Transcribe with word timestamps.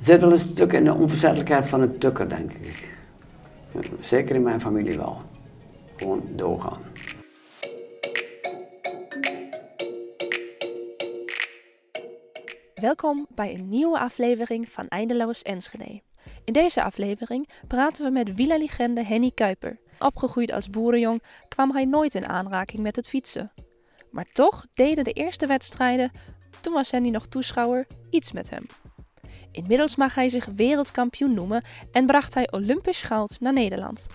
zit 0.00 0.20
wel 0.20 0.32
een 0.32 0.38
stuk 0.38 0.72
in 0.72 0.84
de 0.84 0.94
onverzettelijkheid 0.94 1.66
van 1.66 1.80
het 1.80 2.00
tukker, 2.00 2.28
denk 2.28 2.52
ik. 2.52 2.88
Zeker 4.00 4.34
in 4.34 4.42
mijn 4.42 4.60
familie 4.60 4.96
wel. 4.96 5.22
Gewoon 5.96 6.22
doorgaan. 6.30 6.82
Welkom 12.74 13.26
bij 13.34 13.54
een 13.54 13.68
nieuwe 13.68 13.98
aflevering 13.98 14.68
van 14.68 14.84
Eindeloos 14.88 15.42
Enschede. 15.42 16.02
In 16.44 16.52
deze 16.52 16.82
aflevering 16.82 17.48
praten 17.66 18.04
we 18.04 18.10
met 18.10 18.34
wielerlegende 18.34 19.04
Henny 19.04 19.30
Kuiper. 19.34 19.78
Opgegroeid 19.98 20.52
als 20.52 20.70
boerenjong 20.70 21.22
kwam 21.48 21.72
hij 21.72 21.84
nooit 21.84 22.14
in 22.14 22.28
aanraking 22.28 22.82
met 22.82 22.96
het 22.96 23.08
fietsen. 23.08 23.52
Maar 24.10 24.26
toch 24.32 24.66
deden 24.74 25.04
de 25.04 25.12
eerste 25.12 25.46
wedstrijden, 25.46 26.10
toen 26.60 26.72
was 26.72 26.90
Henny 26.90 27.10
nog 27.10 27.26
toeschouwer, 27.26 27.86
iets 28.10 28.32
met 28.32 28.50
hem. 28.50 28.66
Inmiddels 29.52 29.96
mag 29.96 30.14
hij 30.14 30.28
zich 30.28 30.48
wereldkampioen 30.56 31.34
noemen 31.34 31.64
en 31.92 32.06
bracht 32.06 32.34
hij 32.34 32.52
Olympisch 32.52 33.02
goud 33.02 33.36
naar 33.40 33.52
Nederland. 33.52 34.06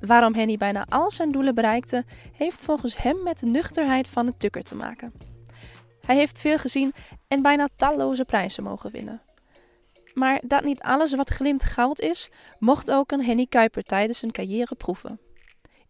Waarom 0.00 0.34
Henny 0.34 0.56
bijna 0.56 0.86
al 0.88 1.10
zijn 1.10 1.32
doelen 1.32 1.54
bereikte, 1.54 2.04
heeft 2.32 2.62
volgens 2.62 3.02
hem 3.02 3.22
met 3.22 3.38
de 3.38 3.46
nuchterheid 3.46 4.08
van 4.08 4.26
de 4.26 4.34
tukker 4.34 4.62
te 4.62 4.74
maken. 4.74 5.12
Hij 6.00 6.16
heeft 6.16 6.40
veel 6.40 6.58
gezien 6.58 6.92
en 7.28 7.42
bijna 7.42 7.68
talloze 7.76 8.24
prijzen 8.24 8.62
mogen 8.62 8.90
winnen. 8.90 9.22
Maar 10.14 10.42
dat 10.46 10.64
niet 10.64 10.80
alles 10.80 11.14
wat 11.14 11.30
glimt 11.30 11.64
goud 11.64 12.00
is, 12.00 12.30
mocht 12.58 12.90
ook 12.90 13.12
een 13.12 13.24
Henny 13.24 13.46
Kuiper 13.46 13.82
tijdens 13.82 14.18
zijn 14.18 14.32
carrière 14.32 14.74
proeven. 14.74 15.20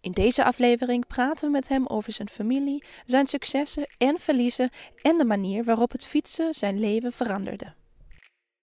In 0.00 0.12
deze 0.12 0.44
aflevering 0.44 1.06
praten 1.06 1.46
we 1.46 1.50
met 1.50 1.68
hem 1.68 1.86
over 1.86 2.12
zijn 2.12 2.28
familie, 2.28 2.84
zijn 3.04 3.26
successen 3.26 3.86
en 3.98 4.20
verliezen 4.20 4.70
en 5.02 5.18
de 5.18 5.24
manier 5.24 5.64
waarop 5.64 5.92
het 5.92 6.06
fietsen 6.06 6.54
zijn 6.54 6.80
leven 6.80 7.12
veranderde. 7.12 7.74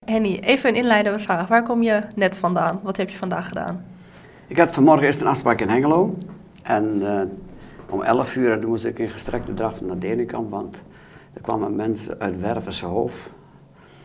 Henny, 0.05 0.39
even 0.39 0.70
een 0.70 0.75
inleidende 0.75 1.20
vraag. 1.20 1.48
Waar 1.48 1.63
kom 1.63 1.84
je 1.84 2.02
net 2.16 2.38
vandaan? 2.38 2.80
Wat 2.84 2.98
heb 2.98 3.09
je 3.09 3.17
vandaag 3.17 3.48
gedaan? 3.48 3.85
Ik 4.48 4.57
had 4.57 4.71
vanmorgen 4.71 5.05
eerst 5.05 5.21
een 5.21 5.27
afspraak 5.27 5.62
in 5.62 5.70
Hengelo. 5.70 6.18
En 6.63 6.96
uh, 7.01 7.21
om 7.90 8.01
11 8.01 8.35
uur 8.35 8.68
moest 8.68 8.85
ik 8.85 8.99
in 8.99 9.09
gestrekte 9.09 9.54
draf 9.54 9.81
naar 9.81 9.99
Denenkamp, 9.99 10.49
want 10.49 10.84
er 11.34 11.41
kwamen 11.41 11.76
mensen 11.76 12.20
uit 12.20 12.40
Wervense 12.40 12.85
Hoofd. 12.85 13.29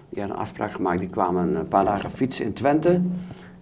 Die 0.09 0.19
hadden 0.21 0.37
een 0.37 0.43
afspraak 0.43 0.73
gemaakt, 0.73 0.99
die 0.99 1.09
kwamen 1.09 1.55
een 1.55 1.69
paar 1.69 1.85
dagen 1.85 2.11
fietsen 2.11 2.45
in 2.45 2.53
Twente. 2.53 3.01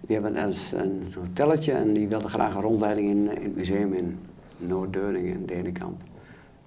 Die 0.01 0.15
hebben 0.19 0.45
eens 0.45 0.71
een 0.75 1.13
hotelletje 1.15 1.71
en 1.71 1.93
die 1.93 2.07
wilden 2.07 2.29
graag 2.29 2.55
een 2.55 2.61
rondleiding 2.61 3.09
in, 3.09 3.37
in 3.37 3.43
het 3.43 3.55
museum 3.55 3.93
in 3.93 4.19
Noord-Deuningen 4.57 5.33
in 5.33 5.45
Denenkamp. 5.45 6.01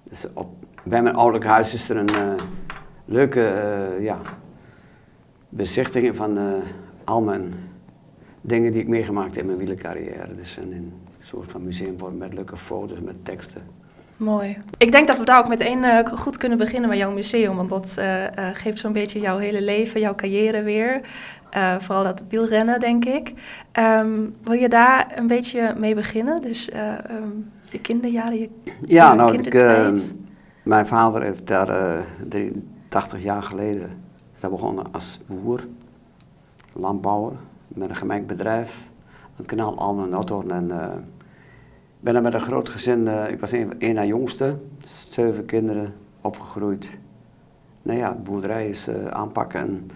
Dus 0.03 0.25
op, 0.33 0.49
bij 0.83 1.01
mijn 1.01 1.15
ouderlijk 1.15 1.45
huis 1.45 1.73
is 1.73 1.89
er 1.89 1.97
een 1.97 2.11
uh, 2.11 2.33
leuke 3.05 3.39
uh, 3.39 4.03
ja, 4.03 4.19
bezichtiging 5.51 6.15
van 6.15 6.37
uh, 6.37 6.53
al 7.03 7.21
mijn 7.21 7.53
dingen 8.41 8.71
die 8.71 8.81
ik 8.81 8.87
meegemaakt 8.87 9.31
heb 9.31 9.39
in 9.39 9.45
mijn 9.45 9.57
wielercarrière. 9.57 10.33
Dus 10.35 10.57
een, 10.57 10.71
een 10.71 10.93
soort 11.23 11.51
van 11.51 11.63
museumvorm 11.63 12.17
met 12.17 12.33
leuke 12.33 12.57
foto's, 12.57 12.99
met 12.99 13.25
teksten. 13.25 13.61
Mooi. 14.17 14.57
Ik 14.77 14.91
denk 14.91 15.07
dat 15.07 15.19
we 15.19 15.25
daar 15.25 15.39
ook 15.39 15.47
meteen 15.47 15.83
uh, 15.83 15.99
goed 16.05 16.37
kunnen 16.37 16.57
beginnen 16.57 16.89
met 16.89 16.97
jouw 16.97 17.11
museum, 17.11 17.55
want 17.55 17.69
dat 17.69 17.95
uh, 17.99 18.23
uh, 18.23 18.27
geeft 18.53 18.79
zo'n 18.79 18.93
beetje 18.93 19.19
jouw 19.19 19.37
hele 19.37 19.61
leven, 19.61 19.99
jouw 19.99 20.15
carrière 20.15 20.61
weer. 20.61 21.01
vooral 21.79 22.03
dat 22.03 22.23
wielrennen, 22.29 22.79
denk 22.79 23.05
ik. 23.05 23.33
Um, 23.79 24.35
wil 24.43 24.53
je 24.53 24.69
daar 24.69 25.07
een 25.15 25.27
beetje 25.27 25.73
mee 25.77 25.95
beginnen? 25.95 26.41
Dus 26.41 26.69
um, 27.11 27.51
de 27.71 27.79
kinderjaren, 27.79 28.39
je 28.39 28.49
Ja, 28.85 29.13
nou, 29.13 29.33
ik, 29.37 29.53
ehm, 29.53 29.97
mijn 30.63 30.87
vader 30.87 31.21
heeft 31.21 31.47
daar 31.47 32.03
83 32.29 33.23
jaar 33.23 33.43
geleden 33.43 34.00
daar 34.41 34.51
begonnen 34.51 34.85
als 34.91 35.19
boer, 35.25 35.67
landbouwer, 36.73 37.33
met 37.67 37.89
een 37.89 37.95
gemengd 37.95 38.27
bedrijf, 38.27 38.91
het 39.35 39.45
kanaal 39.45 39.77
Almen 39.77 40.09
Noordhoorn 40.09 40.51
en 40.51 40.71
ik 42.01 42.07
ben 42.07 42.15
er 42.15 42.21
met 42.21 42.33
een 42.33 42.41
groot 42.41 42.69
gezin, 42.69 42.99
uh, 42.99 43.29
ik 43.29 43.39
was 43.39 43.51
een, 43.51 43.73
een 43.79 43.93
na 43.93 44.05
jongste, 44.05 44.57
zeven 45.09 45.45
kinderen 45.45 45.93
opgegroeid. 46.21 46.97
Nou 47.81 47.97
ja, 47.97 48.13
boerderij 48.23 48.69
is 48.69 48.87
uh, 48.87 49.05
aanpakken. 49.07 49.59
En, 49.59 49.89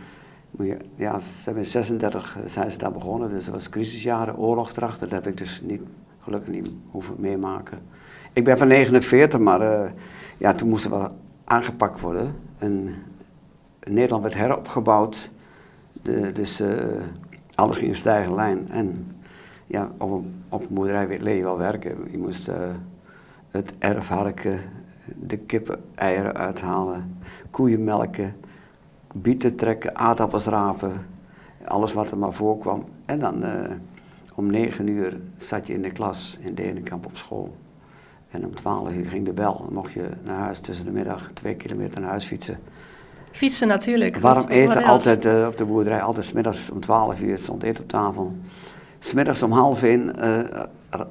ja, 0.95 1.19
ze 1.19 1.43
hebben 1.45 1.63
in 1.63 1.69
36 1.69 2.37
zijn 2.45 2.71
ze 2.71 2.77
daar 2.77 2.91
begonnen, 2.91 3.29
dus 3.29 3.45
dat 3.45 3.53
was 3.53 3.69
crisisjaren, 3.69 4.37
oorlog. 4.37 4.73
Dat 4.73 5.11
heb 5.11 5.27
ik 5.27 5.37
dus 5.37 5.61
niet, 5.63 5.81
gelukkig 6.19 6.53
niet 6.53 6.71
hoeven 6.91 7.15
meemaken. 7.17 7.79
Ik 8.33 8.43
ben 8.43 8.57
van 8.57 8.67
49, 8.67 9.39
maar 9.39 9.93
ja, 10.37 10.53
toen 10.53 10.69
moest 10.69 10.85
er 10.85 10.91
wel 10.91 11.09
aangepakt 11.43 11.99
worden. 11.99 12.35
En 12.57 12.95
Nederland 13.89 14.23
werd 14.23 14.35
heropgebouwd, 14.35 15.31
de, 16.01 16.31
dus 16.31 16.63
alles 17.55 17.77
ging 17.77 17.89
in 17.89 17.95
stijgende 17.95 18.35
lijn. 18.35 18.69
En 18.69 19.15
ja, 19.67 19.89
op 19.97 20.11
een, 20.11 20.43
op 20.49 20.61
een 20.61 20.75
boerderij 20.75 21.19
leer 21.19 21.35
je 21.35 21.43
wel 21.43 21.57
werken. 21.57 21.97
Je 22.11 22.17
moest 22.17 22.47
uh, 22.47 22.55
het 23.51 23.73
erf 23.77 24.07
harken, 24.07 24.59
de 25.15 25.37
kippen 25.37 25.83
eieren 25.95 26.35
uithalen, 26.35 27.17
koeien 27.49 27.83
melken, 27.83 28.35
bieten 29.13 29.55
trekken, 29.55 29.95
aardappels 29.95 30.45
rapen, 30.45 31.05
alles 31.63 31.93
wat 31.93 32.11
er 32.11 32.17
maar 32.17 32.33
voorkwam. 32.33 32.83
En 33.05 33.19
dan 33.19 33.43
uh, 33.43 33.71
om 34.35 34.47
negen 34.47 34.87
uur 34.87 35.19
zat 35.37 35.67
je 35.67 35.73
in 35.73 35.81
de 35.81 35.91
klas 35.91 36.37
in 36.41 36.55
Denenkamp 36.55 37.05
op 37.05 37.17
school. 37.17 37.55
En 38.29 38.45
om 38.45 38.55
twaalf 38.55 38.93
uur 38.93 39.05
ging 39.05 39.25
de 39.25 39.33
bel. 39.33 39.57
Dan 39.57 39.73
mocht 39.73 39.91
je 39.91 40.09
naar 40.23 40.39
huis 40.39 40.59
tussen 40.59 40.85
de 40.85 40.91
middag 40.91 41.31
twee 41.33 41.55
kilometer 41.55 41.99
naar 41.99 42.09
huis 42.09 42.25
fietsen. 42.25 42.59
Fietsen 43.35 43.67
natuurlijk. 43.67 44.17
Warm 44.17 44.47
eten, 44.47 44.83
altijd 44.83 45.25
uh, 45.25 45.45
op 45.47 45.57
de 45.57 45.65
boerderij, 45.65 46.01
altijd 46.01 46.25
s 46.25 46.31
middags 46.31 46.69
om 46.69 46.79
twaalf 46.79 47.21
uur 47.21 47.39
stond 47.39 47.63
eten 47.63 47.83
op 47.83 47.89
tafel. 47.89 48.35
Smiddags 48.99 49.43
om 49.43 49.51
half 49.51 49.83
één 49.83 50.11
uh, 50.19 50.39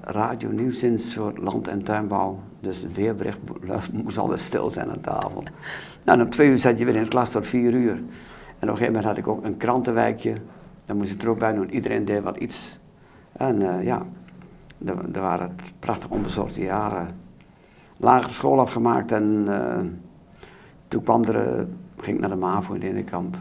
radio 0.00 0.50
nieuwsdienst 0.50 1.14
voor 1.14 1.32
land- 1.36 1.68
en 1.68 1.82
tuinbouw. 1.82 2.38
Dus 2.60 2.82
het 2.82 2.94
weerbericht 2.94 3.38
moest 4.04 4.18
altijd 4.18 4.40
stil 4.40 4.70
zijn 4.70 4.90
aan 4.90 5.00
tafel. 5.00 5.42
Nou, 6.04 6.18
en 6.18 6.24
om 6.24 6.30
twee 6.30 6.48
uur 6.48 6.58
zat 6.58 6.78
je 6.78 6.84
weer 6.84 6.96
in 6.96 7.02
de 7.02 7.08
klas 7.08 7.30
tot 7.30 7.46
vier 7.46 7.72
uur. 7.72 7.92
En 7.92 8.00
op 8.00 8.06
een 8.60 8.68
gegeven 8.68 8.86
moment 8.86 9.04
had 9.04 9.18
ik 9.18 9.28
ook 9.28 9.44
een 9.44 9.56
krantenwijkje. 9.56 10.32
Daar 10.84 10.96
moest 10.96 11.12
ik 11.12 11.22
er 11.22 11.28
ook 11.28 11.38
bij 11.38 11.54
doen. 11.54 11.70
Iedereen 11.70 12.04
deed 12.04 12.22
wat 12.22 12.36
iets. 12.36 12.78
En 13.32 13.60
uh, 13.60 13.82
ja, 13.82 14.02
daar 14.78 15.22
waren 15.22 15.48
het 15.48 15.72
prachtig 15.78 16.10
onbezorgde 16.10 16.60
jaren. 16.60 17.08
Lagere 17.96 18.32
school 18.32 18.60
afgemaakt 18.60 19.12
en 19.12 19.44
uh, 19.48 19.80
toen 20.88 21.02
kwam 21.02 21.24
er, 21.24 21.66
ging 22.04 22.16
ik 22.16 22.22
naar 22.22 22.30
de 22.30 22.36
MAVO 22.36 22.74
in 22.74 22.80
Denenkamp. 22.80 23.36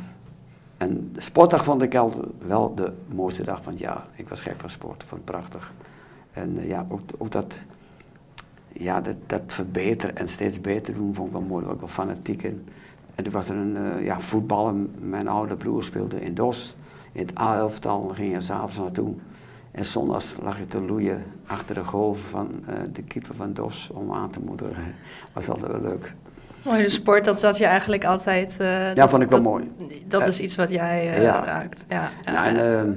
En 0.78 1.10
de 1.14 1.22
sportdag 1.22 1.64
vond 1.64 1.82
ik 1.82 1.96
altijd 1.96 2.26
wel 2.48 2.76
de 2.76 2.94
mooiste 3.14 3.44
dag 3.44 3.64
van 3.64 3.72
het 3.72 3.82
jaar. 3.82 4.08
Ik 4.16 4.30
was 4.30 4.42
gek 4.42 4.60
van 4.60 4.70
sport, 4.70 5.04
vond 5.04 5.22
het 5.22 5.32
prachtig. 5.32 5.74
En 6.32 6.56
uh, 6.58 6.68
ja, 6.68 6.86
ook, 6.90 7.02
ook 7.18 7.32
dat, 7.32 7.62
ja, 8.72 9.02
dat, 9.28 9.42
verbeteren 9.48 10.18
en 10.18 10.28
steeds 10.28 10.62
beter 10.62 10.94
doen 10.94 11.16
vond 11.16 11.28
ik 11.28 11.34
wel 11.34 11.42
mooi. 11.42 11.66
ook 11.66 11.80
wel 11.80 11.90
fanatiek 11.90 12.44
in. 12.44 12.66
En 13.16 13.24
toen 13.24 13.34
was 13.34 13.50
er 13.50 13.56
een 13.56 13.76
uh, 13.76 14.06
ja, 14.06 14.20
voetballen. 14.20 14.96
Mijn 15.00 15.28
oude 15.28 15.56
broer 15.56 15.84
speelde 15.84 16.22
in 16.22 16.36
DOS. 16.36 16.76
In 17.12 17.26
het 17.26 17.40
A-elftal 17.40 18.08
ging 18.08 18.34
je 18.34 18.42
zaterdag 18.42 18.78
naartoe. 18.78 19.16
En 19.72 19.86
zondags 19.86 20.36
lag 20.42 20.58
je 20.58 20.66
te 20.66 20.82
loeien 20.82 21.24
achter 21.46 21.76
de 21.76 21.84
golven 21.84 22.30
van 22.30 22.50
uh, 22.70 22.76
de 22.92 23.04
keeper 23.04 23.36
van 23.36 23.54
DOS 23.54 23.90
om 23.94 24.14
aan 24.14 24.30
te 24.30 24.40
moedigen. 24.40 24.96
Was 25.34 25.50
altijd 25.50 25.72
wel 25.72 25.82
leuk. 25.82 26.16
Mooi, 26.64 26.84
de 26.84 26.90
sport, 26.90 27.26
dat 27.26 27.40
zat 27.40 27.58
je 27.58 27.66
eigenlijk 27.66 28.06
altijd... 28.06 28.58
Uh, 28.62 28.68
ja, 28.68 28.94
dat, 28.94 29.10
vond 29.10 29.22
ik 29.22 29.30
wel 29.30 29.42
dat, 29.42 29.52
mooi. 29.52 29.72
Dat 30.08 30.28
is 30.28 30.40
iets 30.40 30.56
wat 30.56 30.70
jij 30.70 31.10
uh, 31.10 31.24
ja. 31.24 31.44
raakt. 31.44 31.86
Ja, 31.88 32.10
ja, 32.26 32.32
nou, 32.32 32.46
en, 32.46 32.88
uh, 32.88 32.94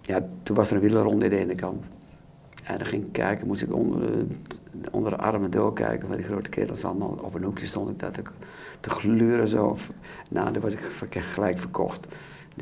ja, 0.00 0.20
toen 0.42 0.56
was 0.56 0.70
er 0.70 0.76
een 0.76 0.82
wielerronde 0.82 1.24
in 1.24 1.30
de 1.30 1.36
ene 1.36 1.54
kamp. 1.54 1.84
En 2.64 2.78
dan 2.78 2.86
ging 2.86 3.04
ik 3.04 3.12
kijken, 3.12 3.46
moest 3.46 3.62
ik 3.62 3.74
onder 3.74 4.00
de, 4.00 4.90
onder 4.90 5.10
de 5.10 5.18
armen 5.18 5.50
doorkijken, 5.50 6.08
waar 6.08 6.16
die 6.16 6.26
grote 6.26 6.50
kerels 6.50 6.84
allemaal 6.84 7.18
op 7.22 7.34
een 7.34 7.42
hoekje 7.42 7.66
stond 7.66 7.90
ik 7.90 7.98
dat 7.98 8.16
ik 8.16 8.30
te 8.80 8.90
gluren 8.90 9.48
zo. 9.48 9.76
Nou, 10.28 10.52
dan 10.52 10.62
was 10.62 10.72
ik 10.72 10.80
gelijk 11.10 11.58
verkocht. 11.58 12.06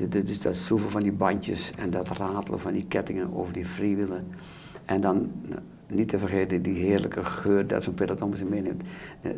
Dus 0.08 0.41
dat 0.41 0.56
soeven 0.56 0.90
van 0.90 1.02
die 1.02 1.12
bandjes 1.12 1.70
en 1.78 1.90
dat 1.90 2.08
ratelen 2.08 2.61
van 2.61 2.72
die 2.72 2.87
kettingen 2.88 3.34
over 3.34 3.52
die 3.52 3.67
freewielen. 3.67 4.26
En 4.84 5.00
dan 5.00 5.31
niet 5.88 6.08
te 6.08 6.19
vergeten 6.19 6.62
die 6.62 6.85
heerlijke 6.85 7.25
geur 7.25 7.67
dat 7.67 7.85
zo'n 7.85 7.94
peloton 7.94 8.29
met 8.29 8.38
zich 8.38 8.49
meeneemt. 8.49 8.82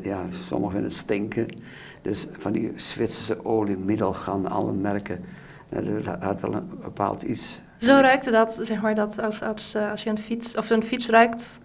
Ja, 0.03 0.25
sommigen 0.29 0.73
vinden 0.73 0.91
het 0.91 1.01
stinken. 1.01 1.47
Dus 2.03 2.27
van 2.31 2.53
die 2.53 2.73
Zwitserse 2.75 3.45
olie, 3.45 3.77
middelgan, 3.77 4.47
alle 4.47 4.73
merken. 4.73 5.25
Dat 5.69 6.21
had 6.21 6.41
wel 6.41 6.55
een 6.55 6.69
bepaald 6.83 7.23
iets. 7.23 7.61
Zo 7.79 7.93
ruikte 7.93 8.31
dat, 8.31 8.59
zeg 8.63 8.81
maar, 8.81 8.95
dat 8.95 9.21
als, 9.21 9.43
als, 9.43 9.77
als 9.91 10.03
je 10.03 10.11
een 10.11 10.19
fiets, 10.19 10.57
of 10.57 10.71
een 10.71 10.83
fiets 10.83 11.09
ruikt, 11.09 11.59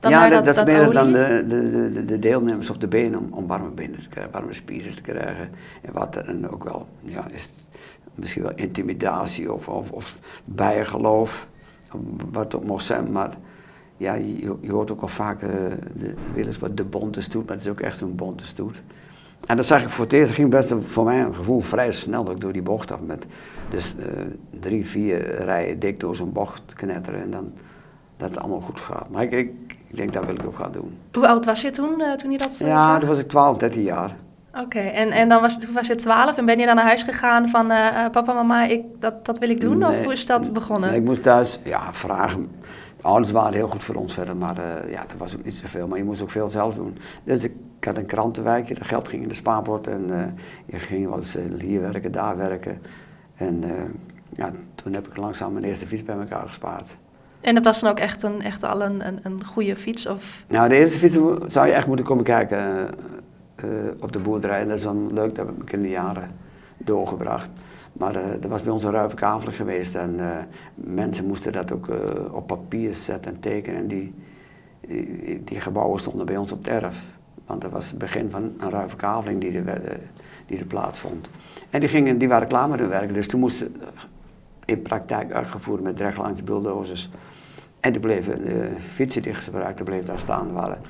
dan 0.00 0.10
ja, 0.10 0.28
dat, 0.28 0.44
dat, 0.44 0.54
dat, 0.54 0.68
is 0.68 0.74
meer 0.74 0.92
dan 0.92 1.12
de, 1.12 1.44
de, 1.48 1.90
de, 1.92 2.04
de, 2.04 2.18
deelnemers 2.18 2.70
op 2.70 2.80
de 2.80 2.88
benen 2.88 3.18
om, 3.18 3.32
om 3.32 3.46
warme 3.46 3.70
benen 3.70 4.00
te 4.00 4.08
krijgen, 4.08 4.32
warme 4.32 4.52
spieren 4.52 4.94
te 4.94 5.02
krijgen. 5.02 5.50
En 5.82 5.92
wat 5.92 6.16
en 6.16 6.50
ook 6.50 6.64
wel, 6.64 6.88
ja, 7.00 7.28
is 7.28 7.48
misschien 8.14 8.42
wel 8.42 8.54
intimidatie 8.54 9.52
of, 9.52 9.68
of, 9.68 9.90
of 9.90 10.18
bijgeloof, 10.44 11.48
wat 12.30 12.44
het 12.44 12.54
ook 12.54 12.64
mocht 12.64 12.84
zijn, 12.84 13.12
maar 13.12 13.30
ja, 14.00 14.14
je, 14.14 14.56
je, 14.60 14.72
hoort 14.72 14.90
ook 14.90 15.00
al 15.00 15.08
vaak 15.08 15.42
uh, 15.42 15.50
de 15.96 16.14
willens 16.34 16.58
wat 16.58 16.76
de 16.76 16.84
bonte 16.84 17.20
stoet, 17.20 17.46
maar 17.46 17.56
het 17.56 17.64
is 17.64 17.70
ook 17.70 17.80
echt 17.80 18.00
een 18.00 18.14
bonte 18.14 18.46
stoet. 18.46 18.82
En 19.46 19.56
dat 19.56 19.66
zag 19.66 19.82
ik 19.82 19.88
voor 19.88 20.04
het 20.04 20.12
eerst, 20.12 20.32
ging 20.32 20.50
best 20.50 20.74
voor 20.78 21.04
mijn 21.04 21.34
gevoel 21.34 21.60
vrij 21.60 21.92
snel 21.92 22.28
ook 22.28 22.40
door 22.40 22.52
die 22.52 22.62
bocht 22.62 22.92
af. 22.92 23.00
Met 23.00 23.26
dus 23.70 23.94
uh, 23.98 24.04
drie, 24.60 24.86
vier 24.86 25.44
rijen 25.44 25.78
dik 25.78 26.00
door 26.00 26.16
zo'n 26.16 26.32
bocht 26.32 26.62
knetteren 26.74 27.20
en 27.20 27.30
dan 27.30 27.52
dat 28.16 28.28
het 28.28 28.38
allemaal 28.38 28.60
goed 28.60 28.80
gaat. 28.80 29.10
Maar 29.10 29.22
ik, 29.22 29.32
ik, 29.32 29.50
ik 29.86 29.96
denk 29.96 30.12
dat 30.12 30.24
wil 30.24 30.34
ik 30.34 30.46
ook 30.46 30.56
gaan 30.56 30.72
doen. 30.72 30.98
Hoe 31.12 31.28
oud 31.28 31.44
was 31.44 31.60
je 31.60 31.70
toen, 31.70 32.00
uh, 32.00 32.12
toen 32.12 32.30
je 32.30 32.38
dat 32.38 32.56
Ja, 32.58 32.98
toen 32.98 33.08
was 33.08 33.18
ik 33.18 33.28
12, 33.28 33.56
13 33.56 33.82
jaar. 33.82 34.16
Oké, 34.54 34.78
en, 34.78 35.10
en 35.10 35.28
dan 35.28 35.40
was, 35.40 35.58
toen 35.60 35.72
was 35.72 35.86
je 35.86 35.94
12 35.94 36.36
en 36.36 36.44
ben 36.44 36.58
je 36.58 36.66
dan 36.66 36.74
naar 36.74 36.84
huis 36.84 37.02
gegaan 37.02 37.48
van 37.48 37.70
uh, 37.70 38.08
papa, 38.12 38.32
mama, 38.32 38.64
ik, 38.64 38.82
dat, 38.98 39.24
dat 39.24 39.38
wil 39.38 39.50
ik 39.50 39.60
doen? 39.60 39.84
of 39.84 40.02
hoe 40.02 40.12
is 40.12 40.26
dat 40.26 40.52
begonnen? 40.52 40.88
Nee, 40.88 40.98
ik 40.98 41.04
moest 41.04 41.22
thuis 41.22 41.58
ja, 41.64 41.92
vragen 41.92 42.50
ouders 43.02 43.32
waren 43.32 43.54
heel 43.54 43.68
goed 43.68 43.82
voor 43.82 43.94
ons 43.94 44.14
verder, 44.14 44.36
maar 44.36 44.58
uh, 44.58 44.92
ja, 44.92 45.00
dat 45.00 45.16
was 45.16 45.36
ook 45.36 45.44
niet 45.44 45.54
zoveel. 45.54 45.88
Maar 45.88 45.98
je 45.98 46.04
moest 46.04 46.22
ook 46.22 46.30
veel 46.30 46.48
zelf 46.48 46.74
doen. 46.74 46.98
Dus 47.24 47.44
ik, 47.44 47.52
had 47.80 47.96
een 47.96 48.06
krantenwijkje, 48.06 48.74
dat 48.74 48.86
geld 48.86 49.08
ging 49.08 49.22
in 49.22 49.28
de 49.28 49.34
spaarpot 49.34 49.86
en 49.86 50.06
uh, 50.08 50.22
je 50.66 50.78
ging 50.78 51.08
wel 51.08 51.16
eens 51.16 51.36
uh, 51.36 51.42
hier 51.58 51.80
werken, 51.80 52.12
daar 52.12 52.36
werken. 52.36 52.82
En 53.34 53.64
ja, 54.36 54.52
toen 54.74 54.94
heb 54.94 55.06
ik 55.06 55.16
langzaam 55.16 55.52
mijn 55.52 55.64
eerste 55.64 55.86
fiets 55.86 56.04
bij 56.04 56.16
elkaar 56.16 56.46
gespaard. 56.46 56.96
En 57.40 57.54
dat 57.54 57.64
was 57.64 57.80
dan 57.80 57.90
ook 57.90 57.98
echt, 57.98 58.22
een, 58.22 58.42
echt 58.42 58.62
al 58.62 58.82
een, 58.82 59.06
een, 59.06 59.18
een 59.22 59.44
goede 59.44 59.76
fiets? 59.76 60.06
Of? 60.06 60.44
Nou, 60.48 60.68
de 60.68 60.76
eerste 60.76 60.98
fiets 60.98 61.18
zou 61.46 61.66
je 61.66 61.72
echt 61.72 61.86
moeten 61.86 62.04
komen 62.04 62.24
kijken 62.24 62.88
op 64.00 64.12
de 64.12 64.18
boerderij. 64.18 64.60
En 64.60 64.68
dat 64.68 64.76
is 64.76 64.82
dan 64.82 65.12
leuk, 65.12 65.34
dat 65.34 65.46
heb 65.46 65.62
ik 65.62 65.72
in 65.72 65.80
de 65.80 65.88
jaren 65.88 66.30
doorgebracht. 66.76 67.50
Maar 68.00 68.14
er 68.14 68.48
was 68.48 68.62
bij 68.62 68.72
ons 68.72 68.84
een 68.84 68.90
ruime 68.90 69.14
kavel 69.14 69.52
geweest 69.52 69.94
en 69.94 70.14
uh, 70.18 70.38
mensen 70.74 71.26
moesten 71.26 71.52
dat 71.52 71.72
ook 71.72 71.88
uh, 71.88 71.96
op 72.34 72.46
papier 72.46 72.94
zetten 72.94 73.32
en 73.32 73.40
tekenen. 73.40 73.80
En 73.80 73.88
die, 73.88 74.14
die, 74.80 75.44
die, 75.44 75.60
gebouwen 75.60 76.00
stonden 76.00 76.26
bij 76.26 76.36
ons 76.36 76.52
op 76.52 76.58
het 76.58 76.68
erf. 76.68 77.04
Want 77.46 77.60
dat 77.60 77.70
was 77.70 77.88
het 77.88 77.98
begin 77.98 78.30
van 78.30 78.42
een 78.42 78.70
ruime 78.70 78.96
kaveling 78.96 79.40
die 79.40 79.62
er, 79.62 80.00
die 80.46 80.58
er 80.58 80.64
plaatsvond. 80.64 81.30
En 81.70 81.80
die, 81.80 81.88
gingen, 81.88 82.18
die 82.18 82.28
waren 82.28 82.48
klaar 82.48 82.68
met 82.68 82.80
hun 82.80 82.88
werk, 82.88 83.14
dus 83.14 83.28
toen 83.28 83.40
moesten 83.40 83.74
in 84.64 84.82
praktijk 84.82 85.32
uitgevoerd 85.32 85.82
met 85.82 86.00
rechtlangs 86.00 86.44
bulldozers. 86.44 87.10
En 87.80 87.92
die 87.92 88.00
bleven, 88.00 88.44
de 88.44 88.70
fietsen 88.78 89.22
die 89.22 89.34
gebruikten 89.34 89.84
bleven 89.84 90.06
daar 90.06 90.18
staan. 90.18 90.48
Er 90.48 90.54
waren 90.54 90.80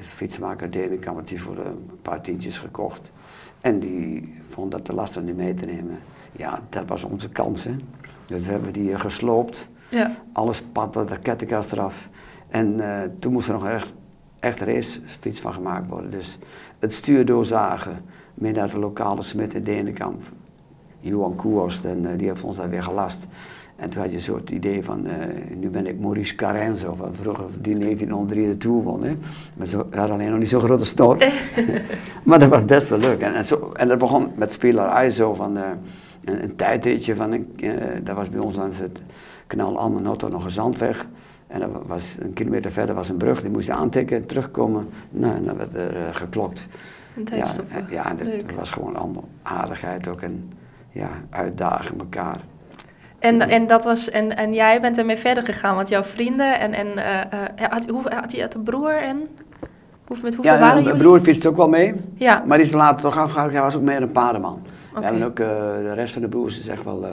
fietsmaker 0.00 0.70
Denenkammertje 0.70 1.38
voor 1.38 1.58
een 1.58 1.90
paar 2.02 2.20
tientjes 2.20 2.58
gekocht. 2.58 3.10
En 3.64 3.78
die 3.78 4.34
vond 4.48 4.70
dat 4.70 4.84
te 4.84 4.92
lastig 4.92 5.20
om 5.20 5.26
die 5.26 5.34
mee 5.34 5.54
te 5.54 5.66
nemen. 5.66 5.98
Ja, 6.36 6.60
dat 6.68 6.88
was 6.88 7.04
onze 7.04 7.28
kans. 7.28 7.64
Hè. 7.64 7.76
Dus 8.26 8.46
we 8.46 8.52
hebben 8.52 8.72
die 8.72 8.98
gesloopt. 8.98 9.68
Ja. 9.88 10.16
Alles 10.32 10.62
pad 10.62 10.92
de 11.08 11.18
kettingkast 11.18 11.72
eraf. 11.72 12.08
En 12.48 12.74
uh, 12.74 13.00
toen 13.18 13.32
moest 13.32 13.48
er 13.48 13.54
nog 13.54 13.66
echt, 13.66 13.92
echt 14.40 14.60
racefiets 14.60 15.40
van 15.40 15.52
gemaakt 15.52 15.88
worden. 15.88 16.10
Dus 16.10 16.38
het 16.78 16.94
stuur 16.94 17.26
doorzagen. 17.26 18.04
Met 18.34 18.54
naar 18.54 18.70
de 18.70 18.78
lokale 18.78 19.22
smid 19.22 19.54
in 19.54 19.64
Denenkamp. 19.64 20.22
Johan 21.00 21.36
Koerst. 21.36 21.84
En 21.84 22.02
uh, 22.02 22.08
die 22.16 22.28
heeft 22.28 22.44
ons 22.44 22.56
daar 22.56 22.70
weer 22.70 22.82
gelast. 22.82 23.18
En 23.76 23.90
toen 23.90 24.00
had 24.00 24.10
je 24.10 24.16
een 24.16 24.22
soort 24.22 24.50
idee 24.50 24.84
van, 24.84 25.06
uh, 25.06 25.12
nu 25.56 25.70
ben 25.70 25.86
ik 25.86 26.00
Maurice 26.00 26.34
Carenzo, 26.34 26.94
van 26.94 27.14
vroeger 27.14 27.44
die 27.60 27.78
1903 27.78 28.46
de 28.46 28.56
Tour 28.56 28.82
won. 28.82 29.04
Hè. 29.04 29.16
Maar 29.54 29.66
ze 29.66 29.76
had 29.90 30.10
alleen 30.10 30.30
nog 30.30 30.38
niet 30.38 30.48
zo'n 30.48 30.60
grote 30.60 30.84
snor. 30.84 31.16
maar 32.24 32.38
dat 32.38 32.48
was 32.48 32.64
best 32.64 32.88
wel 32.88 32.98
leuk. 32.98 33.20
En, 33.20 33.34
en, 33.34 33.46
zo, 33.46 33.72
en 33.72 33.88
dat 33.88 33.98
begon 33.98 34.28
met 34.36 34.52
spelerij 34.52 35.10
zo 35.10 35.34
van, 35.34 35.58
uh, 35.58 35.64
een, 36.24 36.42
een, 36.42 36.56
tijdritje 36.56 37.16
van, 37.16 37.32
een, 37.32 37.52
uh, 37.56 37.72
dat 38.02 38.16
was 38.16 38.30
bij 38.30 38.40
ons 38.40 38.54
langs 38.54 38.78
het 38.78 39.00
kanaal 39.46 39.78
Almenotto 39.78 40.28
nog 40.28 40.44
een 40.44 40.50
zandweg. 40.50 41.06
En 41.46 41.60
dat 41.60 41.70
was, 41.86 42.16
een 42.20 42.32
kilometer 42.32 42.72
verder 42.72 42.94
was 42.94 43.08
een 43.08 43.16
brug, 43.16 43.40
die 43.40 43.50
moest 43.50 43.66
je 43.66 43.72
aantikken, 43.72 44.26
terugkomen. 44.26 44.88
Nou, 45.10 45.34
en 45.34 45.44
dan 45.44 45.56
werd 45.56 45.76
er 45.76 46.14
geklokt. 46.14 46.68
Een 47.16 47.36
ja, 47.36 47.46
ja, 47.90 48.10
en 48.10 48.16
dat 48.16 48.56
was 48.56 48.70
gewoon 48.70 48.96
allemaal 48.96 49.28
aardigheid 49.42 50.08
ook 50.08 50.20
en 50.20 50.52
ja, 50.90 51.08
uitdagen 51.30 51.98
elkaar. 51.98 52.40
En, 53.24 53.40
en, 53.40 53.66
dat 53.66 53.84
was, 53.84 54.10
en, 54.10 54.36
en 54.36 54.54
jij 54.54 54.80
bent 54.80 54.98
ermee 54.98 55.16
verder 55.16 55.44
gegaan, 55.44 55.74
want 55.74 55.88
jouw 55.88 56.02
vrienden 56.02 56.58
en, 56.58 56.72
en 56.72 56.86
uh, 56.86 57.68
had, 57.70 57.86
hoe, 57.86 58.02
had 58.14 58.32
je 58.32 58.48
een 58.54 58.62
broer 58.62 58.96
en 58.96 59.28
hoe, 60.04 60.16
met 60.22 60.34
hoeveel 60.34 60.52
ja, 60.52 60.58
waren 60.58 60.74
jullie? 60.74 60.88
mijn 60.88 60.98
broer 60.98 61.20
fietste 61.20 61.48
ook 61.48 61.56
wel 61.56 61.68
mee, 61.68 61.94
ja. 62.14 62.42
maar 62.46 62.58
die 62.58 62.66
is 62.66 62.72
later 62.72 63.00
toch 63.00 63.16
afgehaald, 63.16 63.52
hij 63.52 63.60
was 63.60 63.76
ook 63.76 63.82
meer 63.82 64.02
een 64.02 64.10
paardenman. 64.10 64.62
Okay. 64.96 65.12
En 65.12 65.24
ook 65.24 65.38
uh, 65.38 65.46
de 65.76 65.92
rest 65.94 66.12
van 66.12 66.22
de 66.22 66.28
broers 66.28 66.58
is 66.58 66.68
echt 66.68 66.84
wel 66.84 67.04
uh, 67.04 67.08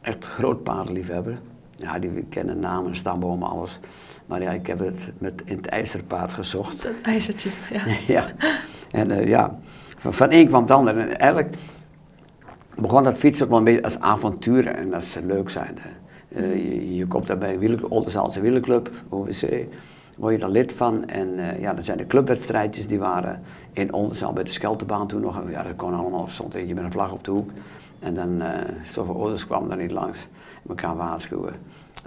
echt 0.00 0.24
groot 0.24 0.62
paardenliefhebber. 0.62 1.38
Ja, 1.76 1.98
die 1.98 2.26
kennen 2.28 2.58
namen, 2.58 2.96
stambomen, 2.96 3.48
alles. 3.48 3.80
Maar 4.26 4.42
ja, 4.42 4.50
ik 4.50 4.66
heb 4.66 4.78
het 4.78 5.12
met 5.18 5.42
in 5.44 5.56
het 5.56 5.66
ijzerpaard 5.66 6.32
gezocht. 6.32 6.82
Het 6.82 7.00
ijzertje, 7.02 7.50
ja. 7.70 7.82
ja. 8.14 8.26
En 8.90 9.26
ja, 9.26 9.58
van, 9.98 10.14
van 10.14 10.32
een 10.32 10.46
kwam 10.46 10.62
het 10.62 10.70
ander. 10.70 10.98
En 10.98 11.18
eigenlijk 11.18 11.54
begon 12.76 13.02
dat 13.02 13.18
fietsen 13.18 13.44
ook 13.44 13.50
wel 13.50 13.58
een 13.58 13.64
beetje 13.64 13.82
als 13.82 14.00
avontuur 14.00 14.66
en 14.66 14.90
dat 14.90 15.02
is 15.02 15.18
leuk 15.24 15.50
zijn. 15.50 15.76
Uh, 16.28 16.54
je, 16.54 16.96
je, 16.96 17.06
komt 17.06 17.26
daar 17.26 17.38
bij 17.38 17.56
een 17.60 17.90
Olderzaalse 17.90 18.40
wielerclub, 18.40 18.90
OWC, 19.08 19.66
word 20.18 20.32
je 20.32 20.38
daar 20.38 20.50
lid 20.50 20.72
van. 20.72 21.06
En 21.08 21.28
uh, 21.28 21.60
ja, 21.60 21.74
dan 21.74 21.84
zijn 21.84 21.98
de 21.98 22.06
clubwedstrijdjes 22.06 22.86
die 22.86 22.98
waren 22.98 23.40
in 23.72 23.92
Oldenzaal 23.92 24.32
bij 24.32 24.44
de 24.44 24.50
Skeltebaan 24.50 25.06
toen 25.06 25.20
nog. 25.20 25.42
Ja, 25.50 25.62
dat 25.62 25.76
kon 25.76 25.94
allemaal, 25.94 26.28
stond 26.28 26.54
eentje 26.54 26.74
met 26.74 26.84
een 26.84 26.92
vlag 26.92 27.12
op 27.12 27.24
de 27.24 27.30
hoek. 27.30 27.50
En 27.98 28.14
dan, 28.14 28.42
uh, 28.42 28.48
zoveel 28.84 29.16
ouders 29.16 29.46
kwamen 29.46 29.68
daar 29.68 29.78
niet 29.78 29.90
langs, 29.90 30.28
elkaar 30.68 30.96
waarschuwen. 30.96 31.54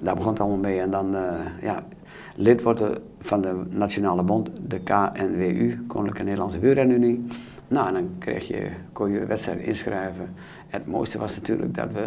Daar 0.02 0.16
begon 0.16 0.32
het 0.32 0.40
allemaal 0.40 0.58
mee 0.58 0.80
en 0.80 0.92
dan, 0.92 1.16
ja, 1.62 1.84
lid 2.36 2.64
worden 2.64 2.98
van 3.20 3.42
de 3.42 3.62
Nationale 3.70 4.24
Bond, 4.24 4.50
de 4.68 4.80
KNWU, 4.80 5.84
Koninklijke 5.88 6.24
Nederlandse 6.24 6.60
Wielrenunie. 6.60 7.26
Nou, 7.68 7.88
en 7.88 7.94
dan 7.94 8.16
kreeg 8.20 8.48
je, 8.48 8.70
kon 8.94 9.12
je 9.12 9.26
wedstrijden 9.26 9.66
inschrijven. 9.66 10.24
En 10.70 10.80
het 10.80 10.88
mooiste 10.88 11.18
was 11.18 11.36
natuurlijk 11.36 11.76
dat 11.76 11.92
we, 11.92 12.06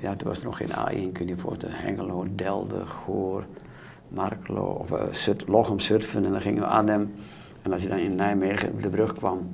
ja, 0.00 0.14
toen 0.14 0.28
was 0.28 0.38
er 0.38 0.44
nog 0.44 0.56
geen 0.56 0.68
A1, 0.68 1.12
kun 1.12 1.26
je 1.26 1.36
voorstellen, 1.36 1.76
Hengelo, 1.76 2.26
Delden, 2.34 2.86
Goor, 2.86 3.44
Marklo, 4.08 4.64
of 4.64 4.90
uh, 4.90 5.02
Zut, 5.10 5.48
Lochem, 5.48 5.80
Zutphen. 5.80 6.24
En 6.24 6.30
dan 6.30 6.40
gingen 6.40 6.62
we 6.62 6.68
Arnhem. 6.68 7.14
En 7.62 7.72
als 7.72 7.82
je 7.82 7.88
dan 7.88 7.98
in 7.98 8.16
Nijmegen 8.16 8.72
op 8.72 8.82
de 8.82 8.88
brug 8.88 9.12
kwam, 9.12 9.50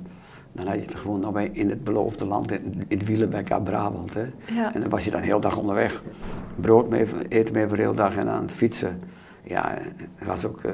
dan 0.51 0.67
had 0.67 0.75
je 0.75 0.81
het 0.81 0.95
gewoon 0.95 1.19
nog 1.19 1.33
bij 1.33 1.49
in 1.53 1.69
het 1.69 1.83
beloofde 1.83 2.25
land, 2.25 2.51
in, 2.51 2.85
in 2.87 3.51
aan 3.53 3.63
Brabant. 3.63 4.13
Hè. 4.13 4.25
Ja. 4.53 4.73
En 4.73 4.81
dan 4.81 4.89
was 4.89 5.05
je 5.05 5.11
dan 5.11 5.21
heel 5.21 5.39
dag 5.39 5.57
onderweg. 5.57 6.03
Brood 6.55 6.89
mee, 6.89 7.05
eten 7.27 7.53
mee 7.53 7.67
voor 7.67 7.77
de 7.77 7.83
hele 7.83 7.95
dag 7.95 8.15
en 8.15 8.27
aan 8.27 8.41
het 8.41 8.51
fietsen. 8.51 9.01
Ja, 9.43 9.77
het 10.15 10.27
was 10.27 10.45
ook... 10.45 10.63
Uh, 10.63 10.71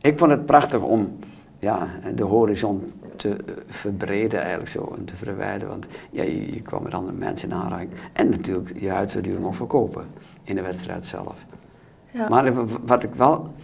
ik 0.00 0.18
vond 0.18 0.30
het 0.30 0.46
prachtig 0.46 0.80
om 0.80 1.18
ja, 1.62 1.88
de 2.14 2.22
horizon 2.24 2.92
te 3.16 3.36
verbreden 3.66 4.38
eigenlijk 4.40 4.70
zo 4.70 4.94
en 4.98 5.04
te 5.04 5.16
verwijderen. 5.16 5.68
Want 5.68 5.86
ja, 6.10 6.22
je, 6.22 6.52
je 6.52 6.60
kwam 6.62 6.82
met 6.82 6.94
andere 6.94 7.16
mensen 7.16 7.48
in 7.48 7.54
aanraking. 7.54 7.90
En 8.12 8.30
natuurlijk 8.30 8.72
je 8.80 8.90
huid 8.90 9.10
zou 9.10 9.28
nog 9.40 9.56
verkopen 9.56 10.04
in 10.42 10.54
de 10.54 10.62
wedstrijd 10.62 11.06
zelf. 11.06 11.44
Ja. 12.10 12.28
Maar 12.28 12.52
wat 12.86 13.02
ik 13.02 13.14
wel, 13.14 13.54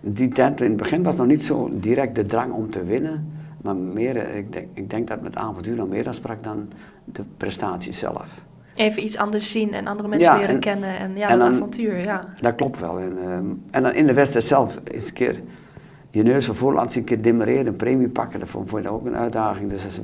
die 0.00 0.28
tijd 0.28 0.60
in 0.60 0.68
het 0.68 0.76
begin 0.76 1.02
was 1.02 1.16
nog 1.16 1.26
niet 1.26 1.44
zo 1.44 1.70
direct 1.72 2.14
de 2.14 2.26
drang 2.26 2.52
om 2.52 2.70
te 2.70 2.84
winnen. 2.84 3.32
Maar 3.62 3.76
meer, 3.76 4.34
ik 4.36 4.52
denk, 4.52 4.66
ik 4.74 4.90
denk 4.90 5.08
dat 5.08 5.20
met 5.22 5.36
avontuur 5.36 5.76
nog 5.76 5.88
meer 5.88 6.06
sprak 6.10 6.42
dan 6.42 6.68
de 7.04 7.22
prestatie 7.36 7.92
zelf. 7.92 8.40
Even 8.74 9.04
iets 9.04 9.16
anders 9.16 9.50
zien 9.50 9.74
en 9.74 9.86
andere 9.86 10.08
mensen 10.08 10.32
Ja, 10.32 10.36
leren 10.38 10.54
en- 10.54 10.60
kennen 10.60 10.98
en 10.98 11.16
ja, 11.16 11.28
en 11.28 11.38
dan- 11.38 11.54
avontuur, 11.54 11.98
ja. 11.98 12.20
Dat 12.40 12.54
klopt 12.54 12.78
wel. 12.80 12.98
En, 13.00 13.18
ehm, 13.18 13.44
en 13.70 13.82
dan 13.82 13.92
in 13.94 14.06
de 14.06 14.14
wedstrijd 14.14 14.44
zelf 14.46 14.80
is 14.84 15.06
een 15.08 15.14
keer 15.14 15.40
je 16.10 16.22
neus 16.22 16.46
van 16.46 16.54
voor 16.54 16.74
laten 16.74 16.90
zien, 16.90 17.00
een 17.00 17.06
keer 17.08 17.22
demareren, 17.22 17.66
een 17.66 17.76
premie 17.76 18.08
pakken. 18.08 18.40
Dat 18.40 18.48
vond 18.48 18.70
je 18.70 18.90
ook 18.90 19.06
een 19.06 19.16
uitdaging. 19.16 19.70
Dus 19.70 19.84
als 19.84 19.94
ze 19.94 20.00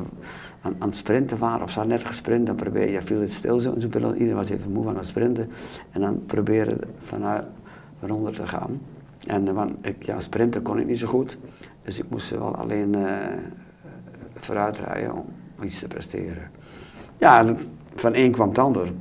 aan, 0.61 0.75
aan 0.79 0.89
het 0.89 0.97
sprinten 0.97 1.39
waren 1.39 1.63
of 1.63 1.71
ze 1.71 1.79
hadden 1.79 1.97
net 1.97 2.07
gesprint, 2.07 2.47
dan 2.47 2.57
probeer 2.57 2.93
je, 2.93 3.03
viel 3.03 3.21
het 3.21 3.33
stil 3.33 3.61
zo. 3.61 3.75
Iedereen 3.75 4.35
was 4.35 4.51
even 4.51 4.73
moe 4.73 4.89
aan 4.89 4.97
het 4.97 5.09
sprinten. 5.09 5.51
En 5.91 6.01
dan 6.01 6.23
proberen 6.27 6.79
vanuit 6.99 7.47
van 7.99 8.11
onder 8.11 8.35
te 8.35 8.47
gaan. 8.47 8.81
En 9.27 9.49
eh, 9.49 9.55
want 9.55 9.87
ik, 9.87 10.03
ja, 10.03 10.21
sprinten 10.21 10.63
kon 10.63 10.79
ik 10.79 10.87
niet 10.87 10.99
zo 10.99 11.07
goed. 11.07 11.39
Dus 11.83 11.99
ik 11.99 12.05
moest 12.09 12.31
wel 12.31 12.57
alleen 12.57 12.95
eh 12.95 13.03
vooruit 14.45 14.79
rijden 14.79 15.13
om 15.13 15.25
iets 15.65 15.79
te 15.79 15.87
presteren. 15.87 16.51
Ja, 17.19 17.55
van 17.95 18.15
één 18.15 18.33
kwam 18.33 18.49
het 18.49 18.59
ander. 18.59 18.93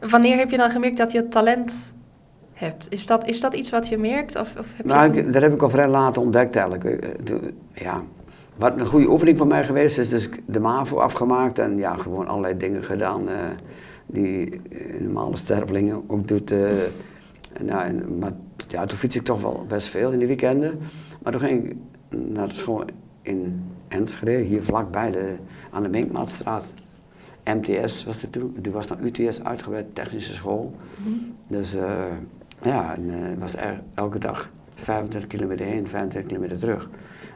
Wanneer 0.00 0.36
heb 0.36 0.50
je 0.50 0.56
dan 0.56 0.70
gemerkt 0.70 0.96
dat 0.96 1.12
je 1.12 1.28
talent 1.28 1.92
hebt? 2.62 2.86
Is 2.90 3.06
dat, 3.06 3.26
is 3.26 3.40
dat 3.40 3.54
iets 3.54 3.70
wat 3.70 3.88
je 3.88 3.98
merkt? 3.98 4.36
Of, 4.36 4.54
of 4.58 4.66
heb 4.76 4.86
Nou, 4.86 5.02
je 5.04 5.10
toen- 5.10 5.26
ik, 5.26 5.32
dat 5.32 5.42
heb 5.42 5.52
ik 5.52 5.62
al 5.62 5.70
vrij 5.70 5.88
laat 5.88 6.16
ontdekt 6.16 6.56
eigenlijk. 6.56 6.84
Eh, 6.84 7.10
de- 7.24 7.52
ja, 7.74 8.02
wat 8.56 8.80
een 8.80 8.86
goede 8.86 9.10
oefening 9.10 9.38
voor 9.38 9.46
mij 9.46 9.64
geweest 9.64 9.98
is, 9.98 10.08
dus 10.08 10.28
de 10.46 10.60
MAVO 10.60 10.96
afgemaakt 10.96 11.58
en 11.58 11.78
ja, 11.78 11.96
gewoon 11.96 12.26
allerlei 12.26 12.56
dingen 12.56 12.84
gedaan 12.84 13.28
eh, 13.28 13.34
die 14.06 14.60
een 14.70 15.04
normale 15.04 15.36
stervelingen 15.36 16.02
ook 16.06 16.28
doet. 16.28 16.50
eh. 16.50 16.70
En 17.52 17.66
ja, 17.66 17.84
en- 17.84 18.18
maar 18.18 18.32
ja, 18.68 18.86
toen 18.86 18.98
fiets 18.98 19.16
ik 19.16 19.22
toch 19.24 19.42
wel 19.42 19.64
best 19.68 19.88
veel 19.88 20.10
in 20.12 20.18
de 20.18 20.26
weekenden. 20.26 20.78
Maar 21.22 21.32
toen 21.32 21.40
ging 21.40 21.64
ik 21.68 21.76
naar 22.16 22.48
de 22.48 22.54
school 22.54 22.84
in 23.22 23.62
Enschede, 23.88 24.32
hier 24.44 24.62
vlakbij 24.62 25.10
de, 25.10 25.34
aan 25.70 25.82
de 25.82 25.88
Minkmaatstraat. 25.88 26.64
MTS 27.44 28.04
was 28.04 28.22
het 28.22 28.32
toen, 28.32 28.56
die 28.60 28.72
was 28.72 28.86
dan 28.86 28.96
UTS, 29.00 29.44
uitgebreid 29.44 29.94
technische 29.94 30.34
school. 30.34 30.74
Dus 31.48 31.74
eh, 31.74 32.04
ja, 32.62 32.94
en, 32.94 33.10
eh, 33.10 33.28
het 33.28 33.38
was 33.38 33.56
er, 33.56 33.82
elke 33.94 34.18
dag 34.18 34.50
25 34.74 35.30
kilometer 35.30 35.66
heen, 35.66 35.88
25 35.88 36.30
kilometer 36.30 36.58
terug. 36.58 36.88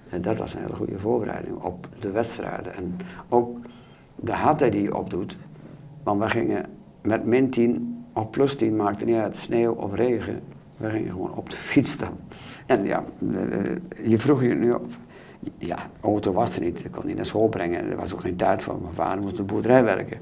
En 0.09 0.23
dat 0.23 0.38
was 0.38 0.54
een 0.54 0.61
hele 0.61 0.75
goede 0.75 0.99
voorbereiding 0.99 1.62
op 1.62 1.88
de 1.99 2.11
wedstrijden. 2.11 2.75
En 2.75 2.97
ook 3.28 3.59
de 4.16 4.33
hardheid 4.33 4.73
die 4.73 4.83
je 4.83 4.97
opdoet. 4.97 5.37
Want 6.02 6.23
we 6.23 6.28
gingen 6.28 6.64
met 7.02 7.25
min 7.25 7.50
10 7.50 8.04
of 8.12 8.30
plus 8.30 8.56
10, 8.56 8.76
maakte 8.76 9.04
niet 9.04 9.16
uit, 9.16 9.37
sneeuw 9.37 9.73
of 9.73 9.95
regen. 9.95 10.42
We 10.76 10.90
gingen 10.90 11.11
gewoon 11.11 11.35
op 11.35 11.50
de 11.50 11.56
fiets 11.71 11.90
staan. 11.90 12.16
En 12.66 12.85
ja, 12.85 13.04
je 14.04 14.18
vroeg 14.18 14.42
je 14.42 14.54
nu 14.54 14.73
op. 14.73 14.87
Ja, 15.59 15.78
auto 16.00 16.33
was 16.33 16.56
er 16.56 16.61
niet. 16.61 16.85
Ik 16.85 16.90
kon 16.90 17.06
niet 17.06 17.16
naar 17.16 17.26
school 17.26 17.49
brengen. 17.49 17.90
Er 17.90 17.97
was 17.97 18.14
ook 18.14 18.21
geen 18.21 18.37
tijd 18.37 18.62
voor. 18.62 18.78
Mijn 18.83 18.95
vader 18.95 19.21
moest 19.21 19.40
op 19.40 19.49
de 19.49 19.52
boerderij 19.54 19.85
werken. 19.85 20.18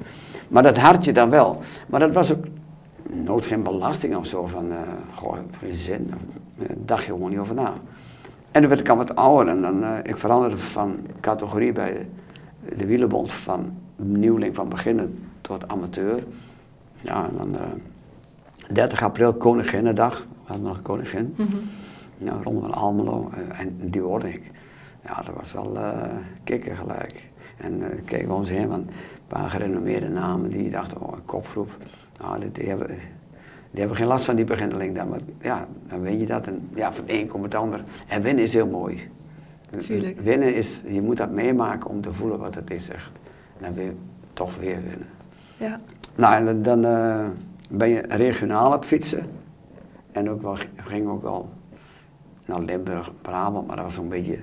Maar 0.48 0.62
dat 0.62 0.76
had 0.78 1.04
je 1.04 1.12
dan 1.12 1.30
wel. 1.30 1.60
Maar 1.88 2.00
dat 2.00 2.12
was 2.12 2.32
ook 2.32 2.44
nooit 3.12 3.46
geen 3.46 3.62
belasting 3.62 4.16
of 4.16 4.26
zo. 4.26 4.46
Van, 4.46 4.66
uh, 4.66 4.78
goh, 5.14 5.38
geen 5.58 5.74
zin. 5.74 6.12
Daar 6.56 6.68
dacht 6.84 7.04
je 7.04 7.12
gewoon 7.12 7.30
niet 7.30 7.38
over 7.38 7.54
na. 7.54 7.74
En 8.50 8.60
toen 8.60 8.68
werd 8.68 8.80
ik 8.80 8.88
al 8.88 8.96
wat 8.96 9.16
ouder 9.16 9.48
en 9.48 9.62
dan, 9.62 9.82
uh, 9.82 9.98
ik 10.02 10.18
veranderde 10.18 10.58
van 10.58 10.96
categorie 11.20 11.72
bij 11.72 12.06
de, 12.60 12.76
de 12.76 12.86
wielenbond 12.86 13.32
van 13.32 13.76
nieuweling 13.96 14.54
van 14.54 14.68
beginnen 14.68 15.18
tot 15.40 15.68
amateur. 15.68 16.24
Ja, 17.00 17.28
en 17.28 17.36
dan 17.36 17.54
uh, 17.54 17.60
eh, 17.60 18.74
30 18.74 19.02
april 19.02 19.34
Koninginnedag, 19.34 20.18
we 20.18 20.26
hadden 20.44 20.66
nog 20.66 20.76
een 20.76 20.82
koningin. 20.82 21.34
Mm 21.36 21.46
-hmm. 21.46 21.60
nou, 22.18 22.42
Ronde 22.42 22.60
van 22.60 22.74
Almelo, 22.74 23.30
uh, 23.30 23.60
en 23.60 23.90
die 23.90 24.00
hoorde 24.00 24.32
ik. 24.32 24.50
Ja, 25.04 25.22
dat 25.22 25.34
was 25.34 25.52
wel 25.52 25.78
kikker 26.44 26.76
gelijk. 26.76 27.30
En 27.56 27.82
keken 28.04 28.28
we 28.28 28.34
ons 28.34 28.50
heen, 28.50 28.68
van 28.68 28.80
een 28.80 28.90
paar 29.26 29.50
gerenommeerde 29.50 30.08
namen 30.08 30.50
die 30.50 30.70
dachten, 30.70 31.00
oh, 31.00 31.12
een 31.12 31.24
kopgroep. 31.24 31.70
Nou, 32.20 32.50
die, 32.52 32.68
hebben, 32.68 32.86
die 33.70 33.80
hebben 33.80 33.96
geen 33.96 34.06
last 34.06 34.24
van 34.24 34.36
die 34.36 34.44
beginneling 34.44 34.96
dan, 34.96 35.08
maar 35.08 35.20
ja, 35.40 35.66
dan 35.86 36.00
weet 36.00 36.20
je 36.20 36.26
dat. 36.26 36.46
En 36.46 36.68
ja, 36.74 36.92
van 36.92 37.04
het 37.06 37.14
een 37.14 37.26
komt 37.26 37.44
het 37.44 37.54
ander. 37.54 37.82
En 38.08 38.22
winnen 38.22 38.44
is 38.44 38.52
heel 38.52 38.66
mooi. 38.66 39.08
Tuurlijk. 39.76 40.20
Winnen 40.20 40.54
is, 40.54 40.80
je 40.86 41.02
moet 41.02 41.16
dat 41.16 41.30
meemaken 41.30 41.90
om 41.90 42.00
te 42.00 42.12
voelen 42.12 42.38
wat 42.38 42.54
het 42.54 42.70
is 42.70 42.88
echt. 42.88 43.10
En 43.58 43.64
dan 43.64 43.74
wil 43.74 43.92
toch 44.32 44.56
weer 44.56 44.82
winnen. 44.82 45.08
Ja. 45.56 45.80
Nou, 46.14 46.46
en 46.46 46.62
dan 46.62 46.84
uh, 46.84 47.26
ben 47.70 47.88
je 47.88 48.04
regionaal 48.08 48.64
aan 48.64 48.72
het 48.72 48.84
fietsen. 48.84 49.26
En 50.12 50.30
ook 50.30 50.42
wel, 50.42 50.56
ging 50.76 51.08
ook 51.08 51.22
wel 51.22 51.48
naar 52.46 52.60
Limburg, 52.60 53.10
Brabant, 53.22 53.66
maar 53.66 53.76
dat 53.76 53.84
was 53.84 53.94
zo'n 53.94 54.08
beetje... 54.08 54.38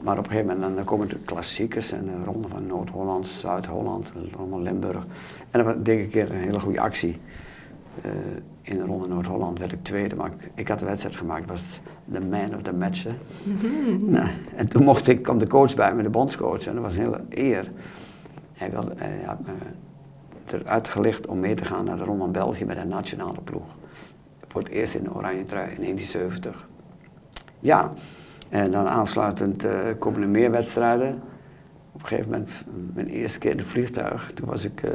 Maar 0.00 0.18
op 0.18 0.24
een 0.24 0.30
gegeven 0.30 0.58
moment 0.58 0.76
dan 0.76 0.84
komen 0.84 1.08
de 1.08 1.18
klassiekers 1.18 1.92
en 1.92 2.04
de 2.04 2.24
ronde 2.24 2.48
van 2.48 2.66
Noord-Holland, 2.66 3.26
Zuid-Holland, 3.26 4.12
ronde 4.36 4.58
Limburg. 4.58 5.04
En 5.50 5.64
dan 5.64 5.82
deed 5.82 5.98
ik 5.98 6.04
een 6.04 6.10
keer 6.10 6.30
een 6.30 6.40
hele 6.40 6.60
goede 6.60 6.80
actie. 6.80 7.20
Uh, 8.06 8.12
in 8.62 8.78
de 8.78 8.84
ronde 8.84 9.08
Noord-Holland 9.08 9.58
werd 9.58 9.72
ik 9.72 9.82
tweede, 9.82 10.14
maar 10.14 10.30
ik, 10.30 10.50
ik, 10.54 10.68
had 10.68 10.78
de 10.78 10.84
wedstrijd 10.84 11.16
gemaakt, 11.16 11.48
was 11.48 11.80
de 12.04 12.20
man 12.20 12.54
of 12.54 12.62
the 12.62 12.72
match. 12.72 13.06
Mm 13.42 13.58
-hmm. 13.58 14.10
nou, 14.10 14.28
en 14.56 14.68
toen 14.68 14.84
mocht 14.84 15.08
ik, 15.08 15.22
kwam 15.22 15.38
de 15.38 15.46
coach 15.46 15.74
bij 15.74 15.94
me, 15.94 16.02
de 16.02 16.10
bondscoach, 16.10 16.66
en 16.66 16.74
dat 16.74 16.82
was 16.82 16.94
een 16.94 17.00
hele 17.00 17.24
eer. 17.28 17.68
Hij, 18.52 18.70
wilde, 18.70 18.92
hij 18.96 19.22
had 19.24 19.38
me 19.40 19.52
eruit 20.50 20.88
gelicht 20.88 21.26
om 21.26 21.40
mee 21.40 21.54
te 21.54 21.64
gaan 21.64 21.84
naar 21.84 21.96
de 21.96 22.04
Ronde 22.04 22.22
van 22.22 22.32
België 22.32 22.64
met 22.64 22.76
een 22.76 22.88
nationale 22.88 23.40
ploeg. 23.44 23.74
Voor 24.48 24.60
het 24.60 24.70
eerst 24.70 24.94
in 24.94 25.02
de 25.02 25.14
oranje 25.14 25.44
trui 25.44 25.70
in 25.70 25.82
1970. 25.82 26.68
Ja, 27.60 27.92
en 28.48 28.70
dan 28.70 28.86
aansluitend 28.86 29.64
uh, 29.64 29.72
komen 29.98 30.22
er 30.22 30.28
meer 30.28 30.50
wedstrijden. 30.50 31.22
Op 31.92 32.00
een 32.02 32.08
gegeven 32.08 32.30
moment, 32.30 32.64
mijn 32.94 33.06
eerste 33.06 33.38
keer 33.38 33.50
in 33.50 33.58
het 33.58 33.66
vliegtuig, 33.66 34.30
toen 34.34 34.48
was 34.48 34.64
ik 34.64 34.82
uh, 34.82 34.90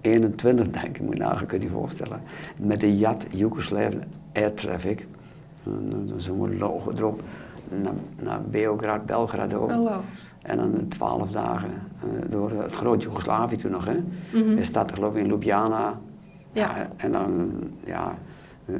21 0.00 0.70
denk 0.80 0.98
ik, 0.98 1.00
moet 1.00 1.16
je 1.16 1.22
nagaan, 1.22 1.46
kun 1.46 1.58
je 1.58 1.64
je 1.64 1.70
voorstellen. 1.70 2.22
Met 2.56 2.80
de 2.80 2.98
JAT, 2.98 3.26
Yugoslav 3.30 3.92
Air 4.32 4.54
Traffic. 4.54 5.06
Zo'n 6.16 6.58
logo 6.58 6.90
erop. 6.90 7.22
Naar, 7.68 7.92
naar 8.22 8.42
Beograd, 8.42 9.06
Belgrado. 9.06 9.58
Oh, 9.58 9.76
wow. 9.76 10.00
En 10.42 10.56
dan 10.56 10.88
twaalf 10.88 11.30
dagen 11.30 11.70
door 12.28 12.50
het 12.50 12.74
groot 12.74 13.02
Joegoslavië 13.02 13.56
toen 13.56 13.70
nog. 13.70 13.84
Hè. 13.84 13.94
Mm 13.94 14.42
-hmm. 14.42 14.62
Staat 14.62 14.90
er 14.90 14.96
geloof 14.96 15.14
ik 15.14 15.22
in 15.22 15.26
Ljubljana. 15.26 15.98
Ja. 16.52 16.76
ja 16.76 16.88
en 16.96 17.12
dan, 17.12 17.50
ja... 17.84 18.18
Uh, 18.66 18.76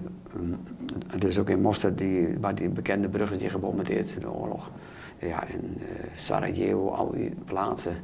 dus 1.19 1.39
ook 1.39 1.49
in 1.49 1.61
Mostar, 1.61 1.95
die, 1.95 2.39
waar 2.41 2.55
die 2.55 2.69
bekende 2.69 3.09
brug 3.09 3.31
is 3.31 3.39
die 3.39 3.49
gebombardeerd 3.49 4.15
in 4.15 4.21
de 4.21 4.31
oorlog. 4.31 4.71
Ja, 5.19 5.47
in 5.47 5.77
uh, 5.79 5.87
Sarajevo, 6.17 6.89
al 6.89 7.11
die 7.11 7.35
plaatsen. 7.45 7.97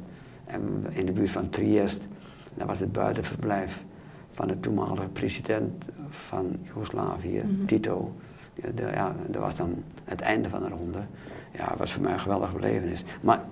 En 0.45 0.85
in 0.89 1.05
de 1.05 1.11
buurt 1.11 1.31
van 1.31 1.49
Triest. 1.49 2.07
Dat 2.55 2.67
was 2.67 2.79
het 2.79 2.91
buitenverblijf 2.91 3.83
van 4.31 4.47
de 4.47 4.59
toenmalige 4.59 5.07
president 5.13 5.85
van 6.09 6.57
Joegoslavië, 6.63 7.41
mm 7.43 7.55
-hmm. 7.55 7.65
Tito. 7.65 8.13
Ja, 8.53 8.69
de, 8.75 8.83
ja, 8.93 9.15
dat 9.27 9.41
was 9.41 9.55
dan 9.55 9.83
het 10.03 10.21
einde 10.21 10.49
van 10.49 10.61
de 10.61 10.69
ronde. 10.69 10.99
Ja, 11.51 11.67
dat 11.69 11.77
was 11.77 11.93
voor 11.93 12.03
mij 12.03 12.13
een 12.13 12.19
geweldige 12.19 12.55
belevenis. 12.55 13.03
Maar 13.21 13.43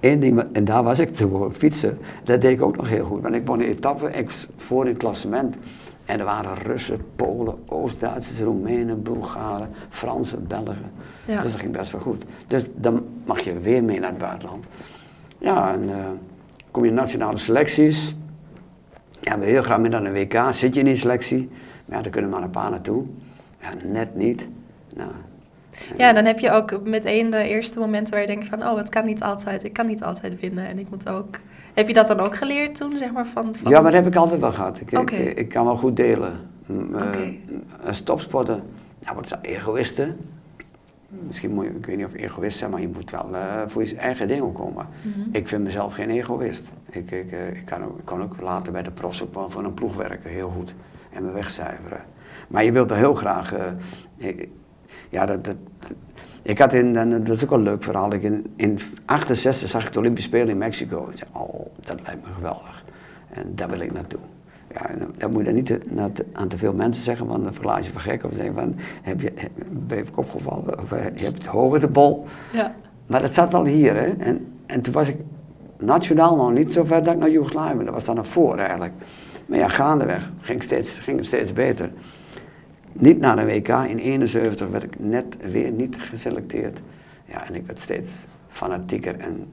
één 0.00 0.20
ding, 0.20 0.44
en 0.52 0.64
daar 0.64 0.82
was 0.82 0.98
ik 0.98 1.14
toen, 1.16 1.52
fietsen, 1.52 1.98
dat 2.24 2.40
deed 2.40 2.52
ik 2.52 2.62
ook 2.62 2.76
nog 2.76 2.88
heel 2.88 3.04
goed. 3.04 3.22
Want 3.22 3.34
ik 3.34 3.46
won 3.46 3.58
de 3.58 3.66
etappe, 3.66 4.10
ik 4.10 4.30
voor 4.56 4.82
in 4.84 4.90
het 4.90 4.98
klassement. 4.98 5.56
En 6.06 6.18
er 6.18 6.24
waren 6.24 6.54
Russen, 6.54 7.00
Polen, 7.16 7.54
Oost-Duitsers, 7.66 8.40
Roemenen, 8.40 9.02
Bulgaren, 9.02 9.68
Fransen, 9.88 10.46
Belgen. 10.46 10.92
Ja. 11.24 11.42
Dus 11.42 11.52
dat 11.52 11.60
ging 11.60 11.72
best 11.72 11.92
wel 11.92 12.00
goed. 12.00 12.24
Dus 12.46 12.64
dan 12.74 13.06
mag 13.24 13.40
je 13.40 13.58
weer 13.58 13.84
mee 13.84 14.00
naar 14.00 14.10
het 14.10 14.18
buitenland. 14.18 14.64
Ja, 15.38 15.72
en 15.72 15.82
uh, 15.82 15.94
kom 16.70 16.82
je 16.82 16.88
in 16.88 16.94
nationale 16.94 17.38
selecties. 17.38 18.16
Ja, 19.20 19.38
wil 19.38 19.48
heel 19.48 19.62
graag 19.62 19.78
mee 19.78 19.90
naar 19.90 20.04
de 20.04 20.12
WK, 20.12 20.42
zit 20.50 20.74
je 20.74 20.80
in 20.80 20.86
die 20.86 20.96
selectie. 20.96 21.48
Maar 21.86 21.96
ja, 21.96 22.02
daar 22.02 22.12
kunnen 22.12 22.30
maar 22.30 22.42
een 22.42 22.50
paar 22.50 22.70
naartoe. 22.70 23.04
Ja, 23.60 23.68
net 23.84 24.14
niet. 24.14 24.48
Nou, 24.96 25.10
ja, 25.96 26.12
dan 26.12 26.24
heb 26.24 26.38
je 26.38 26.50
ook 26.50 26.80
meteen 26.84 27.30
de 27.30 27.42
eerste 27.42 27.78
momenten 27.78 28.12
waar 28.12 28.20
je 28.20 28.26
denkt 28.26 28.48
van... 28.48 28.62
oh, 28.62 28.76
het 28.76 28.88
kan 28.88 29.04
niet 29.04 29.22
altijd, 29.22 29.64
ik 29.64 29.72
kan 29.72 29.86
niet 29.86 30.02
altijd 30.02 30.40
winnen 30.40 30.66
en 30.66 30.78
ik 30.78 30.90
moet 30.90 31.08
ook... 31.08 31.38
Heb 31.76 31.88
je 31.88 31.94
dat 31.94 32.06
dan 32.06 32.20
ook 32.20 32.36
geleerd 32.36 32.74
toen, 32.74 32.98
zeg 32.98 33.12
maar? 33.12 33.26
Van, 33.26 33.54
van... 33.54 33.70
Ja, 33.70 33.80
maar 33.80 33.92
dat 33.92 34.04
heb 34.04 34.12
ik 34.12 34.18
altijd 34.18 34.40
wel 34.40 34.52
gehad. 34.52 34.80
Ik, 34.80 34.98
okay. 34.98 35.18
ik, 35.18 35.38
ik, 35.38 35.48
kan 35.48 35.64
wel 35.64 35.76
goed 35.76 35.96
delen. 35.96 36.32
Okay. 36.68 37.40
Uh, 37.84 37.92
stopsporten, 37.92 38.62
nou 38.98 39.14
wordt 39.14 39.30
het 39.30 39.46
egoïsten. 39.46 40.16
Misschien 41.08 41.50
moet 41.50 41.64
je, 41.64 41.70
ik 41.70 41.86
weet 41.86 41.96
niet 41.96 42.06
of 42.06 42.14
egoïst 42.14 42.58
zijn, 42.58 42.70
maar 42.70 42.80
je 42.80 42.88
moet 42.88 43.10
wel 43.10 43.30
uh, 43.32 43.62
voor 43.66 43.84
je 43.84 43.96
eigen 43.96 44.28
ding 44.28 44.42
opkomen. 44.42 44.86
Mm 45.02 45.12
-hmm. 45.12 45.28
Ik 45.32 45.48
vind 45.48 45.62
mezelf 45.62 45.94
geen 45.94 46.10
egoïst. 46.10 46.70
Ik, 46.90 47.10
ik, 47.10 47.32
uh, 47.32 47.48
ik, 47.48 47.64
kan 47.64 47.84
ook, 47.84 47.98
ik 47.98 48.04
kan 48.04 48.22
ook 48.22 48.40
later 48.40 48.72
bij 48.72 48.82
de 48.82 48.90
profs 48.90 49.22
ook 49.22 49.34
wel 49.34 49.50
voor 49.50 49.64
een 49.64 49.74
ploeg 49.74 49.96
werken, 49.96 50.30
heel 50.30 50.52
goed. 50.56 50.74
En 51.12 51.24
me 51.24 51.32
wegcijferen. 51.32 52.04
Maar 52.48 52.64
je 52.64 52.72
wilt 52.72 52.88
wel 52.88 52.98
heel 52.98 53.14
graag... 53.14 53.54
Ik, 54.16 54.48
ja, 55.10 55.26
dat, 55.26 55.44
dat, 55.44 55.56
ik 56.46 56.58
had 56.58 56.72
in, 56.72 56.96
en 56.96 57.24
dat 57.24 57.36
is 57.36 57.44
ook 57.44 57.50
wel 57.50 57.58
een 57.58 57.64
leuk 57.64 57.82
verhaal, 57.82 58.12
ik 58.12 58.22
in, 58.22 58.46
in 58.56 58.78
68 59.04 59.68
zag 59.68 59.86
ik 59.86 59.92
de 59.92 59.98
Olympische 59.98 60.28
Spelen 60.28 60.48
in 60.48 60.58
Mexico. 60.58 61.06
En 61.10 61.16
zei, 61.16 61.30
oh, 61.32 61.66
dat 61.80 62.00
lijkt 62.04 62.24
me 62.24 62.32
geweldig. 62.34 62.84
En 63.30 63.52
daar 63.54 63.68
wil 63.68 63.80
ik 63.80 63.92
naartoe. 63.92 64.20
Ja, 64.74 64.88
en 64.88 65.14
dat 65.16 65.30
moet 65.30 65.38
je 65.38 65.44
dan 65.44 65.54
niet 65.54 65.66
te, 65.66 65.80
na 65.90 66.10
te, 66.12 66.26
aan 66.32 66.48
te 66.48 66.56
veel 66.56 66.72
mensen 66.72 67.04
zeggen, 67.04 67.26
want 67.26 67.44
dan 67.44 67.54
verlaat 67.54 67.86
je 67.86 67.92
voor 67.92 68.00
gek. 68.00 68.24
Of 68.24 68.34
zeggen 68.34 68.54
van, 68.54 68.74
heb 69.02 69.20
je, 69.20 69.32
heb, 69.34 69.50
ben 69.70 69.96
je 69.98 70.02
op 70.02 70.12
kop 70.12 70.30
gevallen? 70.30 70.80
Of 70.80 70.90
je 70.90 71.24
hebt 71.24 71.46
hoger 71.46 71.80
de 71.80 71.88
bol. 71.88 72.24
Ja. 72.52 72.74
Maar 73.06 73.20
dat 73.20 73.34
zat 73.34 73.52
wel 73.52 73.64
hier, 73.64 73.94
hè. 73.94 74.06
En, 74.06 74.46
en 74.66 74.80
toen 74.80 74.92
was 74.92 75.08
ik 75.08 75.16
nationaal 75.78 76.36
nog 76.36 76.52
niet 76.52 76.72
zo 76.72 76.84
ver 76.84 77.04
dat 77.04 77.14
ik 77.14 77.20
naar 77.20 77.30
Joegoslavië, 77.30 77.84
dat 77.84 77.94
was 77.94 78.04
dan 78.04 78.16
nog 78.16 78.28
voor 78.28 78.58
eigenlijk. 78.58 78.92
Maar 79.46 79.58
ja, 79.58 79.68
gaandeweg 79.68 80.32
ging, 80.40 80.62
steeds, 80.62 80.98
ging 80.98 81.16
het 81.16 81.26
steeds 81.26 81.52
beter. 81.52 81.90
Niet 82.98 83.18
naar 83.18 83.36
de 83.36 83.44
WK. 83.44 83.68
In 83.68 83.98
71 83.98 84.68
werd 84.68 84.84
ik 84.84 84.98
net 84.98 85.36
weer 85.50 85.72
niet 85.72 85.96
geselecteerd. 86.00 86.80
Ja, 87.24 87.46
en 87.46 87.54
ik 87.54 87.66
werd 87.66 87.80
steeds 87.80 88.26
fanatieker 88.48 89.16
en 89.16 89.46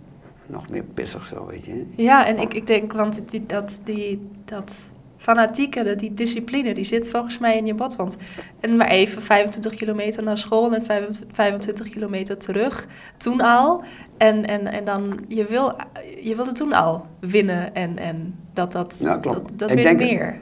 nog 0.47 0.69
meer 0.69 0.83
pissig 0.93 1.25
zo, 1.25 1.45
weet 1.45 1.65
je. 1.65 1.85
Ja, 1.95 2.25
en 2.25 2.37
ik, 2.37 2.53
ik 2.53 2.67
denk, 2.67 2.93
want 2.93 3.21
die, 3.29 3.45
dat, 3.45 3.79
die, 3.83 4.29
dat 4.45 4.71
fanatieke, 5.17 5.95
die 5.95 6.13
discipline, 6.13 6.73
die 6.73 6.83
zit 6.83 7.09
volgens 7.09 7.37
mij 7.37 7.57
in 7.57 7.65
je 7.65 7.73
bot. 7.73 7.95
Want 7.95 8.17
en 8.59 8.77
maar 8.77 8.87
even 8.87 9.21
25 9.21 9.75
kilometer 9.75 10.23
naar 10.23 10.37
school 10.37 10.73
en 10.73 10.85
25 11.31 11.89
kilometer 11.89 12.37
terug, 12.37 12.87
toen 13.17 13.41
al. 13.41 13.83
En, 14.17 14.45
en, 14.45 14.71
en 14.71 14.85
dan, 14.85 15.19
je 15.27 15.45
wil, 15.45 15.75
je 16.21 16.35
wilde 16.35 16.51
toen 16.51 16.73
al 16.73 17.05
winnen 17.19 17.75
en, 17.75 17.97
en 17.97 18.35
dat, 18.53 18.71
dat, 18.71 18.95
ja, 18.99 19.17
dat, 19.17 19.41
dat 19.53 19.69
ik 19.69 19.75
wil 19.75 19.83
denk 19.83 19.99
meer. 19.99 20.39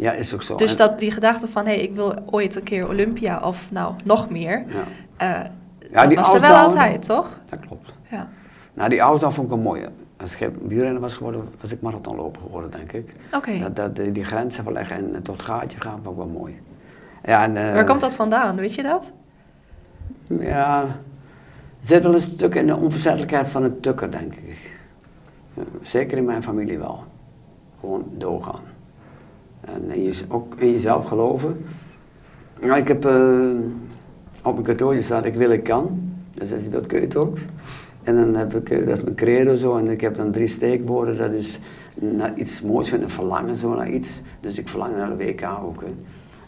Ja, 0.00 0.12
is 0.12 0.34
ook 0.34 0.42
zo. 0.42 0.56
Dus 0.56 0.70
En- 0.70 0.76
dat 0.76 0.98
die 0.98 1.10
gedachte 1.10 1.48
van, 1.48 1.66
hé, 1.66 1.72
hey, 1.72 1.80
ik 1.82 1.94
wil 1.94 2.14
ooit 2.30 2.54
een 2.56 2.62
keer 2.62 2.88
Olympia 2.88 3.40
of 3.40 3.70
nou, 3.72 3.94
nog 4.04 4.30
meer. 4.30 4.64
Ja, 4.68 4.84
eh, 5.16 5.50
Ja, 5.92 6.00
dat 6.00 6.08
die 6.08 6.18
was 6.18 6.34
er 6.34 6.40
wel 6.40 6.56
altijd, 6.56 7.04
toch? 7.04 7.40
dat 7.48 7.58
klopt. 7.60 7.92
Ja. 8.10 8.28
Nou, 8.74 8.88
die 8.88 9.00
ausdauer 9.00 9.32
vond 9.32 9.46
ik 9.48 9.54
wel 9.54 9.62
mooi. 9.62 9.86
Als 10.16 10.36
ik 10.36 10.50
wielrenner 10.66 11.00
was 11.00 11.14
geworden, 11.14 11.48
was 11.60 11.72
ik 11.72 11.80
marathonloper 11.80 12.42
geworden, 12.42 12.70
denk 12.70 12.92
ik. 12.92 13.12
Oké. 13.34 13.58
Dat, 13.58 13.76
dat, 13.76 13.96
die, 13.96 14.12
die 14.12 14.24
grenzen 14.24 14.64
verleggen 14.64 15.14
en 15.14 15.22
tot 15.22 15.36
het 15.36 15.44
gaatje 15.44 15.80
gaan, 15.80 16.00
vond 16.02 16.18
ik 16.18 16.22
wel 16.24 16.40
mooi. 16.40 16.60
Ja, 17.24 17.42
en, 17.42 17.56
eh, 17.56 17.74
Waar 17.74 17.84
komt 17.84 18.00
dat 18.00 18.14
vandaan, 18.16 18.56
weet 18.56 18.74
je 18.74 18.82
dat? 18.82 19.12
Ja, 20.26 20.82
er 20.82 20.88
zit 21.80 22.02
wel 22.02 22.14
een 22.14 22.20
stuk 22.20 22.54
in 22.54 22.66
de 22.66 22.76
onverzettelijkheid 22.76 23.48
van 23.48 23.64
een 23.64 23.80
tukker, 23.80 24.10
denk 24.10 24.34
ik. 24.34 24.78
Zeker 25.82 26.18
in 26.18 26.24
mijn 26.24 26.42
familie 26.42 26.78
wel. 26.78 27.04
Gewoon 27.80 28.04
doorgaan. 28.16 28.69
En 29.60 30.02
je, 30.02 30.24
ook 30.28 30.54
in 30.56 30.70
jezelf 30.70 31.04
geloven. 31.04 31.64
Nou, 32.60 32.80
ik 32.80 32.88
heb 32.88 33.04
eh, 33.04 33.50
op 34.42 34.52
mijn 34.52 34.64
kantoortje 34.64 35.02
staat, 35.02 35.24
ik 35.24 35.34
wil, 35.34 35.50
ik 35.50 35.64
kan. 35.64 36.12
Dus 36.34 36.68
dat 36.68 36.86
kun 36.86 37.00
je 37.00 37.18
ook. 37.18 37.38
En 38.02 38.16
dan 38.16 38.34
heb 38.34 38.54
ik, 38.54 38.86
dat 38.86 38.98
is 38.98 39.02
mijn 39.04 39.14
credo 39.14 39.54
zo, 39.54 39.76
en 39.76 39.88
ik 39.88 40.00
heb 40.00 40.14
dan 40.14 40.30
drie 40.30 40.46
steekwoorden. 40.46 41.16
Dat 41.16 41.32
is 41.32 41.58
naar 41.98 42.32
iets 42.36 42.62
moois 42.62 42.88
vinden, 42.88 43.10
verlangen 43.10 43.56
zo 43.56 43.74
naar 43.74 43.90
iets. 43.90 44.22
Dus 44.40 44.58
ik 44.58 44.68
verlang 44.68 44.96
naar 44.96 45.18
de 45.18 45.24
WK 45.24 45.48
ook. 45.64 45.84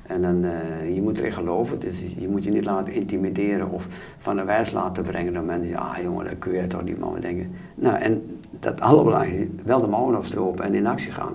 En 0.02 0.22
dan, 0.22 0.44
uh, 0.44 0.94
je 0.94 1.02
moet 1.02 1.18
erin 1.18 1.32
geloven, 1.32 1.80
dus 1.80 2.00
je 2.18 2.28
moet 2.28 2.44
je 2.44 2.50
niet 2.50 2.64
laten 2.64 2.92
intimideren 2.92 3.70
of 3.70 3.88
van 4.18 4.36
de 4.36 4.44
wijs 4.44 4.72
laten 4.72 5.02
brengen 5.02 5.32
door 5.32 5.42
mensen 5.42 5.76
ah 5.76 5.98
jongen, 6.02 6.24
dat 6.24 6.38
kun 6.38 6.52
je 6.52 6.66
toch 6.66 6.82
niet, 6.82 6.98
maar 6.98 7.12
we 7.12 7.20
denken. 7.20 7.50
Nou, 7.74 7.98
en 7.98 8.38
dat 8.60 8.80
allerbelangrijkste, 8.80 9.48
wel 9.64 9.80
de 9.80 9.86
mouwen 9.86 10.16
opstropen 10.16 10.64
en 10.64 10.74
in 10.74 10.86
actie 10.86 11.10
gaan, 11.10 11.32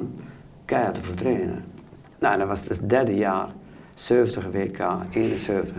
keihard 0.67 0.95
te 0.95 1.01
vertrainen. 1.01 1.63
Nou, 2.19 2.37
dat 2.37 2.47
was 2.47 2.63
dus 2.63 2.77
het 2.77 2.89
derde 2.89 3.15
jaar, 3.15 3.47
70 3.95 4.51
WK, 4.51 4.79
71, 5.09 5.75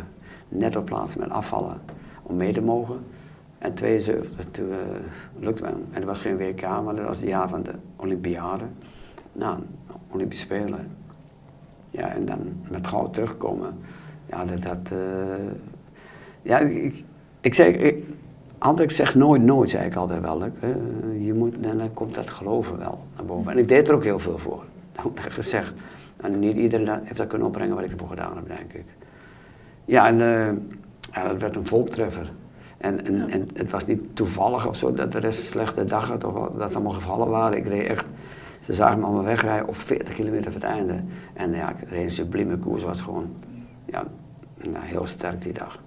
net 0.49 0.77
op 0.77 0.85
plaats 0.85 1.17
met 1.17 1.31
afvallen 1.31 1.81
om 2.23 2.37
mee 2.37 2.53
te 2.53 2.63
mogen. 2.63 2.99
En 3.59 3.75
72, 3.75 4.45
toen 4.51 4.69
uh, 4.69 4.75
lukte 5.39 5.63
me. 5.63 5.69
En 5.69 5.93
dat 5.93 6.05
was 6.05 6.19
geen 6.19 6.37
WK, 6.37 6.61
maar 6.61 6.95
dat 6.97 7.07
was 7.07 7.21
het 7.21 7.29
jaar 7.29 7.49
van 7.49 7.63
de 7.63 7.73
Olympiade. 7.97 8.65
Nou, 9.33 9.59
Olympische 10.11 10.45
Spelen. 10.45 10.97
Ja, 11.91 12.09
en 12.09 12.25
dan 12.25 12.39
met 12.71 12.87
goud 12.87 13.15
terugkomen. 13.15 13.79
Ja, 14.27 14.45
dat 14.45 14.65
had... 14.65 14.91
Uh, 14.93 14.99
ja, 16.43 16.59
ik, 16.59 17.05
ik 17.41 17.55
zeg... 17.55 17.75
Ik, 17.75 18.05
altijd, 18.59 18.91
ik 18.91 18.97
zeg 18.97 19.15
nooit 19.15 19.43
nooit, 19.43 19.71
zei 19.71 19.87
ik 19.87 19.97
altijd 19.97 20.21
wel. 20.21 20.43
Uh, 20.45 21.27
je 21.27 21.35
moet, 21.35 21.55
en 21.61 21.79
dan 21.79 21.95
komt 21.95 22.15
dat 22.15 22.31
geloven 22.31 22.79
wel 22.79 22.99
naar 23.17 23.25
boven. 23.25 23.53
En 23.53 23.59
ik 23.59 23.69
deed 23.69 23.89
er 23.89 23.95
ook 23.95 24.05
heel 24.05 24.19
veel 24.19 24.39
voor. 24.39 24.65
Ik 25.25 25.33
gezegd. 25.33 25.73
En 26.17 26.39
niet 26.39 26.57
iedereen 26.57 27.01
heeft 27.03 27.17
dat 27.17 27.27
kunnen 27.27 27.47
opbrengen 27.47 27.75
wat 27.75 27.85
ik 27.85 27.93
ervoor 27.93 28.09
gedaan 28.09 28.37
heb, 28.37 28.49
denk 28.49 28.73
ik. 28.73 28.85
Ja, 29.85 30.07
en 30.07 30.19
ja, 31.13 31.29
dat 31.29 31.41
werd 31.41 31.57
een 31.57 31.67
voltreffer. 31.67 32.33
En, 32.79 33.05
en, 33.05 33.31
en 33.31 33.49
het 33.55 33.71
was 33.71 33.85
niet 33.85 34.17
toevallig 34.17 34.67
of 34.67 34.77
zo 34.77 34.93
dat 34.93 35.13
de 35.13 35.19
rest 35.19 35.39
een 35.39 35.47
slechte 35.47 35.85
dag 35.85 36.09
had, 36.09 36.25
of 36.25 36.49
dat 36.49 36.71
ze 36.71 36.77
allemaal 36.77 36.93
gevallen 36.93 37.29
waren. 37.29 37.59
Ik 37.59 37.67
reed 37.67 37.87
echt 37.87 38.07
ze 38.69 38.75
zagen 38.75 38.99
me 38.99 39.05
allemaal 39.05 39.25
wegrijden 39.25 39.69
op 39.69 39.77
40 39.77 40.15
kilometer 40.15 40.53
van 40.53 40.61
het 40.61 40.71
einde. 40.71 40.95
En 41.33 41.53
ja, 41.53 41.71
ik 41.71 41.89
reed 41.89 42.05
een 42.05 42.11
sublieme 42.11 42.59
koers, 42.59 42.83
was 42.83 43.01
gewoon 43.01 43.31
ja, 43.85 44.05
nou, 44.71 44.85
heel 44.85 45.07
sterk 45.07 45.43
die 45.43 45.53
dag. 45.53 45.83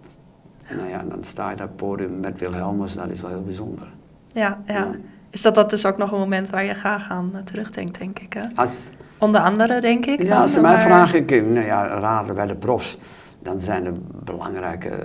Nou 0.75 0.89
ja, 0.89 1.03
dan 1.03 1.23
sta 1.23 1.49
je 1.49 1.55
daar 1.55 1.69
podium 1.69 2.19
met 2.19 2.39
Wilhelmus, 2.39 2.93
dat 2.93 3.09
is 3.09 3.21
wel 3.21 3.29
heel 3.29 3.43
bijzonder. 3.43 3.87
Ja, 4.27 4.61
ja. 4.65 4.91
Is 5.31 5.41
dat, 5.41 5.55
dat 5.55 5.69
dus 5.69 5.85
ook 5.85 5.97
nog 5.97 6.11
een 6.11 6.19
moment 6.19 6.49
waar 6.49 6.63
je 6.63 6.73
graag 6.73 7.09
aan 7.09 7.31
uh, 7.33 7.41
terugdenkt, 7.41 7.99
denk 7.99 8.19
ik? 8.19 8.33
Hè? 8.33 8.43
Als, 8.55 8.89
Onder 9.21 9.41
andere, 9.41 9.81
denk 9.81 10.05
ik. 10.05 10.21
Ja, 10.21 10.41
als 10.41 10.53
ze 10.53 10.61
mij 10.61 10.79
vragen, 10.79 11.19
ik, 11.19 11.45
nou 11.45 11.65
ja, 11.65 11.87
raden 11.87 12.35
bij 12.35 12.47
de 12.47 12.55
profs, 12.55 12.97
dan 13.41 13.59
zijn 13.59 13.85
er 13.85 13.93
belangrijke 14.23 14.89
uh, 14.89 14.95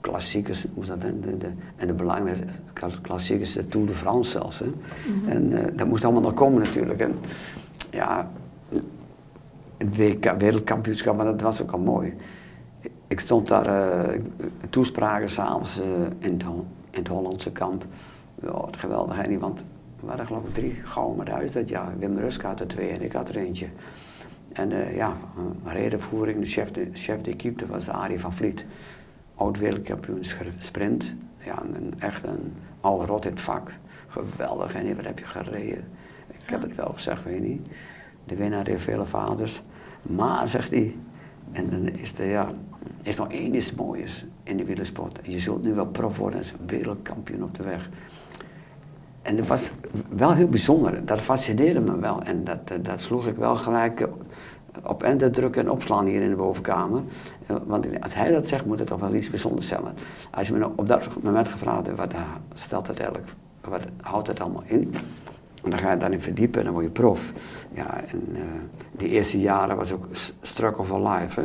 klassiekers, 0.00 0.66
hoe 0.74 0.84
dat, 0.84 1.00
de, 1.00 1.36
de, 1.36 1.48
en 1.76 1.86
de 1.86 1.92
belangrijke 1.92 2.44
klassiekers, 3.02 3.52
de 3.52 3.66
Tour 3.66 3.86
de 3.86 3.92
France 3.92 4.30
zelfs. 4.30 4.58
Hè. 4.58 4.66
Mhm. 4.66 5.28
En 5.28 5.52
uh, 5.52 5.64
dat 5.76 5.86
moest 5.86 6.04
allemaal 6.04 6.22
nog 6.22 6.34
komen 6.34 6.62
natuurlijk. 6.62 7.00
En 7.00 7.14
ja, 7.90 8.30
het 9.78 9.96
WK, 9.96 10.34
wereldkampioenschap, 10.38 11.16
maar 11.16 11.26
dat 11.26 11.40
was 11.40 11.62
ook 11.62 11.70
al 11.70 11.78
mooi. 11.78 12.14
Ik 13.08 13.20
stond 13.20 13.48
daar, 13.48 13.66
uh, 13.66 14.20
toespraken 14.70 15.30
s'avonds 15.30 15.80
uh, 15.80 15.84
in, 16.18 16.40
in 16.40 16.66
het 16.90 17.08
Hollandse 17.08 17.52
kamp. 17.52 17.84
Ja, 18.44 18.66
het 18.66 18.76
geweldig, 18.76 19.16
hè, 19.16 19.38
want 19.38 19.64
we 20.00 20.06
hadden 20.06 20.26
geloof 20.26 20.44
ik 20.44 20.54
drie 20.54 20.74
gouden 20.74 21.16
medailles 21.16 21.52
dat 21.52 21.68
jaar. 21.68 21.98
Wim 21.98 22.18
Rusk 22.18 22.42
had 22.42 22.60
er 22.60 22.66
twee 22.66 22.88
en 22.88 23.02
ik 23.02 23.12
had 23.12 23.28
er 23.28 23.36
eentje. 23.36 23.66
En 24.52 24.70
uh, 24.70 24.96
ja, 24.96 25.16
redenvoering, 25.64 26.40
de 26.40 26.46
chef 26.46 26.70
de, 26.70 26.88
chef 26.92 27.20
de 27.20 27.30
equipe, 27.30 27.66
was 27.66 27.88
Arie 27.88 28.20
van 28.20 28.32
Vliet 28.32 28.66
oud 29.34 29.58
wereldkampioen 29.58 30.24
sprint. 30.58 31.14
Ja, 31.38 31.62
een, 31.72 31.94
echt 31.98 32.26
een 32.26 32.52
oude 32.80 33.06
rot 33.06 33.24
in 33.24 33.30
het 33.30 33.40
vak. 33.40 33.72
Geweldig. 34.06 34.74
En 34.74 34.96
wat 34.96 35.04
heb 35.04 35.18
je 35.18 35.24
gereden? 35.24 35.84
Ik 36.28 36.50
heb 36.50 36.62
het 36.62 36.76
wel 36.76 36.90
gezegd, 36.92 37.24
weet 37.24 37.34
je 37.34 37.40
niet. 37.40 37.66
De 38.24 38.36
winnaar 38.36 38.66
heeft 38.66 38.82
vele 38.82 39.06
vaders. 39.06 39.62
Maar, 40.02 40.48
zegt 40.48 40.70
hij, 40.70 40.96
en 41.52 41.70
dan 41.70 41.88
is 41.88 42.18
er, 42.18 42.26
ja, 42.26 42.52
is 43.02 43.16
nog 43.16 43.32
één 43.32 43.54
iets 43.54 43.74
moois 43.74 44.26
in 44.42 44.56
de 44.56 44.64
wielersport. 44.64 45.18
Je 45.22 45.38
zult 45.38 45.62
nu 45.62 45.74
wel 45.74 45.86
prof 45.86 46.16
worden 46.16 46.38
als 46.38 46.54
wereldkampioen 46.66 47.42
op 47.42 47.54
de 47.54 47.62
weg. 47.62 47.88
En 49.24 49.36
dat 49.36 49.46
was 49.46 49.72
wel 50.08 50.34
heel 50.34 50.48
bijzonder. 50.48 51.04
Dat 51.04 51.20
fascineerde 51.20 51.80
me 51.80 51.98
wel. 51.98 52.22
En 52.22 52.44
dat, 52.44 52.58
dat 52.82 53.00
sloeg 53.00 53.26
ik 53.26 53.36
wel 53.36 53.56
gelijk 53.56 54.08
op 54.82 55.02
enter 55.02 55.32
drukken 55.32 55.62
en 55.62 55.70
opslaan 55.70 56.06
hier 56.06 56.22
in 56.22 56.28
de 56.28 56.36
bovenkamer. 56.36 57.02
Eh, 57.46 57.56
want 57.66 58.02
als 58.02 58.14
hij 58.14 58.32
dat 58.32 58.48
zegt, 58.48 58.66
moet 58.66 58.78
het 58.78 58.88
toch 58.88 59.00
wel 59.00 59.14
iets 59.14 59.30
bijzonders 59.30 59.68
zijn. 59.68 59.80
Als 60.30 60.46
je 60.46 60.54
me 60.54 60.68
op 60.76 60.86
dat 60.86 61.22
moment 61.22 61.48
gevraagd 61.48 61.86
hebt, 61.86 61.98
wat 61.98 62.14
stelt 62.54 62.86
het 62.86 62.98
eigenlijk, 62.98 63.28
wat 63.68 63.80
houdt 64.00 64.26
het 64.26 64.40
allemaal 64.40 64.62
in? 64.66 64.94
En 65.62 65.70
dan 65.70 65.78
ga 65.78 65.90
je 65.90 65.96
daarin 65.96 66.20
verdiepen 66.20 66.58
en 66.58 66.64
dan 66.64 66.74
word 66.74 66.86
je 66.86 66.92
prof. 66.92 67.32
Ja, 67.72 68.04
en 68.04 68.36
die 68.92 69.08
eerste 69.08 69.40
jaren 69.40 69.76
was 69.76 69.92
ook 69.92 70.06
struggle 70.42 70.84
for 70.84 71.08
life. 71.08 71.42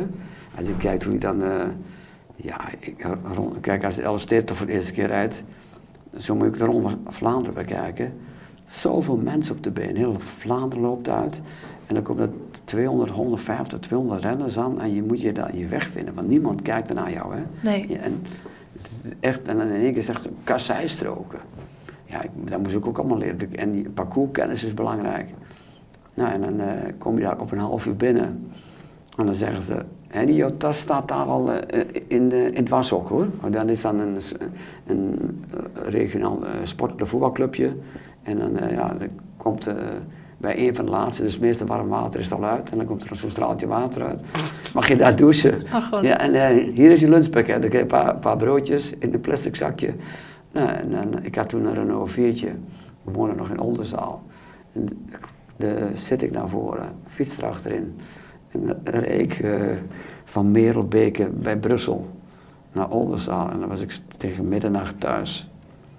Als 0.56 0.66
je 0.66 0.76
kijkt 0.76 1.04
hoe 1.04 1.12
je 1.12 1.18
dan, 1.18 1.42
ja, 2.36 2.60
ik, 2.78 3.06
kijk 3.60 3.84
als 3.84 3.94
je 3.94 4.02
Elfstedt 4.02 4.50
voor 4.52 4.66
de 4.66 4.72
eerste 4.72 4.92
keer 4.92 5.06
rijdt, 5.06 5.42
zo 6.18 6.34
moet 6.34 6.46
ik 6.46 6.56
de 6.56 6.64
Ronde 6.64 6.96
Vlaanderen 7.08 7.54
bekijken. 7.54 8.12
Zoveel 8.66 9.16
mensen 9.16 9.56
op 9.56 9.62
de 9.62 9.70
been, 9.70 9.96
heel 9.96 10.14
Vlaanderen 10.18 10.84
loopt 10.84 11.08
uit. 11.08 11.40
En 11.86 11.94
dan 11.94 12.02
komt 12.02 12.20
er 12.20 12.30
200, 12.64 13.10
150, 13.10 13.78
200 13.78 14.20
renners 14.22 14.58
aan 14.58 14.80
en 14.80 14.94
je 14.94 15.02
moet 15.02 15.20
je 15.20 15.32
daar 15.32 15.56
je 15.56 15.66
weg 15.66 15.88
vinden, 15.88 16.14
want 16.14 16.28
niemand 16.28 16.62
kijkt 16.62 16.88
er 16.88 16.94
naar 16.94 17.12
jou. 17.12 17.34
Hè? 17.34 17.42
Nee. 17.60 17.98
en, 17.98 18.22
echt, 19.20 19.48
en 19.48 19.58
dan 19.58 19.68
in 19.68 19.80
één 19.80 19.92
keer 19.92 20.02
zegt 20.02 20.22
ze 20.22 20.30
kasseistroken. 20.44 21.38
Ja, 22.04 22.22
ik, 22.22 22.30
dat 22.50 22.60
moest 22.60 22.74
ik 22.74 22.86
ook 22.86 22.98
allemaal 22.98 23.18
leren. 23.18 23.54
En 23.54 23.72
die 23.72 23.90
parcourskennis 23.90 24.64
is 24.64 24.74
belangrijk. 24.74 25.28
Nou, 26.14 26.32
en 26.32 26.40
dan 26.40 26.60
uh, 26.60 26.72
kom 26.98 27.16
je 27.16 27.22
daar 27.22 27.40
op 27.40 27.52
een 27.52 27.58
half 27.58 27.86
uur 27.86 27.96
binnen. 27.96 28.52
En 29.16 29.26
dan 29.26 29.34
zeggen 29.34 29.62
ze, 29.62 29.84
en 30.10 30.34
jouw 30.34 30.56
tas 30.56 30.78
staat 30.78 31.08
daar 31.08 31.26
al 31.26 31.48
uh, 31.48 31.56
in, 32.08 32.28
de, 32.28 32.50
in 32.50 32.60
het 32.60 32.68
washok 32.68 33.08
hoor. 33.08 33.26
Dan 33.50 33.68
is 33.68 33.80
dan 33.80 33.98
een, 33.98 34.18
een 34.86 35.38
regionaal 35.74 36.38
uh, 36.42 36.48
sportclub 36.64 37.08
voetbalclubje. 37.08 37.76
En 38.22 38.38
dan 38.38 38.52
ja, 38.70 38.94
dan 38.98 39.08
komt 39.36 39.68
bij 40.40 40.68
een 40.68 40.74
van 40.74 40.84
de 40.84 40.90
laatste, 40.90 41.22
dus 41.22 41.32
het 41.32 41.42
meeste 41.42 41.64
warm 41.64 41.88
water 41.88 42.20
is 42.20 42.32
al 42.32 42.44
uit. 42.44 42.70
En 42.70 42.76
dan 42.76 42.86
komt 42.86 43.10
er 43.10 43.16
zo'n 43.16 43.30
straaltje 43.30 43.66
water 43.66 44.02
uit. 44.02 44.20
Mag 44.74 44.88
je 44.88 44.96
daar 44.96 45.16
douchen? 45.16 45.62
ja, 46.02 46.18
en 46.18 46.34
uh, 46.34 46.74
hier 46.74 46.90
is 46.90 47.00
je 47.00 47.08
lunchpakket. 47.08 47.64
Ik 47.64 47.72
heb 47.72 47.80
een 47.80 47.86
paar, 47.86 48.16
paar, 48.16 48.36
broodjes 48.36 48.92
in 48.98 49.14
een 49.14 49.20
plastic 49.20 49.56
zakje. 49.56 49.94
Nou, 50.52 50.68
en, 50.68 50.94
en, 50.94 51.24
ik 51.24 51.34
had 51.34 51.48
toen 51.48 51.64
een 51.64 51.74
Renault 51.74 52.10
4'tje. 52.10 52.48
We 53.02 53.12
woonden 53.12 53.36
nog 53.36 53.50
in 53.50 53.60
Oldenzaal. 53.60 54.22
En 54.72 54.88
de, 55.56 55.90
zit 55.94 56.22
ik 56.22 56.30
naar 56.30 56.48
voren, 56.48 56.92
fiets 57.06 57.38
erachterin. 57.38 57.96
En 58.52 58.66
dan 58.66 58.94
reed 59.00 59.20
ik 59.20 59.38
uh, 59.38 59.54
van 60.24 60.50
Merelbeke 60.50 61.28
bij 61.28 61.58
Brussel 61.58 62.10
naar 62.72 62.90
Oldenzaal. 62.90 63.50
En 63.50 63.60
dan 63.60 63.68
was 63.68 63.80
ik 63.80 63.98
tegen 64.16 64.48
middernacht 64.48 65.00
thuis. 65.00 65.50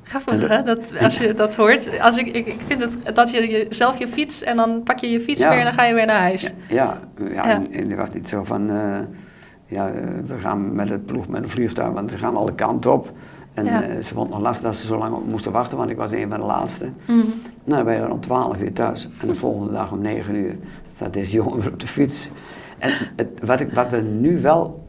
Grappig, 0.04 0.48
hè? 0.48 0.64
Dat, 0.64 0.94
als 1.00 1.18
je 1.18 1.34
dat 1.34 1.56
hoort. 1.56 2.00
Als 2.00 2.18
ik, 2.18 2.28
ik, 2.28 2.48
ik 2.48 2.60
vind 2.66 2.82
het 2.82 3.16
dat 3.16 3.32
je 3.32 3.66
zelf 3.70 3.98
je 3.98 4.08
fiets 4.08 4.44
en 4.44 4.58
dan 4.58 4.84
pak 4.84 5.00
je 5.00 5.10
je 5.10 5.20
fiets 5.22 5.42
weer 5.42 5.52
en 5.58 5.64
dan 5.64 5.74
ga 5.74 5.84
je 5.84 5.94
weer 5.94 6.06
naar 6.06 6.22
huis. 6.22 6.54
Ja, 6.68 7.00
ja, 7.18 7.30
ja. 7.34 7.44
En, 7.72 7.90
het 7.90 7.96
was 7.96 8.12
niet 8.12 8.30
zo 8.30 8.44
van, 8.44 8.70
uh, 8.70 9.00
ja, 9.66 9.90
eh, 9.90 10.04
we 10.26 10.38
gaan 10.38 10.76
met 10.76 10.90
het 10.90 11.06
ploeg 11.06 11.28
met 11.28 11.44
een 11.44 11.50
vliegtuig, 11.50 11.94
want 11.94 12.12
ze 12.12 12.18
gaan 12.18 12.36
alle 12.36 12.56
kanten 12.56 12.92
op. 12.92 13.12
En 13.54 13.66
uh, 13.66 13.80
ze 13.80 14.14
vond 14.14 14.28
het 14.28 14.38
nog 14.38 14.40
lastig 14.40 14.66
dat 14.66 14.76
ze 14.76 14.86
zo 14.86 14.98
lang 14.98 15.16
op 15.16 15.26
moesten 15.26 15.52
wachten, 15.52 15.78
want 15.78 15.90
ik 15.90 15.98
was 15.98 16.12
een 16.12 16.30
van 16.30 16.40
de 16.40 16.46
laatste. 16.46 16.86
Mm 16.86 16.92
-hmm. 17.06 17.42
Nou, 17.64 17.76
dan 17.76 17.86
ben 17.86 17.94
je 17.94 18.02
er 18.02 18.12
om 18.12 18.20
12 18.20 18.62
uur 18.62 18.74
thuis. 18.74 19.10
En 19.20 19.28
de 19.28 19.36
volgende 19.36 19.74
dag 19.74 19.92
om 19.92 20.02
9 20.02 20.36
uur 20.36 20.58
staat 20.84 21.14
deze 21.14 21.36
jongen 21.36 21.60
weer 21.60 21.72
op 21.72 21.80
de 21.80 21.88
fiets. 21.88 22.30
En 22.78 22.94
het, 23.16 23.28
wat, 23.44 23.60
ik, 23.60 23.74
wat 23.74 23.90
we 23.90 24.02
nu 24.02 24.42
wel 24.42 24.88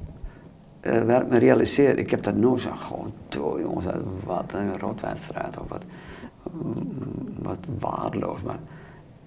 uh, 0.83 1.01
waar 1.01 1.23
ik 1.23 1.29
me 1.29 1.39
realiseer, 1.39 1.99
ik 1.99 2.11
heb 2.11 2.23
dat 2.23 2.37
nooit 2.37 2.61
zo 2.61 2.71
gewoon, 2.75 3.13
toe 3.29 3.61
jongens, 3.61 3.87
wat 4.25 4.53
een 4.55 4.79
rotwedstrijd 4.79 5.59
of 5.61 5.69
wat, 5.69 5.85
wat 7.39 7.59
waardeloos. 7.79 8.43
Maar 8.43 8.59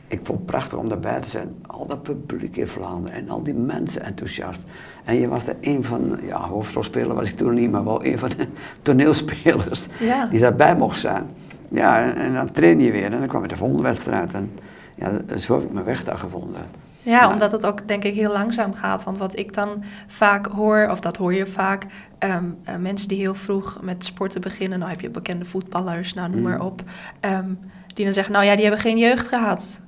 ik 0.07 0.19
vond 0.23 0.37
het 0.37 0.47
prachtig 0.47 0.77
om 0.77 0.89
daarbij 0.89 1.19
te 1.19 1.29
zijn. 1.29 1.55
Al 1.67 1.85
dat 1.85 2.25
publiek 2.25 2.55
in 2.55 2.67
Vlaanderen 2.67 3.17
en 3.17 3.29
al 3.29 3.43
die 3.43 3.53
mensen 3.53 4.03
enthousiast. 4.03 4.63
En 5.03 5.15
je 5.15 5.27
was 5.27 5.47
er 5.47 5.55
een 5.61 5.83
van, 5.83 6.19
ja, 6.21 6.47
hoofdrolspeler 6.47 7.15
was 7.15 7.29
ik 7.29 7.35
toen 7.35 7.53
niet, 7.53 7.71
maar 7.71 7.83
wel 7.83 8.05
een 8.05 8.19
van 8.19 8.29
de 8.29 8.47
toneelspelers 8.81 9.87
die 10.29 10.39
daarbij 10.39 10.75
mocht 10.75 10.99
zijn. 10.99 11.25
Ja, 11.69 12.01
en, 12.01 12.15
en, 12.15 12.33
dan 12.33 12.51
train 12.51 12.79
je 12.79 12.91
weer 12.91 13.03
en 13.03 13.19
dan 13.19 13.27
kwam 13.27 13.41
je 13.41 13.47
de 13.47 13.57
volgende 13.57 13.83
wedstrijd. 13.83 14.33
En 14.33 14.51
ja, 14.95 15.37
zo 15.37 15.55
heb 15.55 15.63
ik 15.63 15.73
mijn 15.73 15.85
weg 15.85 16.03
daar 16.03 16.17
gevonden. 16.17 16.61
Ja, 17.01 17.31
omdat 17.31 17.51
het 17.51 17.65
ook 17.65 17.87
denk 17.87 18.03
ik 18.03 18.13
heel 18.13 18.31
langzaam 18.31 18.73
gaat. 18.73 19.03
Want 19.03 19.17
wat 19.17 19.37
ik 19.37 19.53
dan 19.53 19.83
vaak 20.07 20.45
hoor, 20.45 20.87
of 20.91 20.99
dat 20.99 21.17
hoor 21.17 21.33
je 21.33 21.45
vaak, 21.45 21.85
um, 22.19 22.57
uh, 22.69 22.75
mensen 22.75 23.07
die 23.07 23.17
heel 23.17 23.35
vroeg 23.35 23.79
met 23.81 24.05
sporten 24.05 24.41
beginnen, 24.41 24.79
nou 24.79 24.91
heb 24.91 25.01
je 25.01 25.09
bekende 25.09 25.45
voetballers, 25.45 26.13
nou 26.13 26.29
noem 26.29 26.41
maar 26.41 26.55
mm. 26.55 26.65
op, 26.65 26.83
um, 27.21 27.59
die 27.93 28.05
dan 28.05 28.13
zeggen, 28.13 28.33
nou 28.33 28.45
ja, 28.45 28.53
die 28.53 28.63
hebben 28.63 28.81
geen 28.81 28.97
jeugd 28.97 29.27
gehad. 29.27 29.79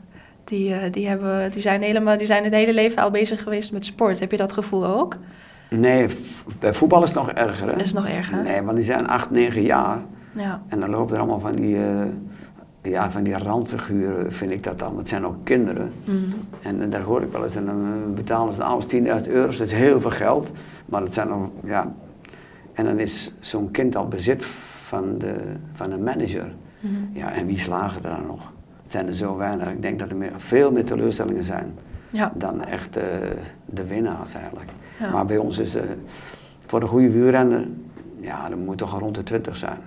Die, 0.48 0.70
uh, 0.70 0.78
die, 0.92 1.08
hebben, 1.08 1.52
die, 1.52 1.62
zijn 1.62 1.82
helemaal, 1.82 2.18
die 2.18 2.26
zijn 2.26 2.44
het 2.44 2.54
hele 2.54 2.74
leven 2.74 3.04
al 3.04 3.12
bezig 3.12 3.44
geweest 3.44 3.72
met 3.72 3.86
sport. 3.86 4.20
Heb 4.20 4.32
je 4.32 4.38
dat 4.38 4.54
gevoel 4.54 4.86
ook? 4.86 5.18
Nee, 5.70 6.08
bij 6.60 6.74
voetbal 6.74 7.04
is 7.04 7.10
het 7.10 7.18
nog 7.18 7.32
erger. 7.32 7.68
Hè? 7.68 7.80
Is 7.80 7.86
het 7.86 7.96
nog 7.96 8.08
erger? 8.08 8.44
Nee, 8.44 8.62
want 8.62 8.76
die 8.76 8.86
zijn 8.86 9.08
8, 9.08 9.32
9 9.32 9.62
jaar. 9.62 10.02
Ja. 10.32 10.62
En 10.68 10.80
dan 10.80 10.90
lopen 10.90 11.14
er 11.14 11.20
allemaal 11.20 11.40
van 11.40 11.56
die, 11.56 11.76
uh, 11.76 11.84
ja, 12.82 13.12
van 13.12 13.24
die 13.24 13.38
randfiguren, 13.38 14.32
vind 14.32 14.52
ik 14.52 14.64
dat 14.64 14.80
dan. 14.80 14.98
Het 14.98 15.08
zijn 15.08 15.26
ook 15.26 15.36
kinderen. 15.44 15.92
Mhm. 16.04 16.18
En, 16.62 16.82
en, 16.82 16.90
daar 16.90 17.02
hoor 17.02 17.22
ik 17.22 17.32
wel 17.32 17.44
eens, 17.44 17.56
en 17.56 17.66
dan 17.66 18.14
betalen 18.16 18.54
ze 18.54 18.64
ouders 18.64 18.94
10.000 18.94 19.32
euro, 19.32 19.52
dat 19.52 19.60
is 19.60 19.72
heel 19.72 20.02
veel 20.02 20.12
geld. 20.12 20.52
Maar 20.86 21.02
het 21.02 21.14
zijn 21.14 21.28
nog, 21.28 21.50
ja... 21.64 21.94
En 22.74 22.86
dan 22.86 23.00
is 23.00 23.34
zo'n 23.40 23.72
kind 23.72 23.96
al 23.96 24.08
bezit 24.08 24.46
van 24.46 25.18
de, 25.18 25.36
van 25.74 25.92
een 25.92 26.04
manager. 26.04 26.54
Mhm. 26.80 26.94
Ja, 27.12 27.32
en 27.32 27.46
wie 27.46 27.58
slagen 27.58 28.04
er 28.04 28.10
dan 28.10 28.26
nog? 28.26 28.52
Het 28.88 28.96
zijn 28.96 29.08
er 29.08 29.16
zo 29.16 29.38
weinig. 29.38 29.70
Ik 29.72 29.82
denk 29.82 30.00
dat 30.00 30.10
er 30.10 30.16
meer, 30.16 30.32
veel 30.38 30.72
meer 30.72 30.86
teleurstellingen 30.86 31.44
zijn 31.44 31.76
Ja. 32.12 32.32
dan 32.36 32.64
echt 32.64 32.98
eh, 32.98 33.04
de 33.66 33.88
winnaars 33.88 34.34
eigenlijk. 34.34 34.70
Ja. 35.00 35.12
Maar 35.12 35.26
bij 35.26 35.38
ons 35.38 35.58
is 35.58 35.76
eh, 35.76 35.84
voor 36.66 36.82
een 36.82 36.88
goede 36.88 37.10
wielrenner, 37.12 37.68
ja, 38.20 38.50
dan 38.50 38.60
moet 38.66 38.78
toch 38.78 39.00
rond 39.00 39.16
de 39.16 39.24
20 39.24 39.56
zijn. 39.58 39.78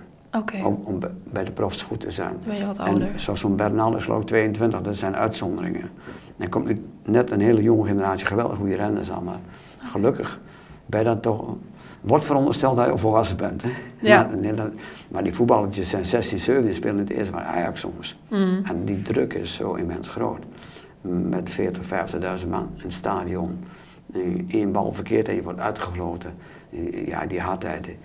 Om, 0.63 0.79
om 0.83 0.99
bij- 1.31 1.43
de 1.43 1.51
profs 1.51 1.81
goed 1.81 1.99
te 1.99 2.11
zijn. 2.11 2.37
ben 2.45 2.55
je 2.55 2.65
wat 2.65 2.77
En 2.77 2.83
ouder. 2.85 3.09
zoals 3.15 3.39
zo'n 3.39 3.55
Bernal 3.55 3.95
is 3.97 4.03
geloof 4.03 4.21
ik 4.21 4.27
22, 4.27 4.81
dat 4.81 4.95
zijn 4.95 5.15
uitzonderingen. 5.15 5.81
En 5.81 6.43
er 6.43 6.49
komt 6.49 6.65
nu 6.65 6.75
net 7.05 7.31
een 7.31 7.41
hele 7.41 7.61
jonge 7.61 7.87
generatie 7.87 8.25
geweldig 8.27 8.57
goede 8.57 8.75
renners 8.75 9.11
aan, 9.11 9.23
maar 9.23 9.39
gelukkig 9.77 10.39
ben 10.85 10.99
je 10.99 11.05
dan 11.05 11.19
toch... 11.19 11.55
Wordt 12.01 12.25
verondersteld 12.25 12.75
dat 12.75 12.85
je 12.87 12.97
volwassen 12.97 13.37
bent. 13.37 13.61
Hè? 13.63 13.69
Ja. 13.99 14.23
Maar, 14.23 14.37
nee, 14.37 14.53
dat- 14.53 14.73
maar 15.07 15.23
die 15.23 15.33
voetballetjes 15.33 15.89
zijn 15.89 16.05
16, 16.05 16.39
17, 16.39 16.73
spelen 16.73 16.95
in 16.97 17.03
het 17.03 17.09
eerste 17.13 17.31
van 17.31 17.41
Ajax 17.41 17.79
soms. 17.79 18.19
Mhm. 18.27 18.61
En 18.63 18.85
die 18.85 19.01
druk 19.01 19.33
is 19.33 19.53
zo 19.53 19.73
immens 19.73 20.07
groot. 20.07 20.39
Met 21.01 21.49
40, 21.49 21.85
50.000 21.85 22.49
man 22.49 22.69
in 22.75 22.81
het 22.83 22.93
stadion. 22.93 23.59
Eén 24.47 24.71
bal 24.71 24.93
verkeerd 24.93 25.27
en 25.27 25.35
je 25.35 25.43
wordt 25.43 25.59
uitgefloten. 25.59 26.33
Ja, 27.05 27.25
die 27.25 27.39
hardheid, 27.39 27.95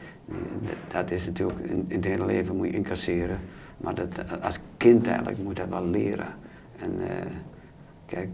dat 0.88 1.10
is 1.10 1.26
natuurlijk 1.26 1.58
in, 1.58 1.84
in 1.88 1.96
het 1.96 2.04
hele 2.04 2.26
leven 2.26 2.56
moet 2.56 2.66
je 2.66 2.72
incasseren. 2.72 3.38
Maar 3.76 3.94
dat, 3.94 4.08
als 4.42 4.60
kind 4.76 5.06
eigenlijk 5.06 5.38
moet 5.42 5.56
je 5.56 5.62
dat 5.68 5.80
wel 5.80 5.88
leren. 5.90 6.26
En 6.78 6.92
eh, 7.00 7.26
kijk, 8.06 8.28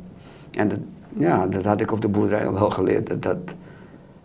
en 0.50 0.68
dat, 0.68 0.78
ja, 1.16 1.46
dat 1.46 1.64
had 1.64 1.80
ik 1.80 1.92
op 1.92 2.00
de 2.00 2.08
boerderij 2.08 2.46
al 2.46 2.52
wel 2.52 2.70
geleerd. 2.70 3.06
Dat, 3.06 3.22
dat 3.22 3.54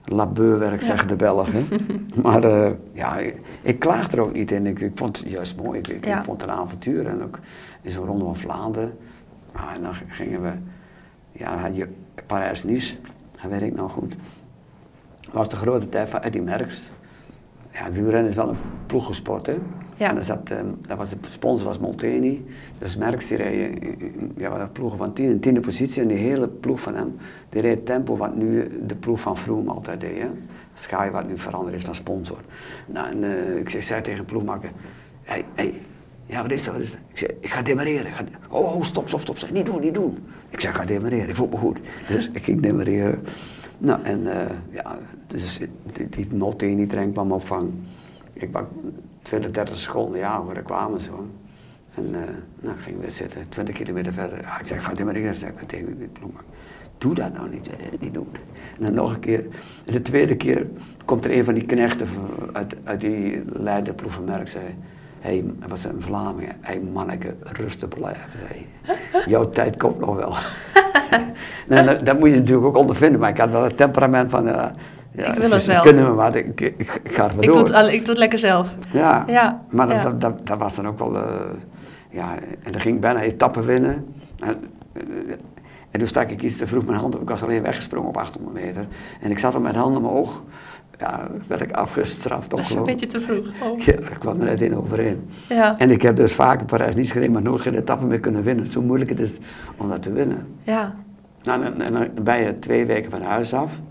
labeurwerk, 0.09 0.81
zeggen 0.81 1.07
de 1.07 1.15
Belgen. 1.15 1.67
maar 2.23 2.43
eh, 2.43 2.71
ja, 2.93 3.17
ik, 3.17 3.41
ik 3.61 3.79
klaag 3.79 4.11
er 4.11 4.19
ook 4.19 4.33
niet 4.33 4.51
in. 4.51 4.65
Ik, 4.65 4.79
ik 4.79 4.91
vond 4.95 5.17
het 5.17 5.29
juist 5.29 5.55
mooi. 5.55 5.79
Ik, 5.79 6.07
vond 6.23 6.41
het 6.41 6.49
een 6.49 6.55
avontuur. 6.55 7.07
En 7.07 7.23
ook 7.23 7.39
in 7.81 7.91
zo'n 7.91 8.05
ronde 8.05 8.23
van 8.23 8.35
Vlaanderen. 8.35 8.97
Ah, 9.51 9.75
en 9.75 9.81
dan 9.81 9.93
gingen 10.07 10.41
we, 10.41 10.51
ja, 11.31 11.57
had 11.57 11.75
je 11.75 11.87
Parijs-Nice, 12.25 12.95
dat 13.41 13.51
weet 13.51 13.61
ik 13.61 13.75
nog 13.75 13.91
goed. 13.91 14.15
Dat 15.21 15.33
was 15.33 15.49
de 15.49 15.55
grote 15.55 15.89
tijd 15.89 16.09
van 16.09 16.19
Eddy 16.19 16.39
Merckx. 16.39 16.91
Ja, 17.71 17.91
wielrennen 17.91 18.29
is 18.29 18.35
wel 18.35 18.49
een 18.49 18.57
ploegensport, 18.85 19.45
hè. 19.45 19.57
Ja. 19.97 20.09
En 20.09 20.15
dan 20.15 20.23
zat, 20.23 20.49
eh, 20.49 20.57
dat 20.87 20.97
was, 20.97 21.09
de 21.09 21.17
sponsor 21.29 21.67
was 21.67 21.79
Molteni. 21.79 22.45
Dus 22.77 22.97
Merckx 22.97 23.27
die 23.27 23.37
in- 23.37 24.31
ja, 24.37 24.59
een 24.59 24.71
ploegen 24.71 24.97
van 24.97 25.13
tien, 25.13 25.29
in 25.29 25.39
tiende 25.39 25.59
positie. 25.59 26.01
En 26.01 26.07
die 26.07 26.17
hele 26.17 26.47
ploeg 26.47 26.81
van 26.81 26.95
hem, 26.95 27.15
die 27.49 27.61
reed 27.61 27.85
tempo 27.85 28.17
wat 28.17 28.35
nu 28.35 28.67
de 28.85 28.95
ploeg 28.95 29.19
van 29.21 29.37
Froome 29.37 29.71
altijd 29.71 29.99
deed. 29.99 30.19
Hè. 30.21 30.27
Sky 30.73 31.09
wat 31.11 31.27
nu 31.27 31.37
veranderd 31.37 31.75
is 31.75 31.83
van 31.83 31.95
sponsor. 31.95 32.39
Nou, 32.85 33.21
eh, 33.21 33.55
ik 33.57 33.69
zei, 33.69 33.83
zei 33.83 34.01
tegen 34.01 34.19
de 34.19 34.25
ploegmaker, 34.25 34.71
hey, 35.21 35.43
hey, 35.55 35.81
ja 36.25 36.41
wat 36.41 36.51
is 36.51 36.63
dat, 36.63 36.73
wat 36.73 36.83
is 36.83 36.91
dat? 36.91 36.99
Ik 37.09 37.17
zei, 37.17 37.31
ik 37.39 37.49
ga 37.49 37.61
demareren. 37.61 38.11
Ga 38.11 38.23
oh, 38.49 38.75
oh, 38.75 38.81
stop, 38.83 39.07
stop, 39.07 39.19
stop. 39.19 39.37
Zeg, 39.37 39.51
niet 39.51 39.65
doen, 39.65 39.81
niet 39.81 39.93
doen. 39.93 40.17
Ik 40.49 40.59
zei, 40.59 40.73
ga 40.73 40.85
demareren, 40.85 41.29
ik 41.29 41.35
voel 41.35 41.47
me 41.47 41.57
goed. 41.57 41.79
Dus 42.07 42.29
ik 42.33 42.43
ging 42.43 42.61
demareren. 42.61 43.23
Nou, 43.77 44.03
en 44.03 44.39
eh, 44.39 44.55
ja, 44.69 44.97
dus 45.27 45.59
die, 45.93 46.09
die 46.09 46.27
Molteni-trein 46.33 47.11
kwam. 47.11 47.33
Ik 48.33 48.49
was 48.51 48.63
20, 49.27 49.51
30 49.51 49.77
seconden, 49.77 50.19
ja 50.19 50.41
hoor, 50.41 50.53
daar 50.53 50.63
kwamen 50.63 51.01
ze. 51.01 51.11
En 51.95 52.15
eh 52.15 52.21
nou, 52.59 52.77
gingen 52.77 53.01
we 53.01 53.11
zitten, 53.11 53.49
20 53.49 53.75
kilometer 53.75 54.13
verder. 54.13 54.41
Ja, 54.41 54.59
ik 54.59 54.65
zeg, 54.65 54.83
ga 54.83 54.93
demareren, 54.93 55.35
zeg 55.35 55.49
ik 55.49 55.67
tegen 55.67 55.97
die 55.97 56.07
ploegmaker. 56.07 56.47
Doe 56.97 57.13
dat 57.13 57.33
nou 57.33 57.49
niet, 57.49 57.69
eh, 57.69 57.99
niet 57.99 58.13
doen. 58.13 58.27
En 58.77 58.83
dan 58.83 58.93
nog 58.93 59.13
een 59.13 59.19
keer, 59.19 59.45
en 59.85 59.93
de 59.93 60.01
tweede 60.01 60.35
keer 60.35 60.67
komt 61.05 61.25
er 61.25 61.37
een 61.37 61.43
van 61.43 61.53
die 61.53 61.65
knechten 61.65 62.07
uit, 62.53 62.75
uit 62.83 63.01
die 63.01 63.43
leiderploeg 63.45 64.13
van 64.13 64.23
Merck, 64.23 64.47
zei 64.47 64.63
hé, 65.19 65.29
hey, 65.29 65.67
was 65.67 65.83
een 65.83 66.01
Vlaming, 66.01 66.47
hé 66.47 66.55
hey, 66.61 66.79
manneke, 66.79 67.35
rustig 67.39 67.89
blijven, 67.89 68.39
zei 68.39 68.65
hij. 68.81 68.95
Jouw 69.33 69.49
tijd 69.49 69.77
komt 69.77 69.99
nog 69.99 70.15
wel. 70.15 70.35
dat, 71.85 72.05
dat 72.05 72.19
moet 72.19 72.29
je 72.29 72.35
natuurlijk 72.35 72.67
ook 72.67 72.77
ondervinden, 72.77 73.19
maar 73.19 73.29
ik 73.29 73.37
had 73.37 73.51
wel 73.51 73.63
het 73.63 73.77
temperament 73.77 74.29
van, 74.29 74.47
eh, 74.47 74.65
ja, 75.17 75.31
Ik 75.33 75.39
wil 75.39 75.49
het 75.51 75.65
wel. 75.65 75.81
kunnen 75.81 76.03
me 76.03 76.11
maar, 76.13 76.35
ik, 76.35 76.61
ik, 76.61 76.99
ik 77.03 77.11
ga 77.15 77.23
er 77.23 77.29
wel 77.35 77.39
Ik 77.43 77.45
doe, 77.47 77.55
door. 77.57 77.65
het, 77.65 77.73
al- 77.73 77.87
ik 77.89 77.99
doe 77.99 78.09
het 78.09 78.17
lekker 78.17 78.39
zelf. 78.39 78.73
Ja, 78.91 79.23
Ja, 79.27 79.61
maar 79.69 79.87
dat. 79.89 80.01
Dat, 80.01 80.21
dat, 80.21 80.47
dat 80.47 80.57
was 80.57 80.75
dan 80.75 80.87
ook 80.87 80.99
wel, 80.99 81.15
eh, 81.15 81.23
ja, 82.09 82.35
en 82.63 82.71
dan 82.71 82.81
ging 82.81 82.95
ik 82.95 83.01
bijna 83.01 83.21
etappen 83.21 83.65
winnen. 83.65 84.05
En, 84.39 84.57
eh, 84.93 85.01
en 85.91 85.99
toen 85.99 86.07
stak 86.07 86.29
ik 86.29 86.41
iets 86.41 86.57
te 86.57 86.67
vroeg 86.67 86.85
mijn 86.85 86.97
hand 86.99 87.15
op, 87.15 87.21
ik 87.21 87.29
was 87.29 87.43
alleen 87.43 87.61
weggesprongen 87.63 88.09
op 88.09 88.17
800 88.17 88.65
meter. 88.65 88.87
En 89.21 89.31
ik 89.31 89.39
zat 89.39 89.55
op 89.55 89.61
mijn 89.61 89.75
hand 89.75 89.97
omhoog, 89.97 90.43
ja, 90.99 91.27
werd 91.47 91.61
ik 91.61 91.71
afgestraft 91.71 92.49
Dat 92.49 92.59
is 92.59 92.73
een 92.73 92.83
beetje 92.85 93.07
te 93.07 93.21
vroeg. 93.21 93.45
Oh. 93.63 93.79
Ja, 93.79 93.93
ik 93.93 94.17
kwam 94.19 94.39
er 94.39 94.45
net 94.45 94.61
in 94.61 94.75
overheen. 94.77 95.29
Ja, 95.49 95.75
En 95.77 95.91
ik 95.91 96.01
heb 96.01 96.15
dus 96.15 96.33
vaak 96.33 96.59
in 96.59 96.65
Parijs 96.65 96.95
niet 96.95 97.11
gereden, 97.11 97.31
maar 97.33 97.41
nooit 97.41 97.61
geen 97.61 97.75
etappe 97.75 98.05
meer 98.05 98.19
kunnen 98.19 98.43
winnen. 98.43 98.67
Zo 98.67 98.81
moeilijk 98.81 99.09
het 99.09 99.19
is 99.19 99.39
om 99.77 99.89
dat 99.89 100.01
te 100.01 100.11
winnen. 100.11 100.47
ja, 100.63 100.95
Nou, 101.43 101.63
en, 101.63 101.81
en 101.81 101.93
dan 101.93 102.07
ben 102.23 102.41
je 102.41 102.59
twee 102.59 102.85
weken 102.85 103.11
van 103.11 103.21
huis 103.21 103.53
af. 103.53 103.81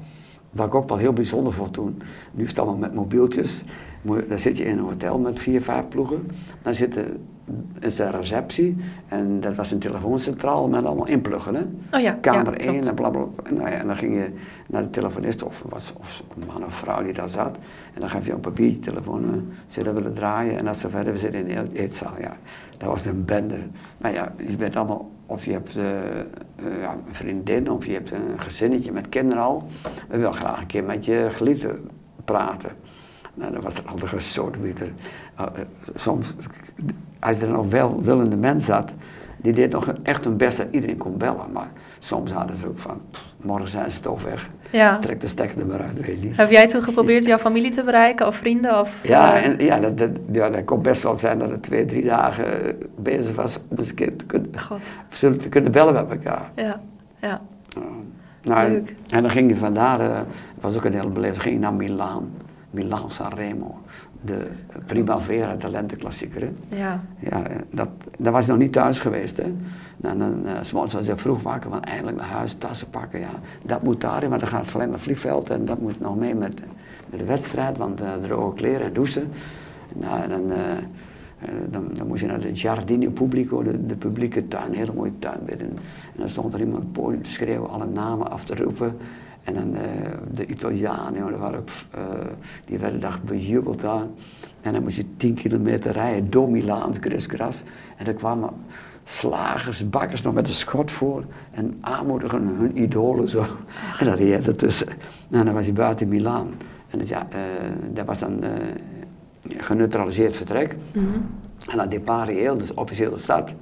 Wat 0.57 0.67
ik 0.67 0.75
ook 0.75 0.89
wel 0.89 0.99
heel 0.99 1.13
bijzonder 1.13 1.53
vond 1.53 1.73
toen. 1.73 2.03
Nu 2.33 2.43
is 2.43 2.49
het 2.49 2.59
allemaal 2.59 2.79
met 2.79 2.95
mobieltjes. 2.95 3.65
Dan 4.29 4.39
zit 4.39 4.57
je 4.57 4.65
in 4.65 4.79
een 4.79 4.85
hotel 4.85 5.19
met 5.19 5.41
vier, 5.41 5.63
vijf 5.63 5.89
ploegen. 5.89 6.27
Dan 6.63 6.75
zit 6.75 6.93
de, 6.93 7.17
is 7.81 7.97
de 7.97 8.11
receptie. 8.11 8.77
En 9.09 9.41
dat 9.41 9.55
was 9.55 9.71
een 9.71 9.79
telefooncentraal 9.79 10.69
met 10.69 10.85
allemaal 10.85 11.07
inpluggen. 11.07 11.55
Hè? 11.55 11.63
Oh 11.97 12.01
ja, 12.03 12.13
Kamer 12.21 12.53
ja, 12.53 12.59
1 12.59 12.71
klopt. 12.73 12.89
en 12.89 12.95
blablabla. 12.95 13.51
Nou 13.51 13.69
ja, 13.71 13.75
en 13.77 13.87
dan 13.87 13.97
ging 13.97 14.15
je 14.15 14.31
naar 14.67 14.83
de 14.83 14.91
telefonist 14.91 15.43
of, 15.43 15.65
was, 15.69 15.93
of 15.99 16.23
een 16.41 16.47
man 16.47 16.65
of 16.65 16.75
vrouw 16.75 17.03
die 17.03 17.13
daar 17.13 17.29
zat. 17.29 17.57
En 17.95 18.01
dan 18.01 18.11
gaf 18.11 18.27
je 18.27 18.33
een 18.33 18.41
papiertje 18.41 18.79
telefoon. 18.81 19.25
eh, 19.25 19.31
Ze 19.67 19.83
dat 19.83 19.95
willen 19.95 20.15
draaien. 20.15 20.59
En 20.59 20.67
als 20.67 20.81
ze 20.81 20.89
verder 20.91 21.13
we 21.13 21.19
zitten 21.19 21.41
in 21.41 21.47
de 21.49 21.61
eet- 21.61 21.73
eetzaal. 21.79 22.13
Ja, 22.21 22.37
dat 22.79 22.89
was 22.89 23.07
een 23.07 23.25
bende. 23.25 23.59
Maar 23.99 24.13
ja, 24.13 24.33
je 24.49 24.57
bent 24.57 24.77
allemaal... 24.77 25.11
Of 25.29 25.45
je 25.45 25.53
hebt 25.53 25.77
eh, 25.77 26.01
eh, 26.21 26.81
ja, 26.81 26.93
een 27.07 27.15
vriendin 27.15 27.71
of 27.71 27.87
je 27.87 27.93
hebt 27.93 28.11
een 28.11 28.41
gezinnetje 28.41 28.93
met 28.93 29.09
kinderen 29.09 29.43
al. 29.43 29.67
We 30.09 30.17
willen 30.17 30.35
graag 30.35 30.61
een 30.61 30.67
keer 30.67 30.85
met 30.85 31.05
je 31.05 31.27
geliefde 31.31 31.79
praten. 32.25 32.71
Nou, 33.37 33.53
dat 33.53 33.63
was 33.63 33.75
er 33.75 33.83
altijd 33.87 34.13
een 34.13 34.21
sodemieter. 34.21 34.93
Uh, 35.41 35.47
uh, 35.59 35.65
soms, 35.95 36.35
als 37.21 37.39
er 37.39 37.49
nog 37.49 37.71
wel 37.71 38.03
willende 38.03 38.37
mens 38.37 38.65
zat, 38.65 38.95
die 39.37 39.53
deed 39.53 39.73
nog 39.73 39.93
echt 40.03 40.25
hun 40.25 40.37
best 40.37 40.57
dat 40.57 40.67
iedereen 40.71 40.97
kon 40.97 41.17
bellen. 41.19 41.53
Maar 41.53 41.71
soms 41.99 42.33
hadden 42.33 42.57
ze 42.57 42.67
ook 42.67 42.79
van, 42.79 43.01
pff, 43.11 43.25
morgen 43.43 43.69
zijn 43.69 43.91
ze 43.91 44.01
toch 44.01 44.23
weg. 44.23 44.51
ja. 44.71 44.99
Trek 44.99 45.21
de 45.21 45.29
stekker 45.29 45.61
er 45.61 45.67
maar 45.67 45.81
uit, 45.81 46.07
weet 46.07 46.23
je 46.23 46.29
niet. 46.29 46.37
Heb 46.37 46.51
jij 46.51 46.69
toen 46.69 46.83
geprobeerd 46.83 47.25
jouw 47.25 47.39
familie 47.39 47.71
te 47.71 47.85
bereiken 47.85 48.27
of 48.27 48.37
vrienden? 48.37 48.81
Of, 48.81 48.91
Ja, 49.03 49.37
eh, 49.37 49.47
en, 49.47 49.59
ja, 49.59 49.81
dat, 49.81 49.99
dat, 49.99 50.11
ja, 50.31 50.51
dat 50.51 50.65
kon 50.65 50.83
best 50.83 51.03
wel 51.03 51.17
zijn 51.17 51.39
dat 51.39 51.51
het 51.51 51.63
twee, 51.63 51.85
drie 51.85 52.05
dagen 52.05 52.67
eh, 52.67 52.75
bezig 52.97 53.37
was 53.37 53.59
om 53.69 53.79
eens 53.79 53.89
een 53.89 53.95
keer 53.95 54.17
te 54.17 54.25
kunnen, 54.25 54.51
zullen 55.09 55.39
te 55.39 55.49
kunnen 55.49 55.73
bellen 55.73 55.95
met 55.95 56.11
elkaar. 56.11 56.51
ja, 56.55 56.81
ja. 57.21 57.41
Uh, 57.79 57.85
nou, 58.43 58.65
en, 58.67 58.73
Leuk. 58.73 58.95
en 59.09 59.23
dan 59.23 59.31
ging 59.31 59.51
je 59.51 59.57
vandaar, 59.57 60.01
eh, 60.01 60.21
was 60.61 60.77
ook 60.77 60.85
een 60.85 60.93
hele 60.95 61.09
beleving, 61.09 61.43
ging 61.43 61.55
je 61.55 61.61
naar 61.61 61.75
Milaan, 61.75 62.31
Milaan 62.71 63.11
Sanremo, 63.11 63.79
de 64.21 64.43
Primavera 64.87 65.57
talentenklassieker. 65.57 66.41
hè. 66.41 66.77
Ja, 66.77 67.01
Ja, 67.19 67.47
eh, 67.47 67.57
dat, 67.71 67.89
dat 68.19 68.33
was 68.33 68.47
nog 68.47 68.59
niet 68.59 68.73
thuis 68.73 68.99
geweest. 68.99 69.37
Hè. 69.37 69.55
En 70.01 70.19
dan 70.19 70.43
uh, 70.45 70.73
was 70.73 71.07
je 71.07 71.17
vroeg 71.17 71.43
wakker, 71.43 71.71
van 71.71 71.83
eindelijk 71.83 72.17
naar 72.17 72.27
huis, 72.27 72.55
tassen 72.55 72.91
pakken. 72.91 73.21
Ja. 73.21 73.31
Dat 73.63 73.83
moet 73.83 74.01
daarin, 74.01 74.31
maar 74.31 74.39
dan 74.39 74.49
gaat 74.49 74.61
het 74.61 74.71
gelijk 74.71 74.89
naar 74.89 74.99
het 74.99 75.07
vliegveld 75.07 75.51
en 75.51 75.65
dat 75.65 75.81
moet 75.81 76.01
nog 76.01 76.17
mee 76.17 76.35
met, 76.35 76.61
met 77.11 77.21
de 77.21 77.25
wedstrijd, 77.25 77.79
want 77.79 78.01
uh, 78.01 78.13
droge 78.23 78.55
kleren 78.55 78.87
en 78.87 78.93
douchen. 78.93 79.29
Nou, 79.95 80.23
en 80.23 80.31
dan, 80.31 80.43
uh, 80.51 80.57
dan, 81.71 81.89
dan 81.93 82.07
moest 82.07 82.21
je 82.21 82.27
naar 82.27 82.41
de 82.41 82.57
Giardino 82.57 83.11
Pubblico, 83.11 83.63
de, 83.63 83.87
de 83.87 83.97
publieke 83.97 84.49
tuin, 84.49 84.67
een 84.67 84.75
hele 84.75 84.93
mooie 84.93 85.19
tuin 85.19 85.39
binnen. 85.45 85.69
En 85.69 86.17
dan 86.17 86.29
stond 86.29 86.55
er 86.55 86.61
iemand 86.61 86.79
op 86.79 86.83
het 86.85 86.93
podium 86.93 87.23
te 87.23 87.31
schreeuwen, 87.31 87.71
alle 87.71 87.87
namen 87.87 88.31
af 88.31 88.45
te 88.45 88.55
roepen. 88.55 88.97
En 89.47 89.55
dan 89.55 89.75
uh, 89.75 89.81
de 90.33 90.47
Italianen, 90.47 91.19
joh, 91.19 91.41
waren 91.41 91.59
ook, 91.59 91.69
uh, 91.97 92.03
die 92.65 92.79
werden 92.79 93.01
daar 93.01 93.21
bejubeld 93.25 93.85
aan. 93.85 94.15
En 94.61 94.73
dan 94.73 94.83
moest 94.83 94.97
je 94.97 95.17
10 95.17 95.35
kilometer 95.35 95.93
rijden 95.93 96.31
door 96.31 96.51
Milaan, 96.51 96.99
kriskras. 96.99 97.63
En 97.97 98.05
dan 98.05 98.15
kwamen 98.15 98.51
slagers, 99.05 99.91
bakkers 99.91 100.23
nog 100.23 100.35
met 100.35 100.49
een 100.49 100.55
schot 100.55 100.91
voor. 100.91 101.25
En 101.51 101.79
aanmoedigen 101.81 102.47
hun 102.47 102.83
idolen 102.83 103.29
zo. 103.29 103.45
En 103.99 104.07
dan 104.07 104.15
reed 104.15 104.29
je 104.29 104.51
ertussen. 104.51 104.89
En 105.31 105.45
dan 105.45 105.55
was 105.55 105.65
hij 105.65 105.75
buiten 105.75 106.09
Milaan. 106.09 106.49
En 106.91 106.99
dat, 106.99 107.09
ja, 107.09 107.27
uh, 107.33 107.39
dat 107.93 108.07
was 108.07 108.19
dan 108.19 108.45
uh, 108.45 108.51
geneutraliseerd 109.59 110.37
vertrek. 110.37 110.77
Mm 110.93 111.05
-hmm. 111.13 111.27
En 111.71 111.77
dan 111.77 111.89
depart 111.89 112.29
heel, 112.29 112.59
dus 112.59 112.75
officieel 112.75 113.11
de 113.11 113.19
stad, 113.19 113.55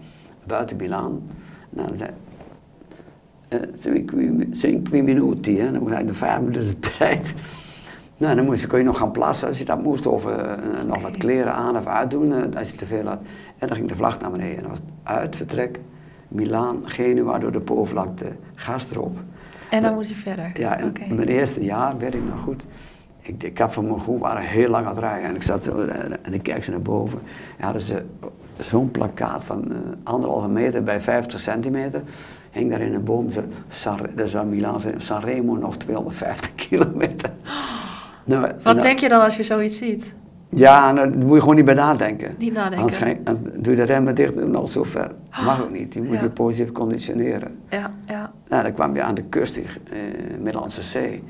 buiten 0.47 0.77
Milaan. 0.77 1.23
Nou, 1.71 1.97
dan 1.97 2.09
zei, 4.53 4.81
5 4.85 4.91
minuten, 4.91 5.57
hè? 5.57 5.73
dan 5.73 5.89
ga 5.89 5.99
je 5.99 6.05
de 6.05 6.15
vijf 6.15 6.41
minuten 6.41 6.67
de 6.67 6.79
tijd. 6.99 7.35
Nou, 8.17 8.37
dan 8.37 8.45
moest, 8.45 8.67
kon 8.67 8.79
je 8.79 8.85
nog 8.85 8.99
gaan 8.99 9.13
plassen 9.13 9.49
als 9.49 9.59
je 9.59 9.65
dat 9.65 9.83
moest, 9.83 10.07
of 10.07 10.27
uh, 10.27 10.53
nog 10.87 11.03
wat 11.03 11.17
kleren 11.17 11.53
aan 11.53 11.77
of 11.77 11.87
uitdoen 11.87 12.29
uh, 12.29 12.59
als 12.59 12.71
je 12.71 12.77
te 12.77 12.87
veel 12.87 13.07
had. 13.07 13.19
En 13.59 13.69
dan 13.69 13.77
ging 13.77 13.89
de 13.89 13.95
vlag 13.95 14.21
naar 14.21 14.31
beneden. 14.31 14.57
En 14.57 14.61
dan 14.61 14.71
was 14.71 14.79
het 14.79 14.89
uitvertrek, 15.03 15.81
Milaan, 16.29 16.81
Genua 16.85 17.39
door 17.39 17.53
de 17.53 17.61
Po-vlakte, 17.61 18.27
gas 18.55 18.91
erop. 18.91 19.17
En 19.71 19.83
dan 19.83 19.95
moest 19.95 20.09
je 20.09 20.17
verder? 20.17 20.51
Ja, 20.55 20.79
en 20.79 20.89
okay. 20.89 21.09
mijn 21.09 21.29
eerste 21.29 21.65
jaar 21.65 21.99
werd 21.99 22.15
ik 22.15 22.25
nog 22.25 22.41
goed. 22.41 22.65
Ik, 23.21 23.43
ik 23.43 23.59
had 23.59 23.73
van 23.73 23.87
mijn 23.87 24.01
groen 24.01 24.19
waren 24.19 24.43
heel 24.43 24.69
lang 24.69 24.87
aan 24.87 24.95
het 24.95 25.05
rijden 25.05 25.29
en 25.29 25.35
ik 25.35 25.43
zat 25.43 25.67
en 26.23 26.35
ik 26.35 26.43
keek 26.43 26.65
ze 26.65 26.71
naar 26.71 26.83
boven. 26.83 27.21
Ja, 27.59 27.65
hadden 27.65 27.83
ze 27.83 28.05
zo'n 28.59 28.91
plakkaat 28.91 29.45
van 29.45 29.65
uh, 29.73 29.79
anderhalve 30.03 30.49
meter 30.49 30.83
bij 30.83 31.01
50 31.01 31.41
centimeter 31.41 32.03
hing 32.55 32.71
daar 32.71 32.81
in 32.81 32.95
een 32.95 33.05
boom. 33.05 33.31
Ze, 33.31 33.43
dat 34.15 34.27
is 34.27 34.35
Milaan, 34.45 34.81
Sanremo 34.97 35.55
nog 35.55 35.77
250 35.77 36.55
kilometer. 36.69 37.31
Nou, 38.25 38.41
Wat 38.41 38.63
nou- 38.63 38.81
denk 38.81 38.99
je 38.99 39.09
dan 39.09 39.21
als 39.21 39.37
je 39.37 39.43
zoiets 39.43 39.77
ziet? 39.77 40.15
Ja, 40.49 40.93
nou, 40.93 41.11
daar 41.11 41.25
moet 41.25 41.35
je 41.35 41.41
gewoon 41.41 41.55
niet 41.55 41.65
bij 41.65 41.75
nadenken. 41.75 42.35
Niet 42.39 42.53
nadenken. 42.53 43.19
Anders, 43.25 43.61
doe 43.61 43.77
je 43.77 43.77
de 43.77 43.83
remmen 43.83 44.15
dicht 44.15 44.47
nog 44.47 44.71
zo 44.71 44.83
ver. 44.83 45.09
Dat 45.09 45.45
mag 45.45 45.63
ook 45.63 45.71
niet. 45.71 45.95
Je 45.95 46.03
moet 46.03 46.21
je 46.21 46.31
positief 46.31 46.73
conditioneren. 46.73 47.59
Ja, 47.69 47.91
ja. 48.07 48.33
Nou, 48.49 48.63
dan 48.63 48.73
kwam 48.73 48.95
je 48.95 49.03
aan 49.03 49.15
de 49.15 49.23
kust, 49.23 49.57
in 49.57 49.65
uh, 49.65 49.99
Middellandse 50.41 50.83
Zee. 50.83 51.23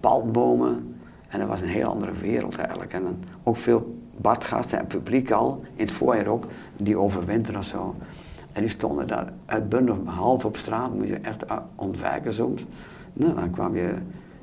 Palmbomen. 0.00 0.96
En 1.28 1.38
dat 1.38 1.48
was 1.48 1.60
een 1.60 1.68
heel 1.68 1.88
andere 1.88 2.12
wereld 2.12 2.56
eigenlijk. 2.58 2.92
En 2.92 3.02
dan 3.02 3.16
ook 3.42 3.56
veel 3.56 3.98
badgasten 4.16 4.78
en 4.78 4.86
publiek 4.86 5.30
al, 5.30 5.62
in 5.74 5.84
het 5.84 5.92
voorjaar 5.94 6.26
ook, 6.26 6.46
die 6.76 6.98
overwinteren 6.98 7.60
of 7.60 7.66
zo. 7.66 7.94
En 8.56 8.62
die 8.62 8.70
stonden 8.70 9.06
daar 9.06 9.32
uitbundig 9.46 9.96
half 10.04 10.44
op 10.44 10.56
straat, 10.56 10.94
moet 10.94 11.08
je 11.08 11.16
echt 11.16 11.44
ontwijken 11.74 12.32
soms. 12.32 12.66
Nou, 13.12 13.34
dan 13.34 13.50
kwam 13.50 13.76
je 13.76 13.94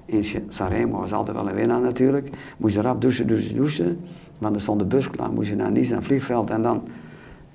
in 0.06 0.24
Sanremo, 0.48 1.00
was 1.00 1.14
altijd 1.14 1.38
wel 1.38 1.50
een 1.50 1.56
winnaar 1.56 1.82
natuurlijk. 1.82 2.30
Moest 2.58 2.76
je 2.76 2.82
rap 2.82 3.02
douchen, 3.02 3.28
douchen, 3.28 3.56
douchen. 3.56 4.00
Want 4.38 4.56
er 4.56 4.62
stond 4.62 4.80
de 4.80 4.86
bus 4.86 5.10
klaar, 5.10 5.32
moest 5.32 5.50
je 5.50 5.56
naar 5.56 5.72
Nice, 5.72 5.90
naar 5.90 5.98
het 5.98 6.08
vliegveld. 6.08 6.50
En 6.50 6.62
dan 6.62 6.84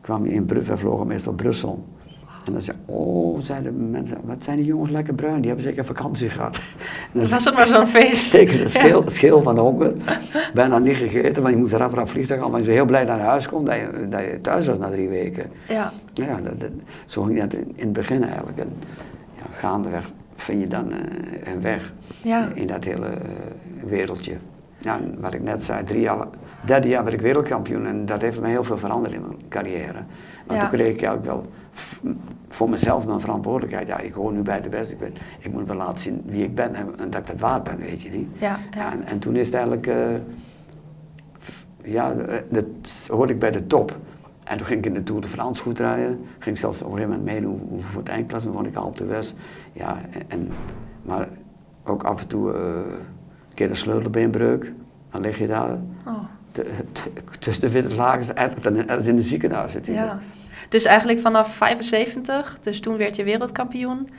kwam 0.00 0.24
je 0.24 0.32
in 0.32 0.44
Brussel, 0.44 0.74
we 0.74 0.80
vlogen 0.80 1.06
meestal 1.06 1.32
Brussel. 1.32 1.84
En 2.44 2.52
dan 2.52 2.62
zei 2.62 2.76
oh, 2.84 3.40
zeiden 3.40 3.90
mensen, 3.90 4.18
wat 4.24 4.42
zijn 4.42 4.56
die 4.56 4.66
jongens 4.66 4.90
lekker 4.90 5.14
bruin, 5.14 5.36
die 5.40 5.46
hebben 5.46 5.64
zeker 5.64 5.84
vakantie 5.84 6.28
gehad. 6.28 6.58
Dan 7.12 7.28
was 7.28 7.44
het 7.44 7.54
maar 7.54 7.66
zo'n 7.66 7.86
feest. 7.86 8.30
Zeker, 8.30 8.58
het 8.60 8.70
scheel, 8.70 9.02
scheel 9.06 9.42
van 9.42 9.54
de 9.54 9.60
honger. 9.60 9.92
Bijna 10.54 10.78
niet 10.78 10.96
gegeten, 10.96 11.42
want 11.42 11.54
je 11.54 11.60
moest 11.60 11.72
rap 11.72 11.94
rap 11.94 12.08
vliegtuig 12.08 12.40
gaan. 12.40 12.50
Maar 12.50 12.60
je 12.60 12.66
was 12.66 12.74
heel 12.74 12.84
blij 12.84 13.04
naar 13.04 13.20
huis 13.20 13.48
komt, 13.48 13.66
dat 13.66 13.74
je, 13.74 14.06
dat 14.08 14.24
je 14.24 14.40
thuis 14.40 14.66
was 14.66 14.78
na 14.78 14.90
drie 14.90 15.08
weken. 15.08 15.50
Ja. 15.68 15.92
Ja, 16.12 16.40
dat, 16.40 16.70
zo 17.06 17.22
ging 17.22 17.40
dat 17.40 17.52
in, 17.52 17.72
het 17.76 17.92
begin 17.92 18.22
eigenlijk. 18.22 18.58
En 18.58 18.72
ja, 19.36 19.44
gaandeweg 19.50 20.10
vind 20.34 20.60
je 20.60 20.66
dan 20.66 20.92
uh, 20.92 21.52
een 21.52 21.60
weg 21.60 21.92
ja. 22.22 22.48
in 22.54 22.66
dat 22.66 22.84
hele 22.84 23.06
uh, 23.06 23.84
wereldje. 23.84 24.36
Ja, 24.78 25.00
wat 25.18 25.34
ik 25.34 25.42
net 25.42 25.62
zei, 25.62 25.84
drie 25.84 26.00
jaar, 26.00 26.26
derde 26.64 26.88
jaar 26.88 27.02
werd 27.02 27.14
ik 27.14 27.20
wereldkampioen 27.20 27.86
en 27.86 28.06
dat 28.06 28.22
heeft 28.22 28.40
me 28.40 28.48
heel 28.48 28.64
veel 28.64 28.78
veranderd 28.78 29.14
in 29.14 29.20
mijn 29.20 29.36
carrière. 29.48 30.04
Want 30.46 30.60
toen 30.60 30.68
kreeg 30.68 30.92
ik 30.92 31.02
eigenlijk 31.02 31.24
wel 31.24 31.46
voor 32.48 32.70
mezelf 32.70 33.06
mijn 33.06 33.20
verantwoordelijkheid. 33.20 33.88
Ja, 33.88 33.98
ik 33.98 34.12
hoor 34.12 34.32
nu 34.32 34.42
bij 34.42 34.60
de 34.60 34.68
beste. 34.68 34.92
Ik, 34.92 34.98
ben, 34.98 35.12
ik 35.38 35.52
moet 35.52 35.66
wel 35.66 35.76
laten 35.76 35.98
zien 35.98 36.22
wie 36.26 36.42
ik 36.42 36.54
ben 36.54 36.74
en, 36.74 36.94
dat 36.96 37.14
ik 37.14 37.26
dat 37.26 37.40
waard 37.40 37.62
ben, 37.62 37.78
weet 37.78 38.02
je 38.02 38.10
niet. 38.10 38.28
Ja, 38.38 38.58
ja. 38.76 38.92
En, 38.92 39.04
en, 39.04 39.18
toen 39.18 39.36
is 39.36 39.46
het 39.46 39.54
eigenlijk, 39.54 39.86
uh, 39.86 39.94
ja, 41.82 42.14
dat 42.48 42.64
hoorde 43.08 43.32
ik 43.32 43.38
bij 43.38 43.50
de 43.50 43.66
top. 43.66 43.96
En 44.44 44.56
toen 44.56 44.66
ging 44.66 44.78
ik 44.78 44.86
in 44.86 44.94
de 44.94 45.02
Tour 45.02 45.20
de 45.20 45.28
France 45.28 45.62
goed 45.62 45.78
rijden. 45.78 46.20
Ging 46.38 46.54
ik 46.54 46.60
zelfs 46.60 46.82
op 46.82 46.92
een 46.92 46.96
gegeven 46.96 47.18
moment 47.18 47.34
meedoen 47.34 47.80
voor 47.80 48.00
het 48.00 48.10
eindklasse, 48.10 48.52
vond 48.52 48.66
ik 48.66 48.74
al 48.74 48.86
op 48.86 48.98
de 48.98 49.04
West. 49.04 49.34
Ja, 49.72 49.98
en, 50.28 50.48
maar 51.02 51.28
ook 51.84 52.02
af 52.02 52.22
en 52.22 52.28
toe 52.28 52.52
uh, 52.52 52.58
een 52.58 53.54
keer 53.54 53.70
een 53.70 53.76
sleutelbeenbreuk. 53.76 54.72
Dan 55.10 55.20
lig 55.20 55.38
je 55.38 55.46
daar. 55.46 55.78
Oh. 56.06 56.24
tussen 57.38 57.62
de 57.62 57.70
witte 57.70 57.94
lagen, 57.94 58.36
eigenlijk 58.36 59.06
in 59.06 59.16
de 59.16 59.22
ziekenhuis 59.22 59.72
zit 59.72 59.86
Ja. 59.86 60.18
Dus 60.68 60.84
eigenlijk 60.84 61.20
vanaf 61.20 61.54
75, 61.54 62.58
dus 62.60 62.80
toen 62.80 62.96
werd 62.96 63.16
je 63.16 63.24
wereldkampioen. 63.24 64.10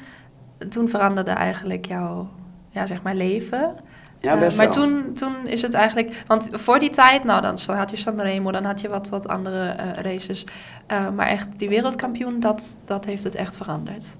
Toen 0.69 0.89
veranderde 0.89 1.31
eigenlijk 1.31 1.85
jouw 1.85 2.29
ja, 2.69 2.85
zeg 2.85 3.01
maar 3.01 3.15
leven. 3.15 3.75
Ja, 4.19 4.37
best 4.37 4.51
uh, 4.51 4.57
maar 4.57 4.73
toen, 4.73 5.13
toen 5.13 5.47
is 5.47 5.61
het 5.61 5.73
eigenlijk... 5.73 6.23
Want 6.27 6.49
voor 6.51 6.79
die 6.79 6.89
tijd, 6.89 7.23
nou 7.23 7.41
dan 7.41 7.57
had 7.75 7.91
je 7.91 7.97
Sanremo, 7.97 8.51
dan 8.51 8.63
had 8.63 8.81
je 8.81 8.89
wat, 8.89 9.09
wat 9.09 9.27
andere 9.27 9.75
uh, 9.79 9.93
races. 10.01 10.45
Uh, 10.91 11.09
maar 11.09 11.27
echt 11.27 11.47
die 11.57 11.69
wereldkampioen, 11.69 12.39
dat, 12.39 12.79
dat 12.85 13.05
heeft 13.05 13.23
het 13.23 13.35
echt 13.35 13.57
veranderd. 13.57 14.15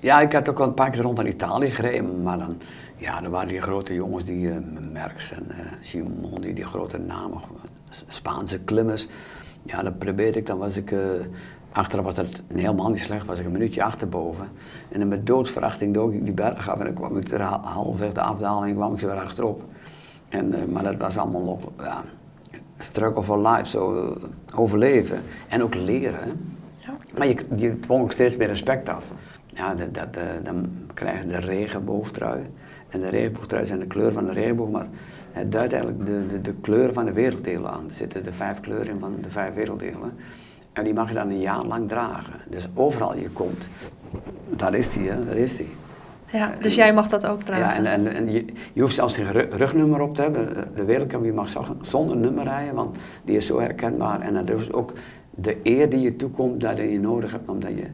Ja, 0.00 0.20
ik 0.20 0.32
had 0.32 0.48
ook 0.48 0.60
al 0.60 0.66
een 0.66 0.74
paar 0.74 0.90
keer 0.90 1.02
rond 1.02 1.16
van 1.16 1.26
Italië 1.26 1.70
gereden. 1.70 2.22
Maar 2.22 2.38
dan, 2.38 2.60
ja, 2.96 3.22
er 3.22 3.30
waren 3.30 3.48
die 3.48 3.60
grote 3.60 3.94
jongens, 3.94 4.24
die 4.24 4.50
Merckx 4.92 5.32
en 5.32 5.46
Simon, 5.80 6.40
die, 6.40 6.54
die 6.54 6.66
grote 6.66 6.98
namen, 6.98 7.40
Spaanse 8.06 8.58
klimmers. 8.58 9.06
Ja, 9.62 9.82
dat 9.82 9.98
probeerde 9.98 10.38
ik. 10.38 10.46
Dan 10.46 10.58
was 10.58 10.76
ik, 10.76 10.90
uh, 10.90 11.00
achteraf 11.72 12.04
was 12.04 12.14
dat 12.14 12.42
helemaal 12.54 12.90
niet 12.90 13.00
slecht, 13.00 13.26
was 13.26 13.38
ik 13.38 13.46
een 13.46 13.52
minuutje 13.52 13.82
achterboven. 13.82 14.48
En 14.88 14.98
dan 14.98 15.08
met 15.08 15.26
doodsverachting 15.26 15.94
dook 15.94 16.12
ik 16.12 16.24
die 16.24 16.34
berg 16.34 16.70
af 16.70 16.78
en 16.78 16.84
dan 16.84 16.94
kwam 16.94 17.16
ik 17.16 17.28
er 17.28 17.42
halfweg 17.42 18.12
de 18.12 18.20
afdaling 18.20 18.76
kwam 18.76 18.94
ik 18.94 19.00
er 19.02 19.08
weer 19.08 19.20
achterop. 19.20 19.62
En, 20.28 20.46
uh, 20.46 20.64
maar 20.64 20.82
dat 20.82 20.96
was 20.96 21.18
allemaal 21.18 21.42
nog, 21.42 21.58
ja, 21.78 22.04
struggle 22.78 23.22
for 23.22 23.48
life, 23.48 23.66
zo 23.66 23.94
uh, 23.94 24.10
overleven 24.54 25.22
en 25.48 25.62
ook 25.62 25.74
leren. 25.74 26.54
Ja. 26.76 26.92
Maar 27.18 27.26
je, 27.26 27.36
je 27.56 27.80
dwong 27.80 28.02
ook 28.02 28.12
steeds 28.12 28.36
meer 28.36 28.46
respect 28.46 28.88
af. 28.88 29.12
Ja, 29.46 29.74
dat, 29.74 29.94
dat, 29.94 30.18
dan 30.42 30.70
krijg 30.94 31.22
je 31.22 31.26
de 31.26 31.38
regenboogtrui. 31.38 32.42
En 32.88 33.00
de 33.00 33.08
regenboogtrui 33.08 33.66
zijn 33.66 33.78
de 33.78 33.86
kleur 33.86 34.12
van 34.12 34.26
de 34.26 34.32
regenboog, 34.32 34.70
maar 34.70 34.86
het 35.32 35.52
duidt 35.52 35.72
eigenlijk 35.72 36.06
de, 36.06 36.26
de, 36.26 36.40
de 36.40 36.54
kleuren 36.54 36.94
van 36.94 37.04
de 37.04 37.12
werelddelen 37.12 37.70
aan. 37.70 37.84
Er 37.88 37.94
zitten 37.94 38.24
de 38.24 38.32
vijf 38.32 38.60
kleuren 38.60 38.88
in 38.88 38.98
van 38.98 39.14
de 39.22 39.30
vijf 39.30 39.54
werelddelen. 39.54 40.12
En 40.72 40.84
die 40.84 40.94
mag 40.94 41.08
je 41.08 41.14
dan 41.14 41.28
een 41.28 41.40
jaar 41.40 41.64
lang 41.64 41.88
dragen. 41.88 42.34
Dus 42.48 42.68
overal 42.74 43.16
je 43.16 43.28
komt, 43.28 43.68
daar 44.48 44.74
is 44.74 44.90
die, 44.92 45.10
hè, 45.10 45.24
daar 45.24 45.36
is 45.36 45.56
die. 45.56 45.68
Ja, 46.32 46.52
dus 46.60 46.74
jij 46.74 46.94
mag 46.94 47.08
dat 47.08 47.26
ook 47.26 47.42
dragen? 47.42 47.64
Ja, 47.64 47.74
en, 47.74 47.86
en, 47.86 48.14
en 48.14 48.32
je, 48.32 48.44
je, 48.72 48.80
hoeft 48.80 48.94
zelfs 48.94 49.16
geen 49.16 49.30
rugnummer 49.50 50.00
op 50.00 50.14
te 50.14 50.22
hebben. 50.22 50.48
De 50.74 50.84
wereldkampioen 50.84 51.34
mag 51.34 51.48
zonder 51.80 52.16
nummer 52.16 52.44
rijden, 52.44 52.74
want 52.74 52.96
die 53.24 53.36
is 53.36 53.46
zo 53.46 53.60
herkenbaar. 53.60 54.20
En 54.20 54.34
dat 54.34 54.60
is 54.60 54.72
ook 54.72 54.92
de 55.30 55.56
eer 55.62 55.88
die 55.88 56.00
je 56.00 56.16
toekomt, 56.16 56.60
dat 56.60 56.76
je 56.76 57.00
nodig 57.00 57.30
hebt, 57.30 57.48
omdat 57.48 57.70
je 57.70 57.86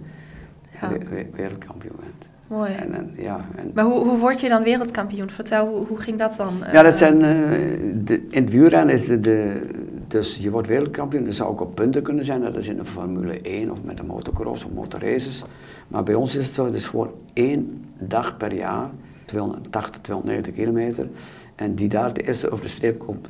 ja. 0.81 0.89
wereldkampioen 1.33 1.97
bent. 2.01 2.26
Mooi. 2.47 2.73
En, 2.73 2.95
en, 2.95 3.11
ja, 3.17 3.41
en 3.57 3.71
maar 3.75 3.85
hoe, 3.85 4.05
hoe 4.05 4.19
word 4.19 4.41
je 4.41 4.49
dan 4.49 4.63
wereldkampioen? 4.63 5.31
Vertel, 5.31 5.67
hoe, 5.69 5.87
hoe 5.87 5.99
ging 5.99 6.19
dat 6.19 6.37
dan? 6.37 6.59
Ja, 6.73 6.83
dat 6.83 6.93
eh, 6.93 6.99
zijn, 6.99 7.15
uh, 7.15 8.05
de, 8.05 8.27
in 8.29 8.43
het 8.43 8.51
wielrennen 8.53 8.95
is 8.95 9.07
de, 9.07 9.21
de, 9.21 9.67
dus 10.09 10.37
je 10.37 10.51
wordt 10.51 10.69
wereldkampioen, 10.69 11.25
dat 11.25 11.35
zou 11.35 11.51
ook 11.51 11.61
op 11.61 11.75
punten 11.75 12.03
kunnen 12.03 12.25
zijn, 12.25 12.41
dat 12.41 12.57
is 12.57 12.69
in 12.69 12.77
de 12.77 12.85
Formule 12.85 13.41
1 13.41 13.71
of 13.71 13.85
met 13.85 13.97
de 13.97 14.03
motocross 14.03 14.65
of 14.65 14.73
motorraces. 14.73 15.45
Maar 15.89 16.03
bij 16.03 16.15
ons 16.15 16.37
is 16.37 16.47
het 16.47 16.55
zo, 16.55 16.65
het 16.65 16.75
is 16.75 16.87
gewoon 16.87 17.13
één 17.33 17.85
dag 17.99 18.37
per 18.37 18.55
jaar, 18.55 18.91
280, 19.25 20.01
290 20.01 20.55
kilometer. 20.55 21.09
En 21.55 21.75
die 21.75 21.89
daar 21.89 22.13
de 22.13 22.23
eerste 22.23 22.51
over 22.51 22.65
de 22.65 22.71
streep 22.71 22.99
komt, 22.99 23.29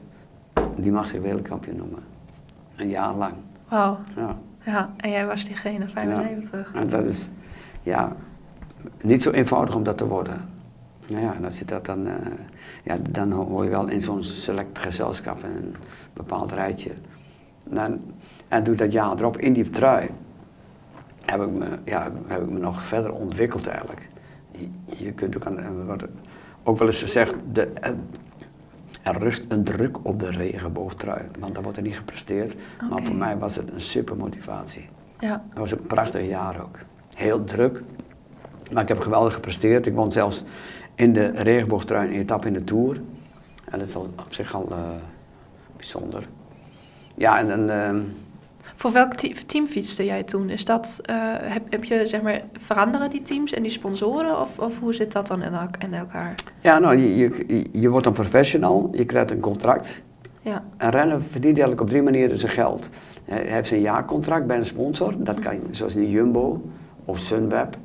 die 0.77 0.93
mag 0.93 1.07
zich 1.07 1.21
wereldkampioen 1.21 1.77
noemen. 1.77 2.03
Een 2.77 2.89
jaar 2.89 3.15
lang. 3.15 3.35
Wauw. 3.69 3.99
Ja. 4.17 4.39
ja, 4.65 4.91
en 4.97 5.11
jij 5.11 5.27
was 5.27 5.45
diegene, 5.45 5.89
95. 5.89 6.71
Ja, 6.75 6.81
en 6.81 6.89
dat 6.89 7.05
is, 7.05 7.31
ja, 7.83 8.17
niet 9.03 9.23
zo 9.23 9.31
eenvoudig 9.31 9.75
om 9.75 9.83
dat 9.83 9.99
te 9.99 10.07
worden. 10.07 10.49
Nou 11.09 11.23
ja, 11.23 11.35
en 11.35 11.45
als 11.45 11.59
je 11.59 11.65
dat 11.65 11.85
dan, 11.85 12.07
uh, 12.07 12.15
ja, 12.83 12.97
dan 13.11 13.33
hoor 13.33 13.65
je 13.65 13.71
wel 13.71 13.89
in 13.89 14.03
zo'n 14.03 14.23
select 14.23 14.79
gezelschap 14.79 15.45
in 15.45 15.51
een 15.51 15.75
bepaald 16.13 16.53
rijtje. 16.53 16.91
En, 17.71 18.15
en 18.49 18.65
doe 18.65 18.75
dat 18.75 18.93
jaar 18.93 19.19
erop 19.19 19.39
in 19.39 19.53
die 19.53 19.71
trui. 19.71 20.11
Heb 21.25 21.43
ik 21.43 21.51
me, 21.51 21.79
ja, 21.85 22.13
heb 22.27 22.43
ik 22.43 22.51
me 22.51 22.59
nog 22.59 22.83
verder 22.85 23.13
ontwikkeld 23.13 23.67
eigenlijk. 23.67 24.09
Je, 24.51 24.69
je 24.85 25.13
kunt 25.13 25.37
ook, 25.37 25.47
aan, 25.47 25.87
wat 25.87 26.05
ook 26.63 26.79
wel 26.79 26.87
eens 26.87 26.99
gezegd, 27.01 27.35
de, 27.53 27.73
er 29.03 29.19
rust 29.19 29.45
een 29.49 29.65
druk 29.65 30.05
op 30.05 30.21
de 30.21 30.31
regenboogtrui. 30.31 31.29
Want 31.39 31.55
dat 31.55 31.63
wordt 31.63 31.79
er 31.79 31.85
niet 31.85 31.97
gepresteerd. 31.97 32.55
Maar 32.91 33.05
voor 33.05 33.15
mij 33.15 33.39
was 33.39 33.57
het 33.57 33.73
een 33.73 33.81
super 33.81 34.17
motivatie. 34.17 34.89
Ja. 35.19 35.45
Dat 35.49 35.59
was 35.59 35.71
een 35.71 35.87
prachtig 35.87 36.27
jaar 36.27 36.63
ook. 36.63 36.79
Heel 37.15 37.45
druk, 37.45 37.83
maar 38.73 38.83
ik 38.83 38.89
heb 38.89 39.01
geweldig 39.01 39.35
gepresteerd. 39.35 39.87
Ik 39.87 39.95
won 39.95 40.13
zelfs 40.13 40.43
in 40.95 41.13
de 41.13 41.31
regenboogtrui 41.31 42.09
een 42.09 42.15
etappe 42.15 42.47
in 42.47 42.53
de 42.53 42.65
Tour. 42.65 43.01
En 43.71 43.79
dat 43.79 43.89
is 43.89 43.95
al 43.95 44.09
op 44.21 44.35
zich 44.35 44.55
al 44.55 44.67
uh, 44.71 44.79
bijzonder. 45.77 46.29
Ja, 47.15 47.39
en... 47.39 47.51
en 47.51 47.95
uh, 47.97 48.03
voor 48.75 48.93
welk 48.93 49.15
team 49.47 49.67
fietste 49.67 50.05
jij 50.05 50.23
toen? 50.23 50.51
Is 50.51 50.65
dat, 50.65 51.01
uh, 51.11 51.17
heb, 51.41 51.63
heb 51.71 51.85
je, 51.85 52.07
zeg 52.07 52.23
maar, 52.23 52.43
veranderen 52.59 53.11
die 53.11 53.23
teams 53.23 53.53
en 53.53 53.63
die 53.63 53.71
sponsoren? 53.71 54.41
Of, 54.41 54.59
of 54.59 54.79
hoe 54.79 54.95
zit 54.95 55.13
dat 55.13 55.27
dan 55.27 55.43
in, 55.43 55.53
in 55.79 55.95
elkaar? 55.95 56.35
Ja, 56.61 56.79
nou, 56.79 56.97
je, 56.97 57.17
je, 57.17 57.65
je 57.73 57.89
wordt 57.89 58.07
een 58.07 58.13
professional, 58.13 58.89
je 58.93 59.05
krijgt 59.05 59.31
een 59.31 59.41
contract. 59.41 60.03
Ja. 60.41 60.65
En 60.77 60.91
rennen 60.91 61.23
verdient 61.23 61.45
eigenlijk 61.45 61.81
op 61.81 61.89
drie 61.89 62.03
manieren 62.03 62.39
zijn 62.39 62.53
geld. 62.53 62.89
Hij 63.25 63.45
heeft 63.47 63.69
zijn 63.69 63.81
jaarcontract 63.81 64.47
bij 64.47 64.57
een 64.57 64.67
sponsor, 64.67 65.15
dat 65.19 65.39
kan 65.39 65.59
zoals 65.71 65.95
in 65.95 66.11
Jumbo 66.11 66.63
of 67.05 67.19
Sunweb. 67.19 67.77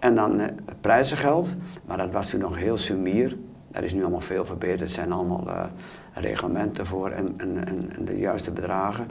En 0.00 0.14
dan 0.14 0.40
uh, 0.40 0.46
prijzengeld, 0.80 1.54
maar 1.84 1.96
dat 1.96 2.10
was 2.10 2.30
toen 2.30 2.40
nog 2.40 2.56
heel 2.56 2.76
sumier. 2.76 3.36
Dat 3.70 3.82
is 3.82 3.92
nu 3.92 4.00
allemaal 4.00 4.20
veel 4.20 4.44
verbeterd. 4.44 4.80
Er 4.80 4.88
zijn 4.88 5.12
allemaal 5.12 5.44
uh, 5.48 5.64
reglementen 6.12 6.86
voor 6.86 7.10
en, 7.10 7.34
en, 7.36 7.66
en, 7.66 8.04
de 8.04 8.18
juiste 8.18 8.50
bedragen. 8.50 9.06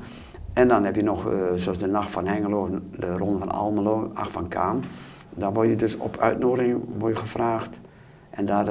En 0.53 0.67
dan 0.67 0.83
heb 0.83 0.95
je 0.95 1.03
nog, 1.03 1.31
uh, 1.31 1.53
zoals 1.55 1.77
de 1.77 1.87
Nacht 1.87 2.11
van 2.11 2.27
Hengelo, 2.27 2.69
de 2.99 3.17
Ronde 3.17 3.39
van 3.39 3.51
Almelo, 3.51 4.11
Acht 4.13 4.31
van 4.31 4.47
Kaam. 4.47 4.79
Daar 5.29 5.53
word 5.53 5.69
je 5.69 5.75
dus 5.75 5.97
op 5.97 6.17
uitnodiging 6.17 6.81
word 6.97 7.13
je 7.13 7.19
gevraagd. 7.19 7.79
En 8.29 8.45
daar, 8.45 8.65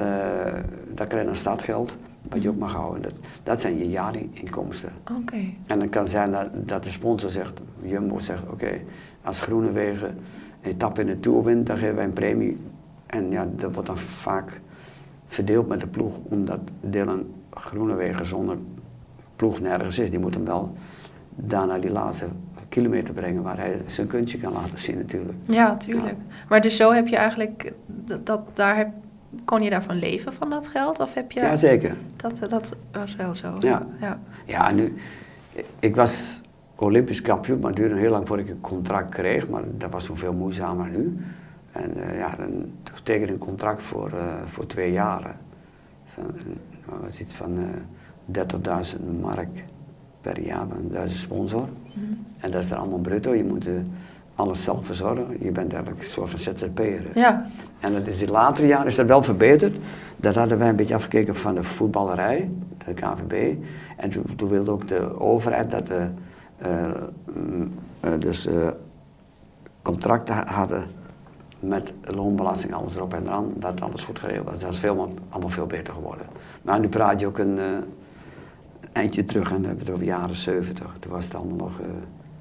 daar 0.95 1.07
krijg 1.07 1.23
je 1.23 1.25
dan 1.25 1.37
startgeld, 1.37 1.97
wat 2.29 2.43
je 2.43 2.49
ook 2.49 2.59
mag 2.59 2.73
houden. 2.73 3.03
Dat, 3.03 3.13
dat 3.43 3.61
zijn 3.61 3.79
je 3.79 3.89
jaarinkomsten. 3.89 4.93
Oké. 5.19 5.37
En 5.67 5.79
dan 5.79 5.89
kan 5.89 6.09
zijn 6.09 6.33
dat, 6.33 6.51
dat 6.55 6.83
de 6.83 6.91
sponsor 6.91 7.31
zegt, 7.31 7.61
Jumbo 7.83 8.19
zegt, 8.19 8.43
oké, 8.51 8.81
als 9.23 9.41
Groenewegen 9.41 10.09
een 10.09 10.19
etappe 10.61 11.01
in 11.01 11.07
de 11.07 11.21
Tour 11.21 11.45
wint, 11.45 11.67
dan 11.67 11.79
geven 11.79 11.95
wij 11.95 12.05
een 12.05 12.13
premie. 12.13 12.57
En 13.07 13.31
ja, 13.31 13.49
dat 13.57 13.73
wordt 13.73 13.89
dan 13.89 13.99
vaak 13.99 14.61
verdeeld 15.27 15.69
met 15.69 15.81
de 15.81 15.87
ploeg, 15.87 16.15
omdat 16.23 16.61
Dylan 16.81 17.27
Groenewegen 17.51 18.27
zonder 18.27 18.57
ploeg 19.37 19.61
nergens 19.61 19.99
is. 19.99 20.11
Die 20.11 20.19
moet 20.19 20.35
hem 20.35 20.45
wel 20.45 20.75
daarna 21.35 21.79
die 21.79 21.91
laatste 21.91 22.27
kilometer 22.69 23.15
brengen 23.15 23.43
waar 23.43 23.57
hij 23.57 23.81
zijn 23.87 24.07
kunstje 24.07 24.39
kan 24.39 24.53
laten 24.53 24.79
zien 24.79 24.97
natuurlijk. 24.97 25.39
Ja, 25.47 25.77
tuurlijk. 25.77 26.17
Maar 26.49 26.61
dus 26.61 26.77
zo 26.77 26.93
heb 26.93 27.07
je 27.07 27.17
eigenlijk, 27.17 27.73
dat, 27.87 28.27
dat 28.27 28.41
daar 28.55 28.77
heb, 28.77 28.89
kon 29.45 29.63
je 29.63 29.71
daarvan 29.71 29.99
leven 29.99 30.33
van 30.33 30.51
dat 30.51 30.67
geld? 30.67 31.01
Of 31.01 31.15
heb 31.15 31.33
je... 31.33 31.41
Ja, 31.41 31.57
zeker. 31.57 31.97
Dat, 32.17 32.41
dat 32.49 32.77
was 32.93 33.17
wel 33.17 33.35
zo. 33.35 33.57
Ja. 33.61 33.87
ja. 34.01 34.21
Ja, 34.45 34.71
nu, 34.71 34.95
ik 35.79 35.97
was 35.97 36.41
Olympisch 36.81 37.23
kampioen, 37.23 37.59
maar 37.59 37.71
het 37.71 37.77
duurde 37.77 37.97
heel 37.97 38.11
lang 38.11 38.27
voordat 38.27 38.47
ik 38.47 38.53
een 38.53 38.61
contract 38.61 39.11
kreeg, 39.11 39.49
maar 39.49 39.63
dat 39.77 39.91
was 39.91 40.05
toen 40.05 40.17
veel 40.17 40.33
moeizamer 40.33 40.89
nu. 40.91 41.19
En 41.73 41.93
uh, 41.97 42.19
ja, 42.19 42.35
dan 42.37 42.73
tekende 43.03 43.33
een 43.33 43.39
contract 43.39 43.83
voor, 43.83 44.11
uh, 44.15 44.43
voor 44.45 44.67
twee 44.67 44.93
jaren. 44.93 45.37
Van, 46.05 46.25
dat 46.87 47.01
was 47.03 47.21
iets 47.21 47.35
van 47.35 47.59
uh, 47.59 48.45
30.000 48.95 49.21
mark 49.21 49.65
per 50.21 50.41
jaar 50.41 50.67
van 50.69 50.77
een 50.77 50.91
Duitse 50.91 51.19
sponsor. 51.19 51.69
Mm. 51.95 52.25
En 52.41 52.51
dat 52.51 52.63
is 52.63 52.69
dan 52.69 52.79
allemaal 52.79 52.99
bruto. 52.99 53.35
Je 53.35 53.45
moet 53.45 53.69
alles 54.35 54.63
zelf 54.63 54.87
verzorgen. 54.87 55.37
Je 55.41 55.53
bent 55.53 55.73
eigenlijk 55.73 56.03
een 56.03 56.09
soort 56.09 56.31
van 56.31 56.39
ZZP'er. 56.39 57.05
Ja. 57.15 57.47
En 57.81 57.93
dat 57.93 58.07
is 58.07 58.23
in 58.23 58.31
latere 58.31 58.67
jaren 58.67 58.87
is 58.87 58.97
dat 58.97 59.07
wel 59.07 59.23
verbeterd. 59.23 59.77
Dat 60.17 60.35
hadden 60.35 60.59
wij 60.59 60.69
een 60.69 60.77
beetje 60.77 60.95
afgekeken 60.95 61.37
van 61.37 61.55
de 61.55 61.63
voetballerij, 61.63 62.51
de 62.85 62.95
KVB. 62.95 63.57
En 63.97 64.11
toen, 64.11 64.25
toen 64.37 64.49
wilde 64.49 64.71
ook 64.71 64.89
de 64.89 65.21
overheid 65.21 65.71
dat 65.71 65.89
we 65.89 66.07
dus 68.19 68.47
uh, 68.47 68.69
contracten 69.83 70.47
hadden 70.47 70.87
met 71.61 71.93
loonbelasting, 72.03 72.75
alles 72.75 72.97
erop 72.97 73.15
en 73.15 73.27
eraan, 73.27 73.53
dat 73.57 73.81
alles 73.81 74.05
goed 74.05 74.19
geregeld 74.19 74.51
was. 74.51 74.61
Dat 74.61 74.73
is 74.73 74.79
veel, 74.79 75.15
allemaal 75.29 75.51
veel 75.51 75.67
beter 75.67 75.95
geworden. 75.95 76.27
Maar 76.63 76.81
nu 76.81 76.89
praat 76.89 77.21
je 77.21 77.27
ook 77.27 77.39
een 77.39 77.59
eindje 78.93 79.25
terug 79.25 79.51
en 79.51 79.55
dan 79.55 79.65
hebben 79.65 79.85
we 79.85 79.85
het 79.85 79.95
over 79.95 80.07
jaren 80.07 80.37
70. 80.37 80.97
Toen 80.99 81.13
was 81.13 81.25
het 81.25 81.35
allemaal 81.35 81.57
nog. 81.57 81.81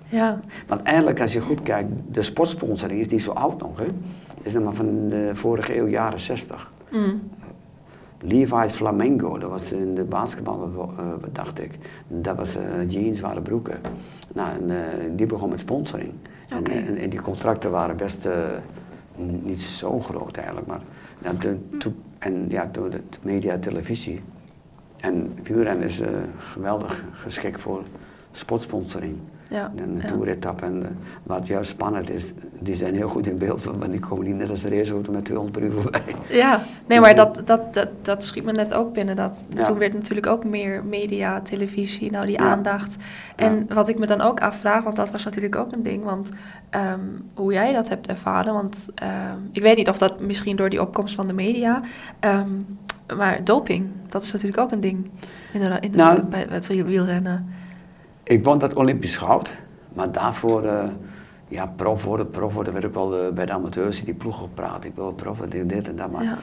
ja. 0.09 0.39
Want 0.67 0.81
eigenlijk, 0.81 1.21
als 1.21 1.33
je 1.33 1.41
goed 1.41 1.61
kijkt, 1.61 1.89
de 2.11 2.23
sportsponsoring 2.23 2.99
is 2.99 3.07
niet 3.07 3.23
zo 3.23 3.31
oud 3.31 3.61
nog. 3.61 3.77
Hè? 3.77 3.85
Het 4.37 4.45
is 4.45 4.53
nog 4.53 4.63
maar 4.63 4.73
van 4.73 5.07
de 5.09 5.29
vorige 5.33 5.77
eeuw, 5.77 5.87
jaren 5.87 6.19
60. 6.19 6.71
Mm. 6.91 7.21
Levi's 8.19 8.73
Flamengo, 8.73 9.37
dat 9.37 9.49
was 9.49 9.71
in 9.71 9.95
de 9.95 10.03
basketbal, 10.03 10.91
uh, 10.99 11.05
dacht 11.31 11.59
ik. 11.59 11.77
Dat 12.07 12.37
was 12.37 12.57
uh, 12.57 12.89
jeans, 12.89 13.19
waren 13.19 13.41
broeken. 13.41 13.79
Nou, 14.33 14.49
en, 14.49 14.69
uh, 14.69 14.77
die 15.15 15.25
begon 15.25 15.49
met 15.49 15.59
sponsoring. 15.59 16.13
Okay. 16.57 16.75
En, 16.75 16.85
en, 16.87 16.97
en, 16.97 17.09
die 17.09 17.21
contracten 17.21 17.71
waren 17.71 17.97
best 17.97 18.29
niet 19.43 19.63
zo 19.63 19.99
groot 19.99 20.37
eigenlijk. 20.37 20.67
Maar 20.67 20.81
de, 21.39 21.57
to, 21.77 21.93
en 22.19 22.45
ja, 22.49 22.69
door 22.71 22.89
de 22.89 23.01
media, 23.21 23.57
televisie. 23.57 24.19
En 24.97 25.33
wielrennen 25.43 25.87
is 25.87 26.01
geweldig 26.37 27.05
geschikt 27.11 27.61
voor 27.61 27.83
sportsponsoring. 28.37 29.17
Ja, 29.49 29.71
en 29.75 29.95
de 29.95 30.01
ja. 30.01 30.07
toeretappe. 30.07 30.65
En 30.65 30.97
wat 31.23 31.47
juist 31.47 31.69
spannend 31.69 32.09
is, 32.09 32.33
die 32.59 32.75
zijn 32.75 32.95
heel 32.95 33.07
goed 33.09 33.27
in 33.27 33.37
beeld, 33.37 33.63
want 33.63 33.91
die 33.91 33.99
komen 33.99 34.25
niet 34.25 34.35
net 34.35 34.49
als 34.49 34.65
raceauto 34.65 35.11
met 35.11 35.25
200 35.25 35.59
per 35.59 35.67
uur 35.67 35.81
voorbij. 35.81 36.01
Ja, 36.43 36.61
nee, 36.87 36.99
maar 36.99 37.15
dat, 37.15 37.41
dat, 37.45 37.73
dat, 37.73 37.87
dat 38.01 38.23
schiet 38.23 38.43
me 38.43 38.51
net 38.51 38.73
ook 38.73 38.93
binnen. 38.93 39.15
Dat, 39.15 39.45
Ja. 39.55 39.63
Toen 39.63 39.77
werd 39.77 39.93
natuurlijk 39.93 40.27
ook 40.27 40.45
meer 40.45 40.83
media, 40.83 41.41
televisie, 41.41 42.11
nou 42.11 42.25
die 42.25 42.39
aandacht. 42.39 42.95
En 43.35 43.67
wat 43.73 43.87
ik 43.89 43.97
me 43.99 44.05
dan 44.05 44.21
ook 44.21 44.39
afvraag, 44.41 44.83
want 44.83 44.95
dat 44.95 45.09
was 45.11 45.23
natuurlijk 45.23 45.55
ook 45.55 45.71
een 45.71 45.83
ding, 45.83 46.03
want 46.03 46.29
ehm, 46.69 46.99
hoe 47.33 47.53
jij 47.53 47.73
dat 47.73 47.89
hebt 47.89 48.07
ervaren, 48.07 48.53
want 48.53 48.87
ehm, 48.95 49.37
ik 49.51 49.61
weet 49.61 49.77
niet 49.77 49.89
of 49.89 49.97
dat 49.97 50.19
misschien 50.19 50.55
door 50.55 50.69
die 50.69 50.81
opkomst 50.81 51.15
van 51.15 51.27
de 51.27 51.33
media, 51.33 51.81
ehm, 52.19 52.49
maar 53.17 53.43
doping, 53.43 53.87
dat 54.09 54.23
is 54.23 54.31
natuurlijk 54.31 54.61
ook 54.61 54.71
een 54.71 54.81
ding 54.81 55.09
in 55.53 55.59
de, 55.59 55.77
in 55.79 55.91
de, 55.91 55.97
Nou, 55.97 56.21
bij 56.23 56.45
het 56.49 56.67
wiel- 56.67 56.85
wielrennen. 56.85 57.55
Ik 58.27 58.43
won 58.43 58.57
dat 58.57 58.73
Olympisch 58.73 59.17
goud, 59.17 59.51
maar 59.93 60.11
daarvoor, 60.11 60.63
eh, 60.63 60.87
ja, 61.47 61.65
prof 61.75 62.03
worden, 62.03 62.29
prof 62.29 62.53
worden, 62.53 62.73
werd 62.73 62.85
ook 62.85 62.93
wel 62.93 63.17
eh, 63.17 63.33
bij 63.33 63.45
de 63.45 63.51
amateurs 63.51 63.99
in 63.99 64.05
die 64.05 64.13
ploeg 64.13 64.37
gepraat. 64.37 64.83
Ik 64.85 64.95
wil 64.95 65.13
prof 65.13 65.37
worden, 65.37 65.67
dit 65.67 65.87
en 65.87 65.95
dat, 65.95 66.11
maar 66.11 66.23
Ja. 66.23 66.37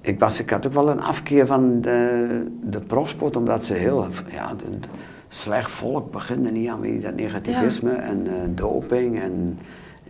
ik, 0.00 0.18
was, 0.20 0.40
ik 0.40 0.50
had 0.50 0.66
ook 0.66 0.72
wel 0.72 0.90
een 0.90 1.00
afkeer 1.02 1.46
van 1.46 1.80
de, 1.80 2.44
de 2.60 2.80
profsport, 2.80 3.36
omdat 3.36 3.64
ze 3.64 3.74
heel, 3.74 4.06
ja, 4.30 4.54
de, 4.54 4.78
de- 4.78 4.88
slecht 5.28 5.70
volk 5.70 6.10
beginnen 6.12 6.52
niet 6.52 6.68
aan 6.68 6.80
weet 6.80 6.92
je, 6.92 7.00
dat 7.00 7.14
negativisme 7.14 7.90
en 7.90 8.26
eh, 8.26 8.32
doping 8.50 9.20
en 9.20 9.58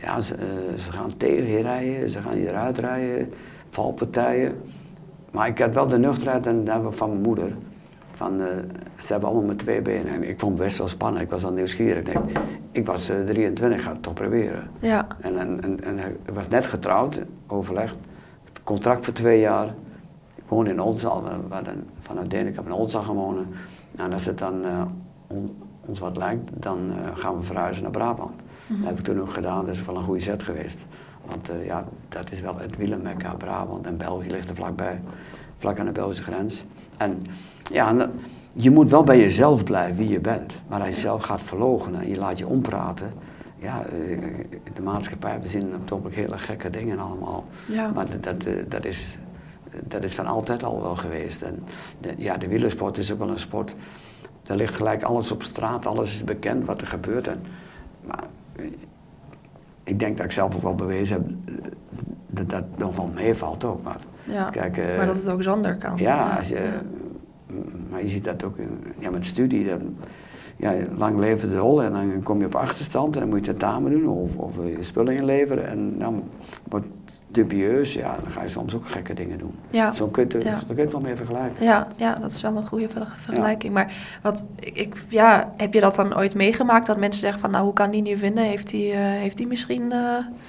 ja, 0.01 0.21
ze, 0.21 0.35
ze 0.79 0.93
gaan 0.93 1.17
tegen 1.17 1.49
je 1.49 1.63
rijden, 1.63 2.11
ze 2.11 2.23
gaan 2.23 2.39
je 2.39 2.49
eruit 2.49 2.79
rijden, 2.79 3.33
valpartijen. 3.71 4.61
Maar 5.31 5.47
ik 5.49 5.59
had 5.59 5.75
wel 5.75 5.87
de 5.87 5.99
nuchterheid 5.99 6.47
en 6.47 6.65
dat 6.65 6.97
van 6.97 7.09
mijn 7.09 7.21
moeder. 7.23 7.53
Van, 8.15 8.41
eh, 8.41 8.47
ze 9.01 9.13
hebben 9.13 9.29
allemaal 9.31 9.47
met 9.49 9.59
twee 9.59 9.83
benen. 9.83 10.13
En 10.15 10.29
ik 10.29 10.41
vond 10.41 10.53
het 10.59 10.67
best 10.67 10.79
wel 10.79 10.89
spannend. 10.89 11.25
Ik 11.25 11.31
was 11.31 11.43
wel 11.43 11.53
nieuwsgierig. 11.53 11.99
Ik 11.99 12.05
denk, 12.05 12.31
ik 12.71 12.87
was 12.87 13.09
eh, 13.09 13.21
23, 13.25 13.79
ik 13.79 13.85
ga 13.85 13.93
het 13.93 14.03
toch 14.03 14.15
proberen. 14.15 14.71
Ja, 14.81 15.07
En, 15.21 15.39
en, 15.39 15.61
en, 15.63 15.83
en 15.85 15.99
ik 15.99 16.35
was 16.35 16.49
net 16.49 16.67
getrouwd, 16.67 17.23
overlegd. 17.47 17.97
Contract 18.65 19.05
voor 19.05 19.15
twee 19.15 19.41
jaar. 19.41 19.67
Ik 20.35 20.43
woonde 20.47 20.71
in 20.71 20.81
Oldenzaal. 20.81 21.23
Vanuit 22.01 22.31
Denekamp 22.31 22.67
in 22.67 22.73
Oldenzaal 22.73 23.15
wonen. 23.15 23.47
Nou, 23.91 24.09
en 24.09 24.13
als 24.15 24.25
het 24.25 24.39
dan 24.39 24.65
eh, 24.65 24.83
on- 25.27 25.57
ons 25.87 25.99
wat 25.99 26.17
lijkt, 26.17 26.51
dan 26.55 26.79
eh, 26.91 27.17
gaan 27.17 27.37
we 27.39 27.43
verhuizen 27.43 27.83
naar 27.83 27.93
Brabant. 27.93 28.33
Dat 28.67 28.89
heb 28.89 28.99
ik 28.99 29.05
toen 29.05 29.21
ook 29.21 29.33
gedaan. 29.33 29.67
Dat 29.67 29.75
is 29.75 29.85
wel 29.85 29.97
een 29.97 30.03
goede 30.05 30.21
zet 30.21 30.43
geweest. 30.43 30.87
Want 31.27 31.49
eh, 31.49 31.65
ja, 31.67 31.85
dat 32.09 32.31
is 32.33 32.41
wel 32.41 32.57
het 32.59 32.77
wielermekka 32.77 33.35
Brabant. 33.35 33.87
En 33.87 33.97
België 33.97 34.31
ligt 34.31 34.49
er 34.49 34.55
vlakbij. 34.55 35.01
Vlak 35.59 35.79
aan 35.79 35.87
de 35.87 35.93
Belgische 35.93 36.23
grens. 36.23 36.65
En 36.97 37.23
ja, 37.71 38.09
je 38.53 38.71
moet 38.71 38.91
wel 38.91 39.03
bij 39.03 39.19
jezelf 39.19 39.65
blijven 39.65 39.97
wie 39.97 40.09
je 40.09 40.21
bent. 40.21 40.53
Maar 40.69 40.81
als 40.81 40.89
je 40.89 40.95
zelf 40.95 41.23
gaat 41.23 41.43
verloochenen 41.43 42.01
en 42.01 42.09
je 42.09 42.19
laat 42.19 42.39
je 42.39 42.47
ompraten. 42.47 43.13
Ja, 43.59 43.85
eh, 43.85 44.19
de 44.75 44.83
maatschappij 44.83 45.41
bezinnen 45.41 45.75
op 45.75 45.87
topelijk 45.87 46.17
hele 46.17 46.39
gekke 46.39 46.71
dingen 46.71 46.99
allemaal. 46.99 47.45
ja. 47.67 47.91
Maar 47.95 48.11
dat, 48.11 48.23
dat, 48.23 48.45
eh, 48.45 48.55
dat, 48.69 48.85
is, 48.85 49.19
dat 49.85 50.05
is 50.05 50.15
van 50.15 50.27
altijd 50.27 50.63
al 50.63 50.83
wel 50.83 50.95
geweest. 50.97 51.43
En 51.43 51.65
de, 52.01 52.15
ja, 52.17 52.37
de 52.37 52.49
wielersport 52.49 52.99
is 52.99 53.13
ook 53.13 53.19
wel 53.19 53.31
een 53.31 53.39
sport. 53.39 53.75
Daar 54.43 54.57
ligt 54.57 54.75
gelijk 54.75 55.03
alles 55.03 55.33
op 55.33 55.43
straat, 55.43 55.87
alles 55.87 56.15
is 56.15 56.25
bekend 56.25 56.67
wat 56.67 56.81
er 56.81 56.87
gebeurt. 56.87 57.27
En, 57.27 57.43
maar 58.05 58.25
eh, 58.57 58.65
ik 59.85 59.99
denk 59.99 60.17
dat 60.17 60.27
ik 60.27 60.33
zelf 60.33 60.55
ook 60.55 60.63
wel 60.63 60.75
bewezen 60.75 61.17
heb 61.17 61.55
dat 62.33 62.49
dat 62.51 62.65
nog 62.79 62.97
wel 62.97 63.11
meevalt 63.15 63.65
ook. 63.65 63.83
Maar 63.83 64.01
ja. 64.25 64.51
kijk, 64.51 64.77
eh, 64.77 64.97
maar 64.97 65.07
dat 65.07 65.17
het 65.17 65.29
ook 65.29 65.43
zonder 65.43 65.77
kan. 65.77 65.97
ja, 65.97 66.37
als 66.39 66.49
je, 66.49 66.69
maar 67.91 68.03
je 68.03 68.09
ziet 68.09 68.25
dat 68.25 68.45
ook 68.45 68.59
in, 68.59 68.85
ja, 68.99 69.11
met 69.11 69.27
studie. 69.27 69.67
Dat, 69.67 69.81
ja, 70.57 70.73
lang 70.97 71.19
leven 71.19 71.51
de 71.51 71.57
hol 71.57 71.83
en 71.83 71.93
dan 71.93 72.23
kom 72.23 72.39
je 72.41 72.47
op 72.47 72.55
achterstand 72.55 73.15
en 73.15 73.21
dan 73.21 73.29
moet 73.29 73.45
je 73.45 73.51
tentamen 73.57 73.91
doen 73.91 74.09
of, 74.09 74.37
of 74.37 74.55
je 74.67 74.77
spullen 74.81 75.15
inleveren. 75.17 75.69
En 75.69 75.95
dan 75.99 76.23
wordt 76.69 76.87
het 77.05 77.21
dubieus, 77.31 77.93
ja, 77.95 78.17
dan 78.23 78.33
ga 78.33 78.43
je 78.43 78.49
soms 78.49 78.75
ook 78.75 78.87
gekke 78.87 79.15
dingen 79.15 79.39
doen. 79.39 79.55
Ja. 79.71 79.93
Zo 79.93 80.07
kun 80.07 80.25
je, 80.29 80.39
Ja. 80.45 80.59
kun 80.67 80.77
je 80.77 80.83
het 80.83 80.93
wel 80.93 81.01
mee 81.01 81.17
vergelijken. 81.17 81.65
Ja, 81.65 81.87
ja, 81.97 82.15
dat 82.15 82.31
is 82.31 82.43
wel 82.43 82.57
een 82.57 82.67
goede 82.67 82.89
ver- 82.89 83.15
vergelijking. 83.17 83.73
Maar 83.75 83.93
wat, 84.23 84.47
ik, 84.61 85.05
ja, 85.09 85.53
heb 85.57 85.75
je 85.75 85.81
dat 85.81 85.95
dan 85.95 86.17
ooit 86.17 86.35
meegemaakt 86.35 86.87
dat 86.87 86.97
mensen 86.97 87.21
zeggen 87.21 87.41
van, 87.41 87.51
nou, 87.51 87.65
hoe 87.65 87.73
kan 87.73 87.91
die 87.91 88.03
nu 88.03 88.17
winnen? 88.17 88.45
Heeft 88.45 88.71
die, 88.71 88.93
eh, 88.93 88.99
heeft 89.01 89.37
die 89.37 89.47
misschien... 89.47 89.93
eh, 89.93 89.99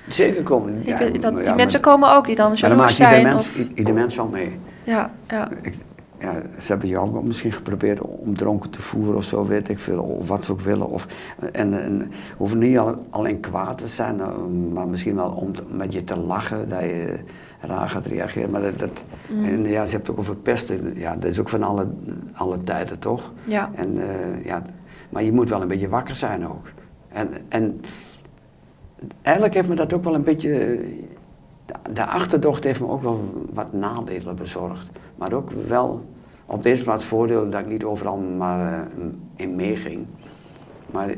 Zeker 0.08 0.44
komen. 0.44 0.78
ik 0.82 0.88
ja, 0.88 0.98
dat, 0.98 1.12
die 1.36 1.54
mensen 1.56 1.82
maar, 1.82 1.92
komen 1.92 2.16
ook 2.16 2.26
die 2.26 2.36
dan 2.36 2.54
jaloers 2.54 2.80
maakt 2.80 2.92
ieder 2.92 3.10
zijn. 3.12 3.24
mens, 3.24 3.48
of- 3.50 3.58
ieder 3.76 3.94
mens 3.94 4.16
wel 4.16 4.28
mee. 4.28 4.60
ja, 4.84 5.12
ja, 5.28 5.50
Ik, 5.62 5.76
ja, 6.24 6.42
ze 6.60 6.72
hebben 6.72 6.88
jou 6.90 7.16
ook 7.16 7.24
misschien 7.24 7.52
geprobeerd 7.52 8.02
om 8.02 8.38
dronken 8.38 8.70
te 8.70 8.82
voeren 8.82 9.16
of 9.16 9.24
zo, 9.24 9.46
weet 9.46 9.70
ik 9.70 9.80
veel, 9.80 10.00
of 10.04 10.28
wat 10.28 10.46
ze 10.46 10.52
ook 10.52 10.62
willen. 10.62 10.90
Of, 10.90 11.08
en, 11.52 11.84
en 11.84 12.12
hoeven 12.38 12.58
niet 12.58 12.78
al- 12.78 13.06
alleen 13.10 13.40
kwaad 13.40 13.78
te 13.78 13.88
zijn, 13.88 14.20
eh, 14.20 14.28
maar 14.74 14.88
misschien 14.88 15.16
wel 15.16 15.30
om 15.32 15.56
te- 15.56 15.64
met 15.70 15.94
je 15.94 16.04
te 16.04 16.18
lachen, 16.18 16.70
dat 16.70 16.82
je 16.82 17.20
raar 17.62 17.90
gaat 17.90 18.06
reageren. 18.06 18.50
Maar 18.50 18.62
dat, 18.62 18.80
dat, 18.80 19.04
Mm. 19.30 19.44
en 19.44 19.62
ja, 19.64 19.86
ze 19.86 19.92
hebben 19.92 20.00
het 20.00 20.10
ook 20.10 20.18
over 20.18 20.36
pesten, 20.36 20.94
ja, 20.96 21.16
dat 21.16 21.30
is 21.30 21.40
ook 21.40 21.50
van 21.50 21.64
alle, 21.64 21.88
alle 22.34 22.64
tijden, 22.64 23.00
toch? 23.00 23.32
ja, 23.44 23.70
En, 23.76 23.98
eh, 23.98 24.46
ja, 24.46 24.64
maar 25.10 25.24
je 25.24 25.32
moet 25.34 25.50
wel 25.50 25.62
een 25.62 25.68
beetje 25.68 25.90
wakker 25.90 26.16
zijn 26.16 26.48
ook. 26.48 26.66
En, 27.10 27.30
en 27.50 27.82
eigenlijk 29.22 29.56
heeft 29.56 29.70
me 29.70 29.76
dat 29.76 29.94
ook 29.94 30.04
wel 30.04 30.16
een 30.16 30.24
beetje, 30.24 30.80
de 31.94 32.06
achterdocht 32.06 32.64
heeft 32.64 32.80
me 32.80 32.88
ook 32.88 33.02
wel 33.02 33.48
wat 33.54 33.74
nadelen 33.74 34.36
bezorgd. 34.36 34.90
Maar 35.16 35.34
ook 35.34 35.52
wel 35.68 36.06
op 36.46 36.64
deze 36.64 36.84
plaats 36.84 37.06
voordeel 37.06 37.50
dat 37.50 37.60
ik 37.62 37.68
niet 37.68 37.84
overal 37.84 38.18
maar 38.18 38.88
uh, 38.98 39.06
in 39.36 39.56
meeging. 39.56 40.06
Maar 40.92 41.14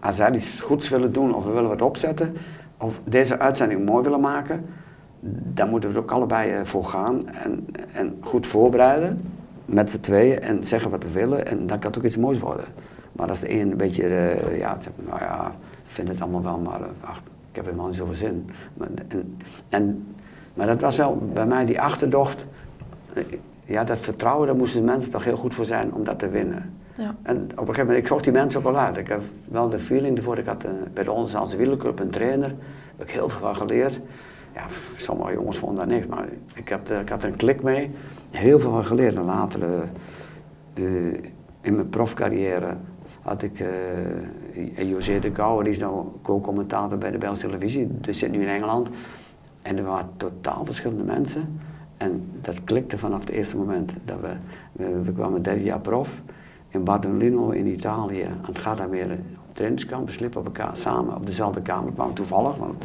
als 0.00 0.16
zij 0.16 0.34
iets 0.34 0.60
goeds 0.60 0.88
willen 0.88 1.12
doen 1.12 1.34
of 1.34 1.44
we 1.44 1.50
willen 1.50 1.68
wat 1.68 1.82
opzetten, 1.82 2.36
of 2.78 3.00
deze 3.04 3.38
uitzending 3.38 3.84
mooi 3.84 4.02
willen 4.02 4.20
maken, 4.20 4.64
dan 5.54 5.68
moeten 5.68 5.90
we 5.90 5.96
er 5.96 6.02
ook 6.02 6.10
allebei 6.10 6.52
uh, 6.52 6.64
voor 6.64 6.84
gaan 6.84 7.28
en, 7.28 7.66
en 7.92 8.16
goed 8.20 8.46
voorbereiden 8.46 9.20
met 9.64 9.90
z'n 9.90 10.00
tweeën 10.00 10.40
en 10.40 10.64
zeggen 10.64 10.90
wat 10.90 11.02
we 11.02 11.10
willen 11.10 11.46
en 11.46 11.66
dan 11.66 11.78
kan 11.78 11.90
het 11.90 11.98
ook 11.98 12.04
iets 12.04 12.16
moois 12.16 12.38
worden. 12.38 12.64
Maar 13.12 13.28
als 13.28 13.40
de 13.40 13.52
een 13.52 13.70
een 13.70 13.76
beetje, 13.76 14.08
uh, 14.08 14.58
ja, 14.58 14.76
zegt, 14.80 14.94
nou 15.06 15.18
ja, 15.20 15.54
vind 15.84 16.08
het 16.08 16.20
allemaal 16.20 16.42
wel, 16.42 16.58
maar 16.58 16.80
ach, 17.00 17.18
ik 17.50 17.56
heb 17.56 17.64
helemaal 17.64 17.86
niet 17.86 17.96
zoveel 17.96 18.14
zin. 18.14 18.50
Maar, 18.74 18.88
en, 19.08 19.36
en, 19.68 20.06
maar 20.54 20.66
dat 20.66 20.80
was 20.80 20.96
wel 20.96 21.16
bij 21.32 21.46
mij 21.46 21.64
die 21.64 21.80
achterdocht, 21.80 22.46
ja, 23.68 23.84
dat 23.84 24.00
vertrouwen, 24.00 24.46
daar 24.46 24.56
moesten 24.56 24.84
mensen 24.84 25.10
toch 25.10 25.24
heel 25.24 25.36
goed 25.36 25.54
voor 25.54 25.64
zijn 25.64 25.94
om 25.94 26.04
dat 26.04 26.18
te 26.18 26.28
winnen. 26.28 26.74
Ja. 26.94 27.14
En 27.22 27.36
op 27.36 27.50
een 27.50 27.58
gegeven 27.58 27.80
moment, 27.80 27.98
ik 27.98 28.06
zocht 28.06 28.24
die 28.24 28.32
mensen 28.32 28.60
ook 28.60 28.66
al 28.66 28.78
uit. 28.78 28.96
Ik 28.96 29.08
heb 29.08 29.22
wel 29.48 29.68
de 29.68 29.78
feeling 29.78 30.16
ervoor. 30.16 30.38
Ik 30.38 30.46
had 30.46 30.64
uh, 30.64 30.70
bij 30.92 31.04
de 31.04 31.10
Onze 31.10 31.56
Wielerclub 31.56 32.00
een 32.00 32.10
trainer. 32.10 32.48
Daar 32.48 32.56
heb 32.96 33.08
ik 33.08 33.14
heel 33.14 33.28
veel 33.28 33.40
van 33.40 33.56
geleerd. 33.56 34.00
Ja, 34.54 34.64
sommige 34.96 35.32
jongens 35.32 35.58
vonden 35.58 35.88
dat 35.88 35.94
niks, 35.94 36.06
maar 36.06 36.28
ik, 36.54 36.68
heb 36.68 36.90
ik 36.90 37.08
had 37.08 37.22
er 37.22 37.28
een 37.28 37.36
klik 37.36 37.62
mee. 37.62 37.90
Heel 38.30 38.60
veel 38.60 38.70
van 38.70 38.84
geleerd. 38.84 39.14
En 39.14 39.24
later, 39.24 39.60
uh, 40.74 41.14
in 41.60 41.74
mijn 41.74 41.88
profcarrière, 41.88 42.76
had 43.22 43.42
ik 43.42 43.60
uh, 43.60 44.90
José 44.90 45.18
de 45.18 45.34
Gouwer, 45.34 45.64
die 45.64 45.72
is 45.72 45.78
nou 45.78 46.06
co-commentator 46.22 46.98
bij 46.98 47.10
de 47.10 47.18
Belgische 47.18 47.46
televisie. 47.46 47.88
Die 48.00 48.14
zit 48.14 48.30
nu 48.30 48.42
in 48.42 48.48
Engeland. 48.48 48.88
En 49.62 49.76
er 49.76 49.84
waren 49.84 50.10
totaal 50.16 50.64
verschillende 50.64 51.04
mensen. 51.04 51.60
En 51.98 52.30
dat 52.40 52.64
klikte 52.64 52.98
vanaf 52.98 53.20
het 53.20 53.30
eerste 53.30 53.56
moment. 53.56 53.92
Dat 54.04 54.20
we, 54.20 54.32
we, 54.72 55.02
we 55.02 55.12
kwamen 55.12 55.42
derde 55.42 55.62
jaar 55.62 55.80
prof 55.80 56.22
in 56.68 56.84
Bardolino 56.84 57.50
in 57.50 57.66
Italië 57.66 58.22
aan 58.22 58.38
het 58.46 58.58
Gadameer 58.58 59.12
op 59.48 59.54
trainingskamp. 59.54 60.06
We 60.06 60.12
sliepen 60.12 60.40
op 60.40 60.46
elkaar 60.46 60.76
samen 60.76 61.14
op 61.14 61.26
dezelfde 61.26 61.62
kamer, 61.62 61.92
kwamen 61.92 62.14
toevallig. 62.14 62.56
Want, 62.56 62.84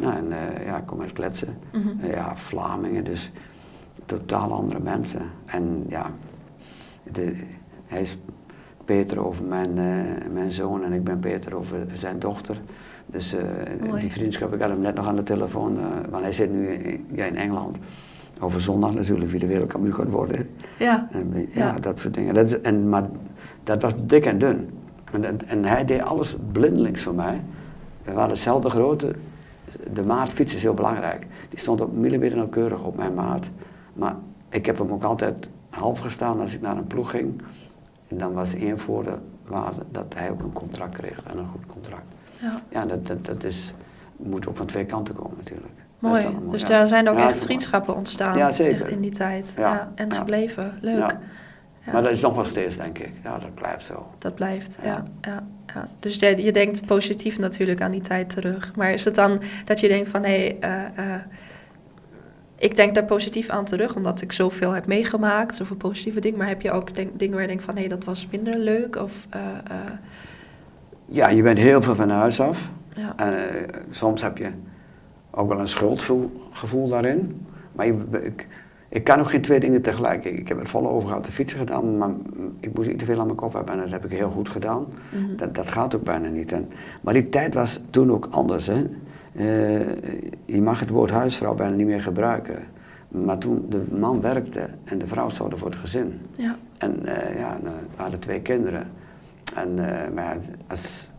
nou, 0.00 0.16
en 0.16 0.26
uh, 0.26 0.66
ja, 0.66 0.76
ik 0.76 0.86
kom 0.86 1.00
uit 1.00 1.12
kletsen. 1.12 1.58
Mm 1.72 1.82
-hmm. 1.82 1.98
uh, 2.00 2.10
ja, 2.10 2.36
Vlamingen, 2.36 3.04
dus 3.04 3.32
totaal 4.04 4.52
andere 4.52 4.80
mensen. 4.80 5.22
En 5.44 5.84
ja, 5.88 6.10
de, 7.12 7.42
hij 7.86 8.00
is 8.00 8.18
Peter 8.84 9.26
over 9.26 9.44
mijn, 9.44 9.70
uh, 9.76 10.32
mijn 10.32 10.50
zoon 10.52 10.84
en 10.84 10.92
ik 10.92 11.04
ben 11.04 11.18
Peter 11.18 11.54
over 11.54 11.86
zijn 11.94 12.18
dochter. 12.18 12.60
Dus 13.06 13.36
die 14.00 14.12
vriendschap, 14.12 14.54
ik 14.54 14.60
had 14.60 14.70
hem 14.70 14.80
net 14.80 14.94
nog 14.94 15.06
aan 15.06 15.16
de 15.16 15.22
telefoon, 15.22 15.78
want 16.10 16.22
hij 16.22 16.32
zit 16.32 16.52
nu 16.52 16.66
in, 16.66 17.06
ja, 17.12 17.24
in 17.24 17.36
Engeland 17.36 17.78
over 18.44 18.60
zondag 18.60 18.94
natuurlijk 18.94 19.30
wie 19.30 19.40
de 19.40 19.46
wereldkampioen 19.46 19.94
gaat 19.94 20.10
worden. 20.10 20.50
Ja. 20.78 21.08
En, 21.12 21.32
ja, 21.34 21.46
ja, 21.54 21.72
dat 21.72 21.98
soort 21.98 22.14
dingen. 22.14 22.34
Dat, 22.34 22.52
en, 22.52 22.88
maar 22.88 23.08
dat 23.62 23.82
was 23.82 23.94
dik 24.06 24.24
en 24.24 24.38
dun. 24.38 24.70
En, 25.12 25.48
en 25.48 25.64
hij 25.64 25.84
deed 25.84 26.02
alles 26.02 26.36
blindelings 26.52 27.02
voor 27.02 27.14
mij. 27.14 27.42
We 28.02 28.12
waren 28.12 28.34
dezelfde 28.34 28.70
grootte. 28.70 29.14
De 29.92 30.04
maatfiets 30.04 30.54
is 30.54 30.62
heel 30.62 30.74
belangrijk. 30.74 31.26
Die 31.48 31.58
stond 31.58 31.80
op 31.80 31.92
millimeter 31.96 32.36
nauwkeurig 32.36 32.84
op 32.84 32.96
mijn 32.96 33.14
maat. 33.14 33.46
Maar 33.92 34.16
ik 34.48 34.66
heb 34.66 34.78
hem 34.78 34.92
ook 34.92 35.02
altijd 35.02 35.48
half 35.70 35.98
gestaan 35.98 36.40
als 36.40 36.54
ik 36.54 36.60
naar 36.60 36.76
een 36.76 36.86
ploeg 36.86 37.10
ging. 37.10 37.42
En 38.08 38.16
dan 38.18 38.32
was 38.32 38.54
één 38.54 38.78
voordeel 38.78 39.18
dat 39.90 40.14
hij 40.16 40.30
ook 40.30 40.42
een 40.42 40.52
contract 40.52 40.96
kreeg 40.96 41.24
en 41.24 41.38
een 41.38 41.46
goed 41.46 41.66
contract. 41.66 42.14
Ja, 42.40 42.60
ja 42.70 42.86
dat, 42.86 43.06
dat, 43.06 43.24
dat 43.24 43.44
is, 43.44 43.74
moet 44.16 44.48
ook 44.48 44.56
van 44.56 44.66
twee 44.66 44.84
kanten 44.84 45.14
komen 45.14 45.36
natuurlijk. 45.36 45.83
Mooi. 46.10 46.50
dus 46.50 46.64
daar 46.64 46.86
zijn 46.86 47.08
ook 47.08 47.16
echt 47.16 47.44
vriendschappen 47.44 47.94
ontstaan. 47.94 48.36
Ja, 48.36 48.52
zeker. 48.52 48.80
Echt 48.80 48.88
in 48.90 49.00
die 49.00 49.10
tijd. 49.10 49.54
Ja. 49.56 49.92
en 49.94 50.12
gebleven. 50.12 50.78
Leuk. 50.80 51.16
Maar 51.92 52.02
dat 52.02 52.12
is 52.12 52.20
nog 52.20 52.34
wel 52.34 52.44
steeds, 52.44 52.76
denk 52.76 52.98
ik. 52.98 53.12
Ja, 53.22 53.38
dat 53.38 53.54
blijft 53.54 53.84
zo. 53.84 54.06
Dat 54.18 54.34
blijft, 54.34 54.78
ja. 54.82 55.04
ja, 55.20 55.42
ja, 55.74 55.88
Dus 56.00 56.16
je, 56.16 56.42
je 56.42 56.52
denkt 56.52 56.86
positief 56.86 57.38
natuurlijk 57.38 57.82
aan 57.82 57.90
die 57.90 58.00
tijd 58.00 58.30
terug. 58.30 58.72
Maar 58.76 58.92
is 58.92 59.04
het 59.04 59.14
dan 59.14 59.42
dat 59.64 59.80
je 59.80 59.88
denkt 59.88 60.08
van... 60.08 60.22
hé, 60.22 60.56
hey, 60.60 60.78
uh, 60.98 61.14
ik 62.56 62.76
denk 62.76 62.94
daar 62.94 63.04
positief 63.04 63.48
aan 63.48 63.64
terug... 63.64 63.94
omdat 63.94 64.20
ik 64.20 64.32
zoveel 64.32 64.72
heb 64.72 64.86
meegemaakt, 64.86 65.54
zoveel 65.54 65.76
positieve 65.76 66.20
dingen. 66.20 66.38
Maar 66.38 66.48
heb 66.48 66.60
je 66.60 66.70
ook 66.70 66.94
denk, 66.94 67.18
dingen 67.18 67.34
waar 67.34 67.42
je 67.42 67.48
denkt 67.48 67.64
van... 67.64 67.74
hé, 67.74 67.80
hey, 67.80 67.88
dat 67.88 68.04
was 68.04 68.28
minder 68.30 68.58
leuk? 68.58 68.96
Of, 68.96 69.26
uh, 69.34 69.40
Ja, 71.06 71.28
je 71.28 71.42
bent 71.42 71.58
heel 71.58 71.82
veel 71.82 71.94
van 71.94 72.10
huis 72.10 72.40
af. 72.40 72.72
Ja. 72.96 73.12
En 73.16 73.34
soms 73.90 74.22
heb 74.22 74.38
je 74.38 74.50
ook 75.34 75.48
wel 75.48 75.60
een 75.60 75.68
schuldgevoel 75.68 76.88
daarin. 76.88 77.46
Maar 77.72 77.86
ik, 77.86 77.96
ik, 78.22 78.48
ik, 78.88 79.04
kan 79.04 79.20
ook 79.20 79.30
geen 79.30 79.40
twee 79.40 79.60
dingen 79.60 79.82
tegelijk. 79.82 80.24
Ik, 80.24 80.38
ik 80.38 80.48
heb 80.48 80.58
het 80.58 80.70
volle 80.70 80.88
overgehouden 80.88 81.30
de 81.30 81.36
fietsen 81.36 81.58
gedaan, 81.58 81.98
maar 81.98 82.10
ik 82.60 82.74
moest 82.74 82.88
niet 82.88 82.98
te 82.98 83.04
veel 83.04 83.18
aan 83.18 83.26
mijn 83.26 83.38
kop 83.38 83.52
hebben 83.52 83.74
en 83.74 83.80
dat 83.80 83.90
heb 83.90 84.04
ik 84.04 84.18
heel 84.18 84.30
goed 84.30 84.48
gedaan. 84.48 84.86
Mhm. 85.08 85.36
dat, 85.36 85.54
dat 85.54 85.70
gaat 85.70 85.94
ook 85.94 86.04
bijna 86.04 86.28
niet. 86.28 86.52
En, 86.52 86.68
maar 87.00 87.14
die 87.14 87.28
tijd 87.28 87.54
was 87.54 87.80
toen 87.90 88.12
ook 88.12 88.26
anders. 88.30 88.66
Hè. 88.66 88.84
Uh, 89.36 89.80
je 90.44 90.62
mag 90.62 90.80
het 90.80 90.90
woord 90.90 91.10
huisvrouw 91.10 91.54
bijna 91.54 91.76
niet 91.76 91.86
meer 91.86 92.02
gebruiken. 92.02 92.58
Maar 93.08 93.38
toen 93.38 93.66
de 93.68 93.82
man 93.90 94.20
werkte 94.20 94.68
en 94.84 94.98
de 94.98 95.06
vrouw 95.06 95.28
zorgde 95.28 95.56
voor 95.56 95.70
het 95.70 95.78
gezin. 95.78 96.20
Ja. 96.36 96.56
En 96.78 96.98
uh, 97.04 97.38
ja, 97.38 97.58
nou, 97.62 97.76
we 97.96 98.02
hadden 98.02 98.20
twee 98.20 98.40
kinderen. 98.40 98.90
En 99.54 99.68
uh, 99.78 99.84
maar 100.14 100.36
als 100.66 101.10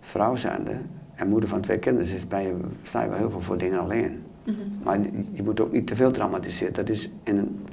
vrouw 0.00 0.36
zijnde 0.36 0.72
en 1.14 1.28
moeder 1.28 1.48
van 1.48 1.60
twee 1.60 1.78
kinderen 1.78 2.14
is, 2.14 2.28
ben 2.28 2.42
je, 2.42 2.54
sta 2.82 3.02
je 3.02 3.08
wel 3.08 3.18
heel 3.18 3.30
veel 3.30 3.40
voor 3.40 3.58
dingen 3.58 3.80
alleen. 3.80 4.22
Mhm. 4.44 4.58
Maar 4.82 4.98
je 5.32 5.42
moet 5.42 5.60
ook 5.60 5.72
niet 5.72 5.86
te 5.86 5.96
veel 5.96 6.10
dramatiseren. 6.10 6.74
Dat 6.74 6.88
is 6.88 7.10
in 7.22 7.36
een, 7.36 7.66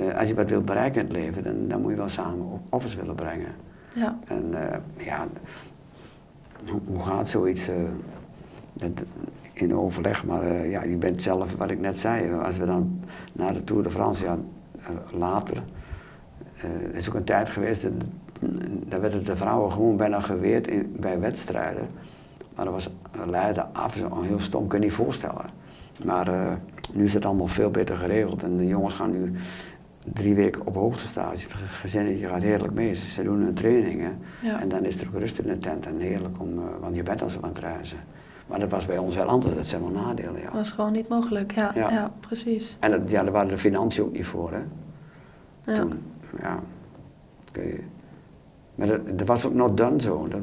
uh, 0.00 0.18
als 0.18 0.28
je 0.28 0.34
wat 0.34 0.50
wilt 0.50 0.64
bereiken 0.64 1.00
in 1.00 1.06
het 1.06 1.16
leven, 1.16 1.44
dan, 1.44 1.68
dan 1.68 1.80
moet 1.80 1.90
je 1.90 1.96
wel 1.96 2.08
samen 2.08 2.60
offers 2.68 2.94
willen 2.94 3.14
brengen. 3.14 3.54
Ja. 3.94 4.18
En 4.26 4.44
uh, 4.50 5.06
ja, 5.06 5.26
hoe, 6.68 6.80
hoe, 6.86 7.02
gaat 7.02 7.28
zoiets 7.28 7.68
uh, 7.68 7.74
dat, 8.72 8.90
in 9.52 9.74
overleg? 9.74 10.24
Maar 10.26 10.66
ja, 10.66 10.84
je 10.84 10.96
bent 10.96 11.22
zelf, 11.22 11.56
wat 11.56 11.70
ik 11.70 11.80
net 11.80 11.98
zei, 11.98 12.32
als 12.32 12.58
we 12.58 12.66
dan 12.66 13.00
naar 13.32 13.54
de 13.54 13.64
Tour 13.64 13.82
de 13.82 13.90
France, 13.90 14.24
ja, 14.24 14.38
later, 15.12 15.62
er 16.62 16.94
is 16.94 17.08
ook 17.08 17.14
een 17.14 17.24
tijd 17.24 17.50
geweest, 17.50 17.82
dat, 17.82 17.92
daar 18.88 19.00
werden 19.00 19.24
de 19.24 19.36
vrouwen 19.36 19.72
gewoon 19.72 19.96
bijna 19.96 20.20
geweerd 20.20 20.66
in, 20.66 20.96
bij 20.98 21.20
wedstrijden. 21.20 21.88
Maar 22.60 22.72
dat 22.72 22.84
was 22.84 22.92
Leiden 23.26 23.74
af, 23.74 23.94
heel 23.94 24.40
stom, 24.40 24.66
kun 24.66 24.78
je 24.78 24.84
niet 24.84 24.94
voorstellen. 24.94 25.44
Maar 26.04 26.28
uh, 26.28 26.52
nu 26.92 27.04
is 27.04 27.14
het 27.14 27.24
allemaal 27.24 27.46
veel 27.46 27.70
beter 27.70 27.96
geregeld 27.96 28.42
en 28.42 28.56
de 28.56 28.66
jongens 28.66 28.94
gaan 28.94 29.10
nu 29.10 29.32
drie 30.12 30.34
weken 30.34 30.66
op 30.66 30.74
hoogtestage. 30.74 31.48
Het 31.48 31.52
gezinnetje 31.54 32.26
gaat 32.26 32.42
heerlijk 32.42 32.72
mee. 32.72 32.94
Ze 32.94 33.22
doen 33.22 33.40
hun 33.40 33.54
trainingen 33.54 34.18
en 34.60 34.68
dan 34.68 34.84
is 34.84 35.00
er 35.00 35.06
ook 35.06 35.18
rust 35.18 35.38
in 35.38 35.48
de 35.48 35.58
tent 35.58 35.86
en 35.86 35.98
heerlijk 35.98 36.40
om, 36.40 36.58
uh, 36.58 36.64
want 36.80 36.96
je 36.96 37.02
bent 37.02 37.22
als 37.22 37.32
ze 37.32 37.38
aan 37.42 37.48
het 37.48 37.58
reizen. 37.58 37.98
Maar 38.46 38.58
dat 38.58 38.70
was 38.70 38.86
bij 38.86 38.98
ons 38.98 39.14
heel 39.14 39.24
anders, 39.24 39.54
dat 39.54 39.66
zijn 39.66 39.80
wel 39.80 40.02
nadelen. 40.02 40.36
Ja. 40.36 40.44
Dat 40.44 40.52
was 40.52 40.72
gewoon 40.72 40.92
niet 40.92 41.08
mogelijk, 41.08 41.52
ja, 41.52 41.70
ja. 41.74 42.12
precies. 42.20 42.76
En 42.80 42.90
dat, 42.90 43.00
ja, 43.06 43.22
daar 43.22 43.32
waren 43.32 43.48
de 43.48 43.58
financiën 43.58 44.04
ook 44.04 44.12
niet 44.12 44.26
voor, 44.26 44.52
hè? 44.52 44.62
Ja. 45.64 45.74
Toen, 45.74 45.92
ja. 46.40 46.58
Okay. 47.48 47.84
Maar 48.74 48.86
dat, 48.86 49.18
dat 49.18 49.26
was 49.26 49.46
ook 49.46 49.54
nog 49.54 49.74
dan 49.74 50.00
zo. 50.00 50.28
Dat, 50.28 50.42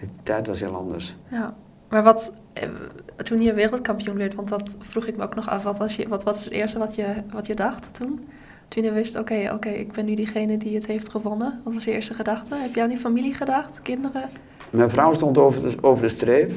de 0.00 0.08
tijd 0.22 0.46
was 0.46 0.60
heel 0.60 0.74
anders. 0.74 1.16
Ja, 1.28 1.54
maar 1.88 2.02
wat, 2.02 2.34
eh, 2.52 2.68
toen 3.16 3.42
je 3.42 3.54
wereldkampioen 3.54 4.16
werd, 4.16 4.34
want 4.34 4.48
dat 4.48 4.76
vroeg 4.78 5.06
ik 5.06 5.16
me 5.16 5.22
ook 5.22 5.34
nog 5.34 5.48
af, 5.48 5.62
wat 5.62 5.78
was, 5.78 5.96
je, 5.96 6.08
wat 6.08 6.22
was 6.22 6.44
het 6.44 6.52
eerste 6.52 6.78
wat 6.78 6.94
je, 6.94 7.06
wat 7.32 7.46
je 7.46 7.54
dacht 7.54 7.94
toen? 7.94 8.28
Toen 8.68 8.82
je 8.82 8.92
wist, 8.92 9.16
oké, 9.16 9.50
oké, 9.54 9.68
ik 9.68 9.92
ben 9.92 10.04
nu 10.04 10.14
diegene 10.14 10.58
die 10.58 10.74
het 10.74 10.86
heeft 10.86 11.10
gewonnen. 11.10 11.60
Wat 11.64 11.72
was 11.74 11.84
je 11.84 11.90
eerste 11.90 12.14
gedachte? 12.14 12.54
Heb 12.54 12.74
je 12.74 12.82
aan 12.82 12.88
die 12.88 12.98
familie 12.98 13.34
gedacht, 13.34 13.82
kinderen? 13.82 14.28
Mijn 14.70 14.90
vrouw 14.90 15.12
stond 15.12 15.38
over 15.38 15.60
de, 15.60 15.82
over 15.82 16.02
de 16.02 16.08
streep 16.08 16.52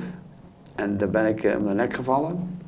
en 0.75 0.97
daar 0.97 1.09
ben 1.09 1.25
ik 1.25 1.43
uh, 1.43 1.57
om 1.57 1.65
de 1.65 1.73
nek 1.73 1.93
gevallen. 1.93 2.59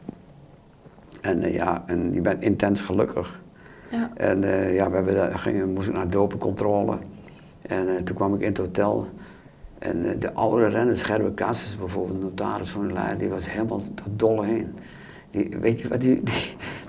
En 1.21 1.43
uh, 1.43 1.53
ja, 1.53 1.83
en 1.85 2.13
je 2.13 2.21
bent 2.21 2.43
intens 2.43 2.81
gelukkig. 2.81 3.41
Ja. 3.89 4.11
En 4.15 4.41
ja, 4.73 4.89
we 4.89 4.95
hebben, 4.95 5.39
gingen, 5.39 5.73
moesten 5.73 5.93
naar 5.93 6.09
dopencontrole. 6.09 6.97
En 7.61 8.03
toen 8.03 8.15
kwam 8.15 8.33
ik 8.33 8.41
in 8.41 8.47
het 8.47 8.57
hotel 8.57 9.07
en 9.83 10.05
eh, 10.05 10.19
de 10.19 10.33
oude 10.33 10.67
renners, 10.67 11.01
Gerbe 11.01 11.33
Cassis 11.33 11.77
bijvoorbeeld, 11.77 12.21
notaris 12.21 12.69
van 12.69 12.87
de 12.87 12.93
Leider, 12.93 13.17
die 13.17 13.29
was 13.29 13.51
helemaal 13.51 13.81
dolle 14.11 14.45
heen. 14.45 14.75
Die, 15.31 15.57
weet 15.61 15.79
je 15.79 15.87
wat, 15.87 16.01
die, 16.01 16.21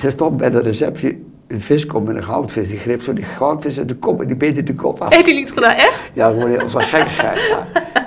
die, 0.01 0.11
stond 0.11 0.37
bij 0.37 0.51
de 0.51 0.61
receptie 0.61 1.25
een 1.47 1.61
viskop 1.61 2.07
met 2.07 2.17
een 2.17 2.25
goudvis. 2.25 2.69
Die 2.69 2.79
greep 2.79 3.03
zo 3.03 3.13
die 3.13 3.25
goudvis 3.25 3.79
in 3.79 3.87
de 3.87 3.95
kop 3.95 4.21
en 4.21 4.27
die 4.27 4.37
beet 4.37 4.67
de 4.67 4.75
kop 4.75 5.01
af. 5.01 5.15
Heeft 5.15 5.27
hij 5.27 5.35
niet 5.35 5.53
gedaan, 5.53 5.75
echt? 5.75 6.11
Ja, 6.15 6.31
gewoon 6.31 6.71
zo'n 6.71 6.83
gekkigheid. 6.83 7.41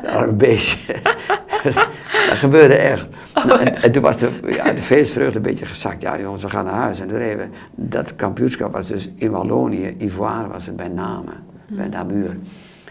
Ja. 0.04 0.24
een 0.28 0.38
beestje. 0.38 0.96
dat 2.30 2.38
gebeurde 2.38 2.76
echt. 2.76 3.08
Oh, 3.34 3.62
en, 3.62 3.82
en, 3.82 3.92
toen 3.92 4.02
was 4.02 4.18
de, 4.18 4.30
ja, 4.46 4.74
de 4.74 4.82
feestvreugde 4.82 5.36
een 5.36 5.42
beetje 5.42 5.66
gezakt. 5.66 6.02
Ja 6.02 6.20
jongens, 6.20 6.44
we 6.44 6.50
gaan 6.50 6.66
naar 6.66 6.74
huis. 6.74 7.00
En 7.00 7.08
toen 7.08 7.20
even, 7.20 7.52
dat 7.76 8.16
kampioenschap 8.16 8.74
was 8.74 8.88
dus 8.88 9.10
in 9.16 9.32
Wallonië, 9.32 9.96
Ivoire 9.98 10.48
was 10.48 10.66
het 10.66 10.76
bij 10.76 10.88
Namen, 10.88 11.44
bij 11.68 11.88
Namur 11.88 12.38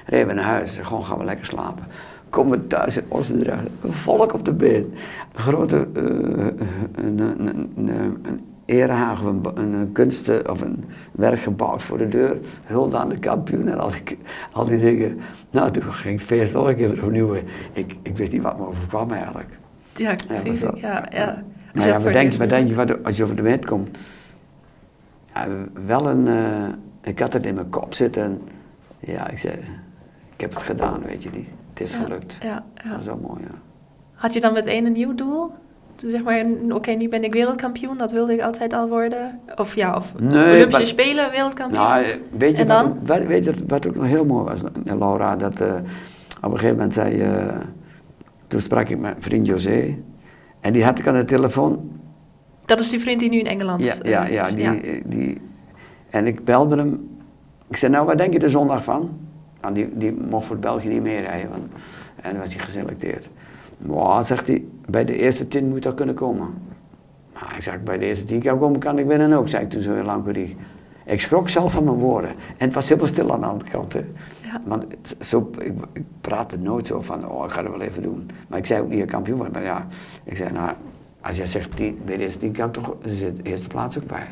reden 0.07 0.27
we 0.27 0.33
naar 0.33 0.45
huis. 0.45 0.79
Gewoon 0.83 1.05
gaan 1.05 1.19
we 1.19 1.25
lekker 1.25 1.45
slapen. 1.45 1.85
Komen 2.31 2.67
thuis 2.67 2.97
in 2.97 3.05
Oostenrijk, 3.09 3.69
een 3.81 3.93
volk 3.93 4.33
op 4.33 4.45
de 4.45 4.55
been. 4.55 4.95
Een 5.33 5.43
grote 5.43 5.89
uh, 5.95 6.03
een, 6.95 7.19
een, 7.19 7.71
een, 7.77 7.89
een 8.23 8.41
erehaag 8.65 9.21
of 9.21 9.27
een, 9.55 9.73
een 9.75 9.93
kunst 9.93 10.49
of 10.49 10.61
een 10.61 10.85
werk 11.13 11.41
gebouwd 11.41 11.83
voor 11.83 11.99
de 11.99 12.09
deur. 12.09 12.37
Hulde 12.65 12.97
aan 12.97 13.09
de 13.09 13.19
kampioen 13.19 13.69
en 13.69 13.79
al 13.79 13.91
die, 13.91 14.19
al 14.53 14.65
die 14.65 14.79
dingen. 14.79 15.21
Nou, 15.51 15.71
toen 15.71 15.83
ging 15.83 16.19
het 16.19 16.27
feest 16.27 16.55
nog 16.55 16.69
een 16.69 16.77
keer 16.77 17.05
opnieuw. 17.05 17.35
Ik, 17.73 17.97
ik 18.03 18.17
wist 18.17 18.33
niet 18.33 18.43
wat 18.43 18.59
me 18.59 18.67
overkwam 18.67 19.11
eigenlijk. 19.11 19.49
Ja, 19.95 20.15
natuurlijk. 20.29 20.77
Ja, 20.77 21.07
ja, 21.11 21.43
Maar 21.75 21.87
ja, 21.87 22.01
wat 22.01 22.13
denk, 22.13 22.35
wat 22.35 22.49
denk 22.49 22.69
je 22.69 23.03
als 23.03 23.17
je 23.17 23.23
over 23.23 23.37
de 23.37 23.43
wind 23.43 23.65
komt? 23.65 23.99
Ja, 25.35 25.47
wel 25.87 26.09
een... 26.09 26.27
Uh, 26.27 26.69
ik 27.03 27.19
had 27.19 27.33
het 27.33 27.47
in 27.47 27.55
mijn 27.55 27.69
kop 27.69 27.95
zitten. 27.95 28.41
Ja, 28.99 29.29
ik 29.29 29.39
zei, 29.39 29.55
ik 30.37 30.41
heb 30.41 30.55
het 30.55 30.63
gedaan, 30.63 31.03
weet 31.03 31.23
je 31.23 31.31
niet. 31.33 31.49
Het 31.71 31.81
is 31.81 31.95
gelukt. 31.95 32.39
Ja, 32.43 32.65
ja. 32.75 32.91
Dat 32.91 33.01
is 33.01 33.07
wel 33.07 33.21
mooi, 33.23 33.41
ja. 33.43 33.55
Had 34.15 34.33
je 34.35 34.41
dan 34.41 34.53
meteen 34.53 34.87
een 34.87 34.93
nieuw 34.93 35.15
doel? 35.15 35.51
Toen 35.95 36.11
zeg 36.11 36.23
maar, 36.23 36.47
oké, 36.69 36.91
nu 36.91 37.09
ben 37.09 37.25
ik 37.25 37.33
wereldkampioen, 37.33 37.99
dat 37.99 38.11
wilde 38.11 38.33
ik 38.33 38.41
altijd 38.41 38.73
al 38.73 38.89
worden. 38.89 39.41
Of 39.57 39.75
ja, 39.75 39.97
of 39.97 40.13
nee, 40.19 40.55
Olympische 40.55 40.85
Spelen 40.85 41.31
wereldkampioen. 41.31 41.83
Nou, 41.83 42.05
weet 42.39 42.57
je, 42.57 42.63
en 42.63 42.69
wat, 42.69 43.07
dan? 43.07 43.19
Ook, 43.23 43.29
weet 43.29 43.45
je 43.45 43.55
wat 43.67 43.87
ook 43.87 43.95
nog 43.95 44.05
heel 44.05 44.25
mooi 44.25 44.45
was, 44.45 44.61
Laura? 44.85 45.37
Dat 45.37 45.61
uh, 45.61 45.75
op 46.43 46.53
een 46.53 46.59
gegeven 46.59 46.77
moment 46.77 46.95
zei, 46.95 47.23
uh, 47.23 47.57
toen 48.47 48.61
sprak 48.61 48.89
ik 48.89 48.99
met 48.99 49.17
vriend 49.19 49.47
José. 49.47 49.99
En 50.61 50.73
die 50.73 50.85
had 50.85 50.99
ik 50.99 51.07
aan 51.07 51.15
de 51.15 51.25
telefoon. 51.25 51.91
Dat 52.65 52.81
is 52.81 52.91
die 52.91 53.01
vriend 53.01 53.21
die 53.21 53.31
nu 53.31 53.39
in 53.39 53.47
Engeland 53.47 53.83
Ja, 53.83 53.95
ja, 54.03 54.27
ja, 54.27 54.51
die, 54.51 54.65
ja. 54.65 54.75
die, 55.07 55.41
en 56.11 56.27
ik 56.27 56.45
belde 56.45 56.77
hem. 56.77 57.09
Ik 57.69 57.77
zei, 57.77 57.93
nou, 57.93 58.07
wat 58.07 58.19
denk 58.19 58.33
je 58.33 58.39
de 58.39 58.51
zondag 58.51 58.85
van? 58.85 59.19
Nou, 59.67 59.79
die, 59.79 59.97
die 59.97 60.13
mocht 60.31 60.47
voor 60.47 60.57
België 60.57 60.89
niet 60.89 61.03
meerijden. 61.03 61.51
Want, 61.51 61.63
en 62.17 62.31
dan 62.31 62.41
was 62.41 62.55
hij 62.55 62.65
geselecteerd. 62.65 63.29
Maar, 63.79 64.25
zegt 64.25 64.47
hij, 64.47 64.65
bij 64.89 65.05
de 65.05 65.19
eerste 65.19 65.49
tien 65.49 65.69
moet 65.69 65.83
dat 65.83 65.95
kunnen 65.95 66.15
komen. 66.15 66.55
Maar 67.33 67.53
ik 67.57 67.63
zeg, 67.63 67.83
bij 67.83 67.99
de 67.99 68.05
eerste 68.05 68.25
tien 68.25 68.41
kan 68.41 68.59
komen, 68.59 68.81
kan 68.81 68.99
ik 68.99 69.07
winnen 69.07 69.33
ook, 69.33 69.49
zei 69.49 69.65
ik 69.65 69.71
toen 69.71 69.83
zo 69.83 69.95
heel 69.95 70.05
lang 70.05 70.37
Ik 71.05 71.21
schrok 71.21 71.49
zelf 71.49 71.73
van 71.73 71.85
mijn 71.85 71.97
woorden. 71.97 72.31
En 72.31 72.65
het 72.65 72.75
was 72.75 72.89
heel 72.89 73.07
stil 73.07 73.33
aan 73.33 73.41
de 73.41 73.47
andere 73.47 73.71
kant. 73.71 73.93
Hè. 73.93 74.05
Ja. 74.41 74.61
Want 74.65 74.87
zo, 75.21 75.51
ik, 75.59 75.73
ik 75.93 76.05
praatte 76.21 76.59
nooit 76.59 76.87
zo 76.87 77.03
van, 77.03 77.29
oh, 77.29 77.45
ik 77.45 77.51
ga 77.51 77.63
het 77.63 77.71
wel 77.71 77.81
even 77.81 78.03
doen. 78.03 78.31
Maar 78.49 78.59
ik 78.59 78.67
zei 78.67 78.81
ook 78.81 78.89
niet 78.89 79.01
een 79.01 79.07
kampioen 79.07 79.37
worden. 79.37 79.55
Maar 79.55 79.65
ja, 79.65 79.87
ik 80.25 80.37
zei, 80.37 80.53
nou, 80.53 80.71
als 81.21 81.37
jij 81.37 81.47
zegt 81.47 81.77
tien, 81.77 81.99
bij 82.05 82.17
de 82.17 82.23
eerste 82.23 82.39
tien 82.39 82.53
kan 82.53 82.67
ik 82.67 82.73
toch 82.73 82.97
de 83.03 83.35
eerste 83.43 83.69
plaats 83.69 83.99
ook 83.99 84.07
bij. 84.07 84.27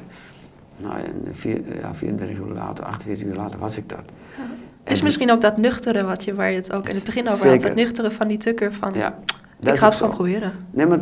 Nou, 0.77 0.99
en 0.99 1.35
vier, 1.35 1.79
ja, 1.81 1.95
34 1.95 2.39
uur 2.39 2.53
later, 2.53 2.85
48 2.85 3.27
uur 3.27 3.35
later 3.35 3.59
was 3.59 3.77
ik 3.77 3.89
dat. 3.89 4.05
Ja. 4.37 4.64
Het 4.85 4.93
is 4.93 5.03
misschien 5.03 5.31
ook 5.31 5.41
dat 5.41 5.57
nuchtere 5.57 6.03
wat 6.03 6.25
je, 6.25 6.35
waar 6.35 6.51
je 6.51 6.57
het 6.57 6.73
ook 6.73 6.89
in 6.89 6.95
het 6.95 7.05
begin 7.05 7.29
over 7.29 7.49
had. 7.49 7.63
Het 7.63 7.75
nuchtere 7.75 8.11
van 8.11 8.29
die 8.29 8.39
tukker 8.39 8.73
van, 8.73 8.93
ja, 8.95 9.19
ik 9.61 9.75
ga 9.75 9.87
het 9.87 9.95
gewoon 9.95 10.15
proberen. 10.15 10.53
Nee, 10.71 10.87
maar 10.87 11.01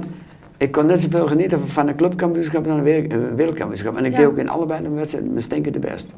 ik 0.57 0.73
kon 0.73 0.87
net 0.87 1.03
zoveel 1.03 1.27
genieten 1.27 1.69
van 1.69 1.89
een 1.89 1.97
clubkampioenschap 1.97 2.65
dan 2.65 2.77
een 2.79 3.37
wereldkampioenschap. 3.37 3.97
En 3.97 4.05
ik 4.05 4.17
deed 4.17 4.27
ook 4.27 4.39
in 4.39 4.49
allebei 4.49 4.83
de 4.83 4.89
wedstrijden 4.89 5.31
mijn 5.31 5.43
stinkende 5.43 5.79
best. 5.79 6.15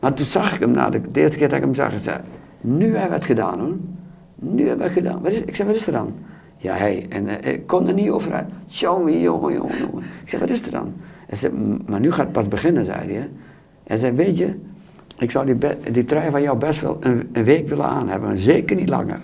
Maar 0.00 0.14
toen 0.14 0.26
zag 0.26 0.54
ik 0.54 0.60
hem, 0.60 0.70
na 0.70 0.90
de, 0.90 1.00
de, 1.00 1.20
eerste 1.20 1.38
keer 1.38 1.48
dat 1.48 1.56
ik 1.56 1.64
hem 1.64 1.74
zag, 1.74 1.92
ik 1.92 1.98
zei, 1.98 2.16
nu 2.60 2.84
hebben 2.84 3.08
we 3.08 3.14
het 3.14 3.24
gedaan 3.24 3.60
hoor. 3.60 3.74
Nu 4.34 4.60
hebben 4.66 4.86
we 4.86 4.92
het 4.92 4.92
gedaan. 4.92 5.22
Wat 5.22 5.32
is, 5.32 5.40
ik 5.40 5.56
zei, 5.56 5.68
wat 5.68 5.76
is 5.76 5.86
er 5.86 5.92
dan? 5.92 6.14
Ja, 6.56 6.74
hij. 6.74 7.06
En 7.08 7.24
uh, 7.24 7.52
ik 7.52 7.66
kon 7.66 7.88
er 7.88 7.94
niet 7.94 8.10
over 8.10 8.32
uit. 8.32 8.46
Jongen, 8.66 9.20
jongen, 9.20 9.52
jongen, 9.54 9.78
jongen. 9.78 10.04
Ik 10.22 10.28
zei, 10.28 10.40
wat 10.42 10.50
is 10.50 10.62
er 10.62 10.70
dan? 10.70 10.94
Hij 11.26 11.38
zei, 11.38 11.52
maar 11.86 12.00
nu 12.00 12.12
gaat 12.12 12.24
het 12.24 12.32
pas 12.32 12.48
beginnen, 12.48 12.84
zei 12.84 13.12
hij. 13.12 13.30
Hij 13.84 13.96
zei, 13.96 14.12
weet 14.12 14.38
je, 14.38 14.54
ik 15.18 15.30
zou 15.30 15.46
die, 15.46 15.56
die 15.92 16.04
trui 16.04 16.30
van 16.30 16.42
jou 16.42 16.58
best 16.58 16.80
wel 16.80 16.96
een, 17.00 17.28
een 17.32 17.44
week 17.44 17.68
willen 17.68 17.84
aan 17.84 18.08
hebben, 18.08 18.38
zeker 18.38 18.76
niet 18.76 18.88
langer. 18.88 19.20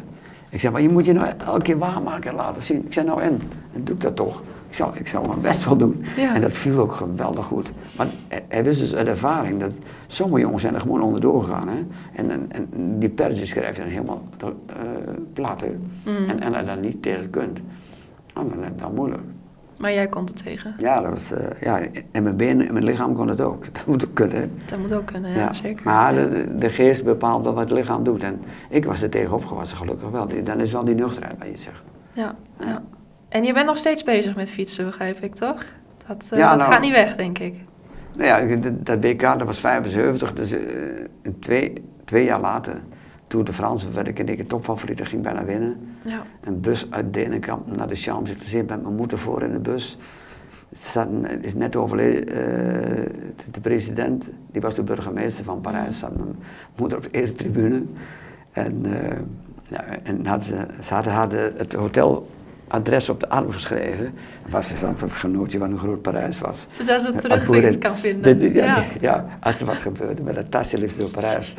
Ik 0.48 0.60
zei, 0.60 0.72
maar 0.72 0.82
je 0.82 0.88
moet 0.88 1.04
je 1.04 1.12
nou 1.12 1.26
elke 1.46 1.62
keer 1.62 1.78
waarmaken 1.78 2.30
en 2.30 2.36
laten 2.36 2.62
zien. 2.62 2.86
Ik 2.86 2.92
zei, 2.92 3.06
nou 3.06 3.22
en? 3.22 3.40
Dan 3.72 3.84
doe 3.84 3.94
ik 3.94 4.00
dat 4.00 4.16
toch. 4.16 4.42
Ik 4.68 4.76
zou, 4.76 4.96
ik 4.96 5.06
zou 5.06 5.26
mijn 5.26 5.40
best 5.40 5.64
wel 5.64 5.76
doen. 5.76 6.04
En 6.34 6.40
dat 6.40 6.56
viel 6.56 6.78
ook 6.78 6.92
geweldig 6.92 7.44
goed. 7.44 7.72
Maar 7.96 8.06
hij 8.48 8.64
wist 8.64 8.78
dus 8.78 8.94
uit 8.94 9.06
ervaring 9.06 9.60
dat 9.60 9.72
sommige 10.06 10.40
jongens 10.40 10.62
zijn 10.62 10.74
er 10.74 10.80
gewoon 10.80 11.02
onderdoor 11.02 11.42
gegaan. 11.42 11.68
Hè? 11.68 11.84
En, 12.12 12.30
en, 12.30 12.46
en 12.50 12.98
die 12.98 13.08
pertjes 13.08 13.48
schrijf 13.48 13.76
je 13.76 13.82
dan 13.82 13.90
helemaal 13.90 14.22
uh, 14.44 14.50
plat. 15.32 15.64
Mm. 16.04 16.28
En, 16.28 16.40
en 16.40 16.54
hij 16.54 16.64
dan 16.64 16.80
niet 16.80 17.02
tegen 17.02 17.30
kunt. 17.30 17.60
Oh, 18.36 18.54
dan 18.54 18.64
is 18.64 18.70
wel 18.80 18.92
moeilijk. 18.94 19.22
Maar 19.80 19.92
jij 19.92 20.08
kon 20.08 20.24
het 20.24 20.42
tegen? 20.42 20.74
Ja, 20.78 21.00
dat 21.00 21.10
was, 21.10 21.32
uh, 21.32 21.38
ja, 21.60 21.80
en 22.12 22.22
mijn 22.22 22.36
benen 22.36 22.66
en 22.66 22.72
mijn 22.72 22.84
lichaam 22.84 23.14
kon 23.14 23.28
het 23.28 23.40
ook. 23.40 23.64
Dat 23.74 23.86
moet 23.86 24.06
ook 24.06 24.14
kunnen. 24.14 24.52
Dat 24.66 24.78
moet 24.78 24.92
ook 24.92 25.06
kunnen, 25.06 25.34
ja, 25.34 25.52
zeker. 25.52 25.84
Maar 25.84 26.14
de, 26.14 26.58
de, 26.58 26.70
geest 26.70 27.04
bepaalt 27.04 27.44
wat 27.44 27.56
het 27.56 27.70
lichaam 27.70 28.04
doet. 28.04 28.22
En 28.22 28.40
ik 28.68 28.84
was 28.84 29.02
er 29.02 29.10
tegen 29.10 29.34
opgewassen, 29.34 29.76
gelukkig 29.76 30.10
wel. 30.10 30.26
Dan 30.44 30.60
is 30.60 30.72
wel 30.72 30.84
die 30.84 30.94
nuchterheid 30.94 31.38
wat 31.38 31.48
je 31.48 31.56
zegt. 31.56 31.82
Ja, 32.12 32.34
ja. 32.58 32.82
En 33.28 33.44
je 33.44 33.52
bent 33.52 33.66
nog 33.66 33.78
steeds 33.78 34.02
bezig 34.02 34.36
met 34.36 34.50
fietsen, 34.50 34.84
begrijp 34.84 35.18
ik, 35.18 35.34
toch? 35.34 35.64
Dat, 36.06 36.28
uh, 36.32 36.38
ja, 36.38 36.48
dat 36.48 36.58
nou, 36.58 36.72
gaat 36.72 36.82
niet 36.82 36.92
weg, 36.92 37.16
denk 37.16 37.38
ik. 37.38 37.54
Nou 38.16 38.48
ja, 38.48 38.56
dat, 38.70 39.00
BK, 39.00 39.20
dat 39.20 39.42
was 39.42 39.60
75, 39.60 40.32
dus 40.32 40.52
uh, 40.52 40.58
twee, 41.38 41.72
twee 42.04 42.24
jaar 42.24 42.40
later 42.40 42.74
Tour 43.30 43.44
de 43.44 43.52
France 43.52 43.90
werd 43.90 44.08
ik 44.08 44.18
in 44.18 44.26
de 44.26 44.46
topfavoriet, 44.46 45.00
ging 45.06 45.22
bijna 45.22 45.44
winnen. 45.44 45.96
Ja. 46.04 46.22
Een 46.40 46.60
bus 46.60 46.86
uit 46.90 47.14
Denenkamp 47.14 47.76
naar 47.76 47.88
de 47.88 47.94
Champs-Élysées 47.94 48.66
met 48.66 48.82
mijn 48.82 48.94
moeder 48.94 49.18
voor 49.18 49.42
in 49.42 49.52
de 49.52 49.58
bus. 49.58 49.98
Zat, 50.72 51.08
is 51.40 51.54
net 51.54 51.76
overleden, 51.76 52.28
uh, 52.28 52.34
de 53.50 53.60
president, 53.60 54.28
die 54.52 54.60
was 54.60 54.74
de 54.74 54.82
burgemeester 54.82 55.44
van 55.44 55.60
Parijs, 55.60 55.98
zat 55.98 56.16
mijn 56.16 56.36
moeder 56.76 56.98
op 56.98 57.02
de 57.02 57.10
eretribune. 57.10 57.82
En, 58.52 58.82
uh, 58.86 58.92
ja, 59.68 59.84
en 60.02 60.26
had 60.26 60.44
ze, 60.44 60.66
ze 60.82 60.94
hadden, 60.94 61.12
hadden 61.12 61.52
het 61.56 61.72
hoteladres 61.72 63.08
op 63.08 63.20
de 63.20 63.28
arm 63.28 63.50
geschreven. 63.50 64.14
Was 64.48 64.68
ze 64.68 64.76
zo'n 64.76 65.10
genootje 65.10 65.58
van 65.58 65.70
hoe 65.70 65.78
groot 65.78 66.02
Parijs 66.02 66.38
was. 66.38 66.66
Zodat 66.68 67.00
ze 67.00 67.12
het 67.12 67.20
terug 67.20 67.78
kan 67.78 67.96
vinden. 67.96 68.52
ja, 68.52 68.84
ja. 69.00 69.26
als 69.40 69.60
er 69.60 69.66
wat 69.66 69.76
gebeurde, 69.76 70.22
met 70.22 70.34
dat 70.34 70.50
tasje 70.50 70.78
liefst 70.78 70.98
door 70.98 71.10
Parijs. 71.10 71.56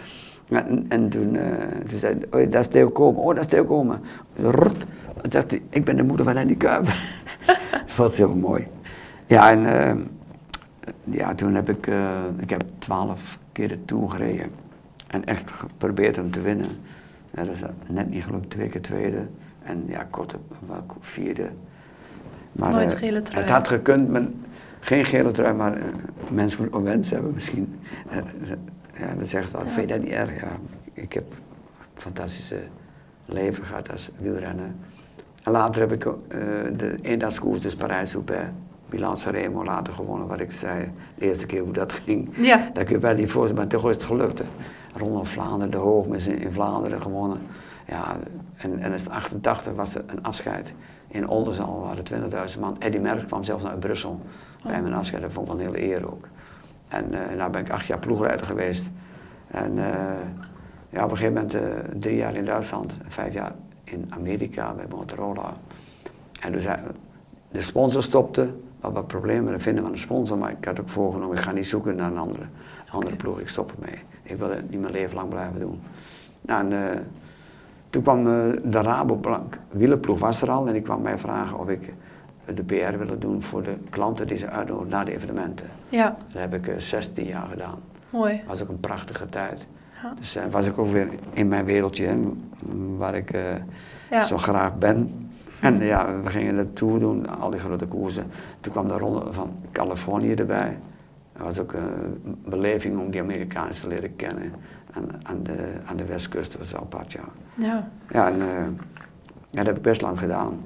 En, 0.51 0.85
en 0.89 1.09
toen, 1.09 1.35
uh, 1.35 1.41
toen 1.87 1.99
zei 1.99 2.17
hij, 2.29 2.43
oh, 2.43 2.51
dat 2.51 2.61
is 2.61 2.67
Theo 2.67 2.87
Komen. 2.87 3.21
Oh, 3.21 3.27
dat 3.27 3.39
is 3.39 3.47
Theo 3.47 3.63
Komen. 3.63 4.01
Rot. 4.35 4.85
Dan 5.21 5.31
zegt 5.31 5.51
hij, 5.51 5.61
ik 5.69 5.85
ben 5.85 5.95
de 5.95 6.03
moeder 6.03 6.25
van 6.25 6.37
Andy 6.37 6.57
Kuiper. 6.57 7.23
dat 7.87 7.95
was 7.95 8.17
heel 8.17 8.35
mooi. 8.35 8.67
Ja, 9.25 9.51
en 9.51 9.59
uh, 9.59 10.05
ja, 11.03 11.35
toen 11.35 11.55
heb 11.55 11.69
ik, 11.69 11.87
uh, 11.87 12.09
ik 12.39 12.49
heb 12.49 12.63
twaalf 12.77 13.39
keer 13.51 13.67
de 13.67 13.85
Tour 13.85 14.09
gereden. 14.09 14.51
En 15.07 15.25
echt 15.25 15.51
geprobeerd 15.51 16.15
hem 16.15 16.31
te 16.31 16.41
winnen. 16.41 16.67
Ja, 17.33 17.45
dat 17.45 17.55
is 17.55 17.61
net 17.87 18.09
niet 18.09 18.23
gelukt, 18.23 18.49
twee 18.49 18.69
keer 18.69 18.81
tweede. 18.81 19.27
En 19.63 19.83
ja, 19.87 20.07
kort 20.09 20.35
vierde. 20.99 21.49
Maar 22.51 22.71
Nooit 22.71 22.95
gele 22.95 23.21
trui. 23.21 23.41
het 23.41 23.49
had 23.49 23.67
gekund, 23.67 24.09
met, 24.09 24.29
geen 24.79 25.05
gele 25.05 25.31
trui, 25.31 25.53
maar 25.53 25.77
mensen 26.31 26.61
moeten 26.61 26.79
ook 26.79 26.85
wens 26.85 27.09
hebben 27.09 27.33
misschien. 27.33 27.79
Ja, 28.97 29.15
dan 29.15 29.27
zeggen 29.27 29.49
ze 29.49 29.57
altijd, 29.57 29.73
vind 29.73 29.89
je 29.89 29.95
dat 29.95 30.03
niet 30.03 30.13
erg? 30.13 30.41
Ja, 30.41 30.57
ik 30.93 31.13
heb 31.13 31.31
een 31.31 32.01
fantastische 32.01 32.59
leven 33.25 33.65
gehad 33.65 33.91
als 33.91 34.09
wielrenner. 34.17 34.71
En 35.43 35.51
later 35.51 35.81
heb 35.81 35.91
ik 35.91 36.05
uh, 36.05 36.13
de 36.75 36.97
eendagskoers, 37.01 37.61
dus 37.61 37.75
Parijs-Roubaix, 37.75 38.49
Milan 38.89 39.17
Sanremo 39.17 39.63
later 39.63 39.93
gewonnen, 39.93 40.27
wat 40.27 40.39
ik 40.39 40.51
zei, 40.51 40.91
de 41.15 41.25
eerste 41.25 41.45
keer 41.45 41.61
hoe 41.61 41.73
dat 41.73 41.91
ging. 41.93 42.29
Ja. 42.35 42.69
Dat 42.73 42.83
kun 42.83 42.93
je 42.93 43.01
bij 43.01 43.13
niet 43.13 43.31
voorstellen, 43.31 43.61
maar 43.61 43.71
toch 43.71 43.89
is 43.89 43.95
het 43.95 44.03
gelukt. 44.03 44.41
Ronde 44.93 45.25
Vlaanderen, 45.25 45.71
de 45.71 45.77
Hoogmis 45.77 46.27
in 46.27 46.51
Vlaanderen 46.51 47.01
gewonnen. 47.01 47.37
Ja, 47.87 48.17
en, 48.57 48.79
en 48.79 48.93
in 48.93 49.09
88 49.09 49.73
was 49.73 49.95
er 49.95 50.03
een 50.05 50.23
afscheid. 50.23 50.73
In 51.07 51.27
Oldenzaal 51.27 51.79
waren 51.79 52.03
20.000 52.53 52.59
man. 52.59 52.75
Eddie 52.79 52.99
Merckx 52.99 53.25
kwam 53.25 53.43
zelfs 53.43 53.63
naar 53.63 53.77
Brussel 53.77 54.19
bij 54.63 54.81
mijn 54.81 54.93
afscheid. 54.93 55.21
Dat 55.21 55.33
vond 55.33 55.47
ik 55.47 55.53
wel 55.53 55.65
een 55.65 55.73
hele 55.73 55.93
eer 55.93 56.11
ook. 56.11 56.27
En 56.91 57.05
uh, 57.11 57.19
nou 57.37 57.51
ben 57.51 57.61
ik 57.61 57.71
acht 57.71 57.85
jaar 57.85 57.99
ploegleider 57.99 58.45
geweest. 58.45 58.89
En 59.47 59.77
uh, 59.77 59.85
ja, 60.89 61.03
op 61.03 61.11
een 61.11 61.17
gegeven 61.17 61.33
moment 61.33 61.53
uh, 61.53 61.61
drie 61.99 62.15
jaar 62.15 62.35
in 62.35 62.45
Duitsland, 62.45 62.97
vijf 63.07 63.33
jaar 63.33 63.51
in 63.83 64.05
Amerika 64.09 64.73
bij 64.73 64.85
Motorola. 64.89 65.53
En 66.39 66.51
dus 66.51 66.65
de 67.51 67.61
sponsor 67.61 68.03
stopte, 68.03 68.53
we 68.79 68.91
wat 68.91 69.07
problemen 69.07 69.43
met 69.43 69.53
het 69.53 69.63
vinden 69.63 69.83
van 69.83 69.91
een 69.91 69.99
sponsor, 69.99 70.37
maar 70.37 70.51
ik 70.51 70.65
had 70.65 70.79
ook 70.79 70.89
voorgenomen, 70.89 71.37
ik 71.37 71.43
ga 71.43 71.51
niet 71.51 71.67
zoeken 71.67 71.95
naar 71.95 72.11
een 72.11 72.17
andere, 72.17 72.43
andere 72.89 73.15
ploeg, 73.15 73.39
ik 73.39 73.49
stop 73.49 73.71
ermee. 73.71 73.99
Ik 74.23 74.37
wil 74.37 74.49
het 74.49 74.69
niet 74.69 74.81
mijn 74.81 74.93
leven 74.93 75.15
lang 75.15 75.29
blijven 75.29 75.59
doen. 75.59 75.81
Nou, 76.41 76.71
en, 76.71 77.07
toen 77.89 78.01
kwam 78.01 78.23
de 78.23 78.81
Rabobank 78.81 79.57
wielerploeg 79.69 80.19
was 80.19 80.41
er 80.41 80.51
al 80.51 80.67
en 80.67 80.73
die 80.73 80.81
kwam 80.81 81.01
mij 81.01 81.17
vragen 81.17 81.59
of 81.59 81.69
ik 81.69 81.93
de 82.55 82.63
PR 82.63 82.97
willen 82.97 83.19
doen 83.19 83.41
voor 83.41 83.63
de 83.63 83.75
klanten 83.89 84.27
die 84.27 84.37
ze 84.37 84.49
uitnodigen 84.49 84.89
na 84.89 85.03
de 85.03 85.13
evenementen. 85.13 85.67
Ja. 85.89 86.17
Dat 86.33 86.41
heb 86.41 86.53
ik 86.53 86.81
16 86.81 87.25
jaar 87.25 87.47
gedaan. 87.47 87.79
Mooi. 88.09 88.37
Dat 88.37 88.45
was 88.47 88.61
ook 88.61 88.69
een 88.69 88.79
prachtige 88.79 89.29
tijd. 89.29 89.67
Ja. 90.03 90.13
Dus 90.17 90.37
uh, 90.37 90.43
was 90.51 90.65
ik 90.65 90.77
ook 90.77 90.87
weer 90.87 91.07
in 91.33 91.47
mijn 91.47 91.65
wereldje, 91.65 92.19
waar 92.97 93.15
ik 93.15 93.33
uh, 94.11 94.23
zo 94.23 94.37
graag 94.37 94.77
ben. 94.77 95.29
En 95.59 95.79
ja, 95.79 96.21
we 96.21 96.29
gingen 96.29 96.55
de 96.55 96.73
tour 96.73 96.99
doen, 96.99 97.39
al 97.39 97.49
die 97.49 97.59
grote 97.59 97.85
koersen. 97.85 98.25
Toen 98.59 98.71
kwam 98.71 98.87
de 98.87 98.97
ronde 98.97 99.33
van 99.33 99.55
Californië 99.71 100.33
erbij. 100.33 100.77
Dat 101.33 101.43
was 101.43 101.59
ook 101.59 101.73
een 101.73 102.37
beleving 102.45 102.99
om 102.99 103.11
die 103.11 103.21
Amerikanen 103.21 103.71
te 103.73 103.87
leren 103.87 104.15
kennen. 104.15 104.53
Aan, 104.91 105.07
aan, 105.23 105.43
de, 105.43 105.73
aan 105.85 105.97
de 105.97 106.05
westkust 106.05 106.57
was 106.57 106.75
apart, 106.75 107.11
ja. 107.11 107.23
Ja. 107.53 107.89
Ja, 108.11 108.27
en, 108.27 108.37
ja, 109.49 109.57
dat 109.57 109.65
heb 109.65 109.75
ik 109.75 109.81
best 109.81 110.01
lang 110.01 110.19
gedaan. 110.19 110.61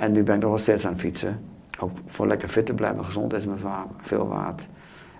En 0.00 0.12
nu 0.12 0.22
ben 0.22 0.34
ik 0.34 0.40
nog 0.40 0.50
wel 0.50 0.58
steeds 0.58 0.86
aan 0.86 0.92
het 0.92 1.00
fietsen. 1.00 1.40
Ook 1.78 1.90
voor 2.06 2.26
lekker 2.26 2.48
fit 2.48 2.66
te 2.66 2.74
blijven, 2.74 3.04
gezondheid 3.04 3.42
is 3.42 3.48
me 3.48 3.54
veel 4.00 4.28
waard. 4.28 4.68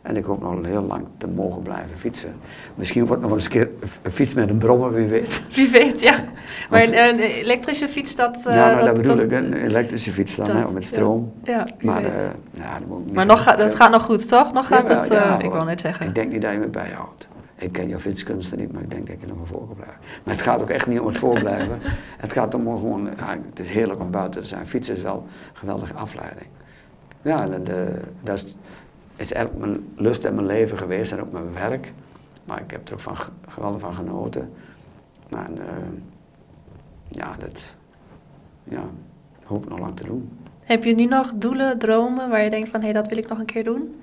En 0.02 0.16
ik 0.16 0.24
hoop 0.24 0.40
nog 0.40 0.66
heel 0.66 0.82
lang 0.82 1.06
te 1.18 1.26
mogen 1.26 1.62
blijven 1.62 1.98
fietsen. 1.98 2.34
Misschien 2.74 3.06
wordt 3.06 3.22
nog 3.22 3.32
eens 3.32 3.44
een 3.44 3.50
keer 3.50 3.68
een 4.02 4.12
fiets 4.12 4.34
met 4.34 4.50
een 4.50 4.58
brommer, 4.58 4.92
wie 4.92 5.06
weet. 5.06 5.40
Wie 5.54 5.70
weet, 5.70 6.00
ja. 6.00 6.24
Maar 6.70 6.82
een, 6.82 6.98
een 6.98 7.18
elektrische 7.18 7.88
fiets, 7.88 8.16
dat... 8.16 8.38
Ja, 8.44 8.70
nou, 8.70 8.84
dat, 8.84 8.94
bedoel 8.94 9.18
ik, 9.18 9.32
een 9.32 9.52
elektrische 9.52 10.12
fiets 10.12 10.36
dan, 10.36 10.50
hè, 10.50 10.70
met 10.70 10.84
stroom. 10.84 11.32
Ja, 11.42 11.66
maar 11.80 12.02
uh, 12.02 12.10
ja, 12.50 12.78
dat, 12.78 12.88
moet 12.88 13.12
maar 13.12 13.26
nog, 13.26 13.56
dat 13.56 13.74
gaat 13.74 13.90
nog 13.90 14.02
goed, 14.02 14.28
toch? 14.28 14.52
Nog 14.52 14.66
gaat 14.66 14.86
ja, 14.86 15.00
het, 15.00 15.12
uh, 15.12 15.36
ik 15.38 15.52
wil 15.52 15.64
net 15.64 15.80
zeggen. 15.80 16.06
Ik 16.06 16.14
denk 16.14 16.32
niet 16.32 16.42
dat 16.42 16.52
je 16.52 16.58
me 16.58 16.68
bijhoudt. 16.68 17.28
Ik 17.60 17.72
ken 17.72 17.88
jouw 17.88 17.98
fietskunsten 17.98 18.58
niet, 18.58 18.72
maar 18.72 18.82
ik 18.82 18.90
denk 18.90 19.06
dat 19.06 19.16
ik 19.16 19.22
er 19.22 19.28
nog 19.28 19.36
wel 19.36 19.46
voor 19.46 19.76
blijven. 19.76 20.00
Maar 20.24 20.34
het 20.34 20.42
gaat 20.42 20.60
ook 20.60 20.70
echt 20.70 20.86
niet 20.86 21.00
om 21.00 21.06
het 21.06 21.18
voorblijven. 21.18 21.78
het 22.24 22.32
gaat 22.32 22.54
om 22.54 22.64
gewoon, 22.64 23.08
het 23.46 23.60
is 23.60 23.70
heerlijk 23.70 24.00
om 24.00 24.10
buiten 24.10 24.40
te 24.40 24.46
zijn. 24.46 24.66
Fietsen 24.66 24.96
is 24.96 25.02
wel 25.02 25.16
een 25.16 25.56
geweldige 25.58 25.94
afleiding. 25.94 26.46
Ja, 27.22 27.48
de, 27.48 27.62
de, 27.62 28.00
dat 28.22 28.34
is, 28.34 28.56
is 29.16 29.32
eigenlijk 29.32 29.66
mijn 29.66 29.92
lust 29.96 30.24
en 30.24 30.34
mijn 30.34 30.46
leven 30.46 30.78
geweest 30.78 31.12
en 31.12 31.20
ook 31.20 31.32
mijn 31.32 31.52
werk. 31.52 31.92
Maar 32.44 32.60
ik 32.60 32.70
heb 32.70 32.88
er 32.88 32.92
ook 32.92 33.00
van, 33.00 33.16
geweldig 33.48 33.80
van 33.80 33.94
genoten. 33.94 34.52
Maar 35.30 35.50
uh, 35.50 35.64
ja, 37.08 37.34
dat 37.38 37.76
ja, 38.64 38.84
hoop 39.44 39.62
ik 39.62 39.68
nog 39.68 39.78
lang 39.78 39.96
te 39.96 40.04
doen. 40.04 40.38
Heb 40.60 40.84
je 40.84 40.94
nu 40.94 41.04
nog 41.04 41.32
doelen, 41.34 41.78
dromen 41.78 42.28
waar 42.28 42.42
je 42.42 42.50
denkt 42.50 42.68
van 42.68 42.80
hé, 42.80 42.86
hey, 42.86 42.94
dat 42.94 43.08
wil 43.08 43.18
ik 43.18 43.28
nog 43.28 43.38
een 43.38 43.46
keer 43.46 43.64
doen? 43.64 44.00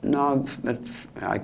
Nou, 0.00 0.42
met, 0.62 0.88
ja, 1.20 1.32
ik, 1.32 1.42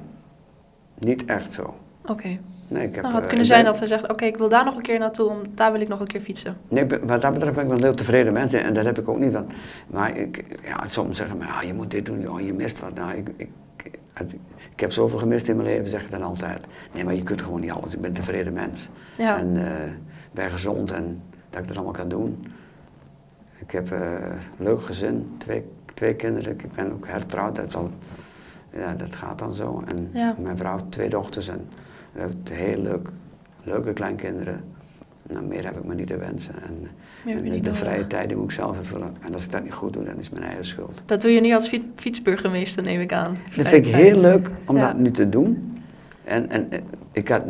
niet 0.98 1.24
echt 1.24 1.52
zo. 1.52 1.74
Oké. 2.04 2.38
Nee, 2.68 2.86
ik 2.86 2.94
heb, 2.94 3.02
nou, 3.02 3.14
het 3.14 3.22
uh, 3.22 3.28
kunnen 3.28 3.46
zijn 3.46 3.64
dat 3.64 3.78
we 3.78 3.86
zeggen, 3.86 4.10
oké, 4.10 4.24
ik 4.24 4.36
wil 4.36 4.48
daar 4.48 4.64
nog 4.64 4.76
een 4.76 4.82
keer 4.82 4.98
naartoe, 4.98 5.28
om, 5.28 5.38
daar 5.54 5.72
wil 5.72 5.80
ik 5.80 5.88
nog 5.88 6.00
een 6.00 6.06
keer 6.06 6.20
fietsen. 6.20 6.56
Nee, 6.68 6.86
wat 6.86 7.22
dat 7.22 7.32
betreft 7.32 7.54
ben 7.54 7.64
ik 7.64 7.70
wel 7.70 7.82
heel 7.82 7.94
tevreden 7.94 8.32
met 8.32 8.54
en 8.54 8.74
dat 8.74 8.84
heb 8.84 8.98
ik 8.98 9.08
ook 9.08 9.18
niet. 9.18 9.32
Want, 9.32 9.52
maar 9.86 10.16
ik, 10.16 10.44
ja, 10.62 10.88
soms 10.88 11.16
zeggen 11.16 11.36
maar, 11.36 11.46
ja, 11.46 11.62
je 11.62 11.74
moet 11.74 11.90
dit 11.90 12.06
doen, 12.06 12.20
joh, 12.20 12.40
je 12.40 12.52
mist 12.52 12.80
wat. 12.80 12.94
Nou, 12.94 13.16
ik, 13.16 13.28
ik, 13.36 13.48
ik 14.72 14.80
heb 14.80 14.92
zoveel 14.92 15.18
gemist 15.18 15.48
in 15.48 15.56
mijn 15.56 15.68
leven, 15.68 15.88
zeg 15.88 16.04
ik 16.04 16.10
dan 16.10 16.22
altijd. 16.22 16.66
Nee, 16.92 17.04
maar 17.04 17.14
je 17.14 17.22
kunt 17.22 17.42
gewoon 17.42 17.60
niet 17.60 17.70
alles. 17.70 17.94
Ik 17.94 18.00
ben 18.00 18.10
een 18.10 18.16
tevreden 18.16 18.52
mens. 18.52 18.88
Ja. 19.16 19.38
En 19.38 19.54
uh, 19.54 19.64
ben 20.32 20.50
gezond 20.50 20.92
en 20.92 21.22
dat 21.50 21.60
ik 21.60 21.66
dat 21.66 21.76
allemaal 21.76 21.94
kan 21.94 22.08
doen. 22.08 22.46
Ik 23.58 23.70
heb 23.70 23.92
uh, 23.92 24.00
een 24.58 24.64
leuk 24.64 24.82
gezin, 24.82 25.34
twee, 25.38 25.64
twee 25.94 26.14
kinderen. 26.14 26.52
Ik 26.52 26.72
ben 26.72 26.92
ook 26.92 27.06
hertrouwd. 27.06 27.56
Dat, 27.56 27.74
al, 27.74 27.90
ja, 28.78 28.94
dat 28.94 29.16
gaat 29.16 29.38
dan 29.38 29.54
zo. 29.54 29.82
En 29.86 30.10
ja. 30.12 30.34
mijn 30.38 30.56
vrouw 30.56 30.72
heeft 30.72 30.90
twee 30.90 31.08
dochters 31.08 31.48
en 31.48 31.68
we 32.12 32.20
hebben 32.20 32.40
heel 32.52 32.80
leuk, 32.80 33.08
leuke 33.62 33.92
kleinkinderen. 33.92 34.64
Nou, 35.28 35.44
meer 35.44 35.64
heb 35.64 35.76
ik 35.76 35.84
me 35.84 35.94
niet 35.94 36.06
te 36.06 36.16
wensen. 36.16 36.54
En, 36.62 36.90
en 37.36 37.44
de, 37.44 37.60
de 37.60 37.74
vrije 37.74 38.06
tijd 38.06 38.28
die 38.28 38.36
moet 38.36 38.46
ik 38.46 38.50
zelf 38.50 38.76
invullen. 38.76 39.16
En 39.20 39.34
als 39.34 39.44
ik 39.44 39.50
dat 39.50 39.62
niet 39.62 39.72
goed 39.72 39.92
doe, 39.92 40.04
dan 40.04 40.18
is 40.18 40.30
mijn 40.30 40.44
eigen 40.44 40.64
schuld. 40.64 41.02
Dat 41.06 41.20
doe 41.20 41.30
je 41.30 41.40
nu 41.40 41.54
als 41.54 41.70
fietsburgemeester, 41.94 42.82
neem 42.82 43.00
ik 43.00 43.12
aan. 43.12 43.38
Dat 43.56 43.68
vind 43.68 43.86
ik 43.86 43.94
heel 43.94 44.20
leuk 44.20 44.50
om 44.66 44.76
ja. 44.76 44.86
dat 44.86 44.96
nu 44.98 45.10
te 45.10 45.28
doen. 45.28 45.80
En, 46.24 46.50
en 46.50 46.68
ik, 47.12 47.28
had, 47.28 47.42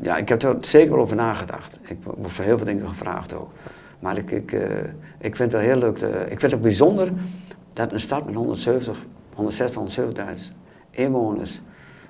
ja, 0.00 0.16
ik 0.16 0.28
heb 0.28 0.42
er 0.42 0.56
zeker 0.60 0.90
wel 0.90 1.00
over 1.00 1.16
nagedacht. 1.16 1.78
Ik 1.82 1.96
word 2.02 2.32
voor 2.32 2.44
heel 2.44 2.56
veel 2.56 2.66
dingen 2.66 2.88
gevraagd 2.88 3.34
ook. 3.34 3.50
Maar 3.98 4.18
ik, 4.18 4.30
ik, 4.30 4.52
uh, 4.52 4.60
ik 5.18 5.36
vind 5.36 5.38
het 5.38 5.52
wel 5.52 5.60
heel 5.60 5.76
leuk. 5.76 5.96
Te, 5.96 6.06
ik 6.06 6.40
vind 6.40 6.42
het 6.42 6.54
ook 6.54 6.62
bijzonder 6.62 7.12
dat 7.72 7.92
een 7.92 8.00
stad 8.00 8.26
met 8.26 8.34
170, 8.34 9.06
160, 9.34 9.96
170.000 10.50 10.63
inwoners, 10.94 11.60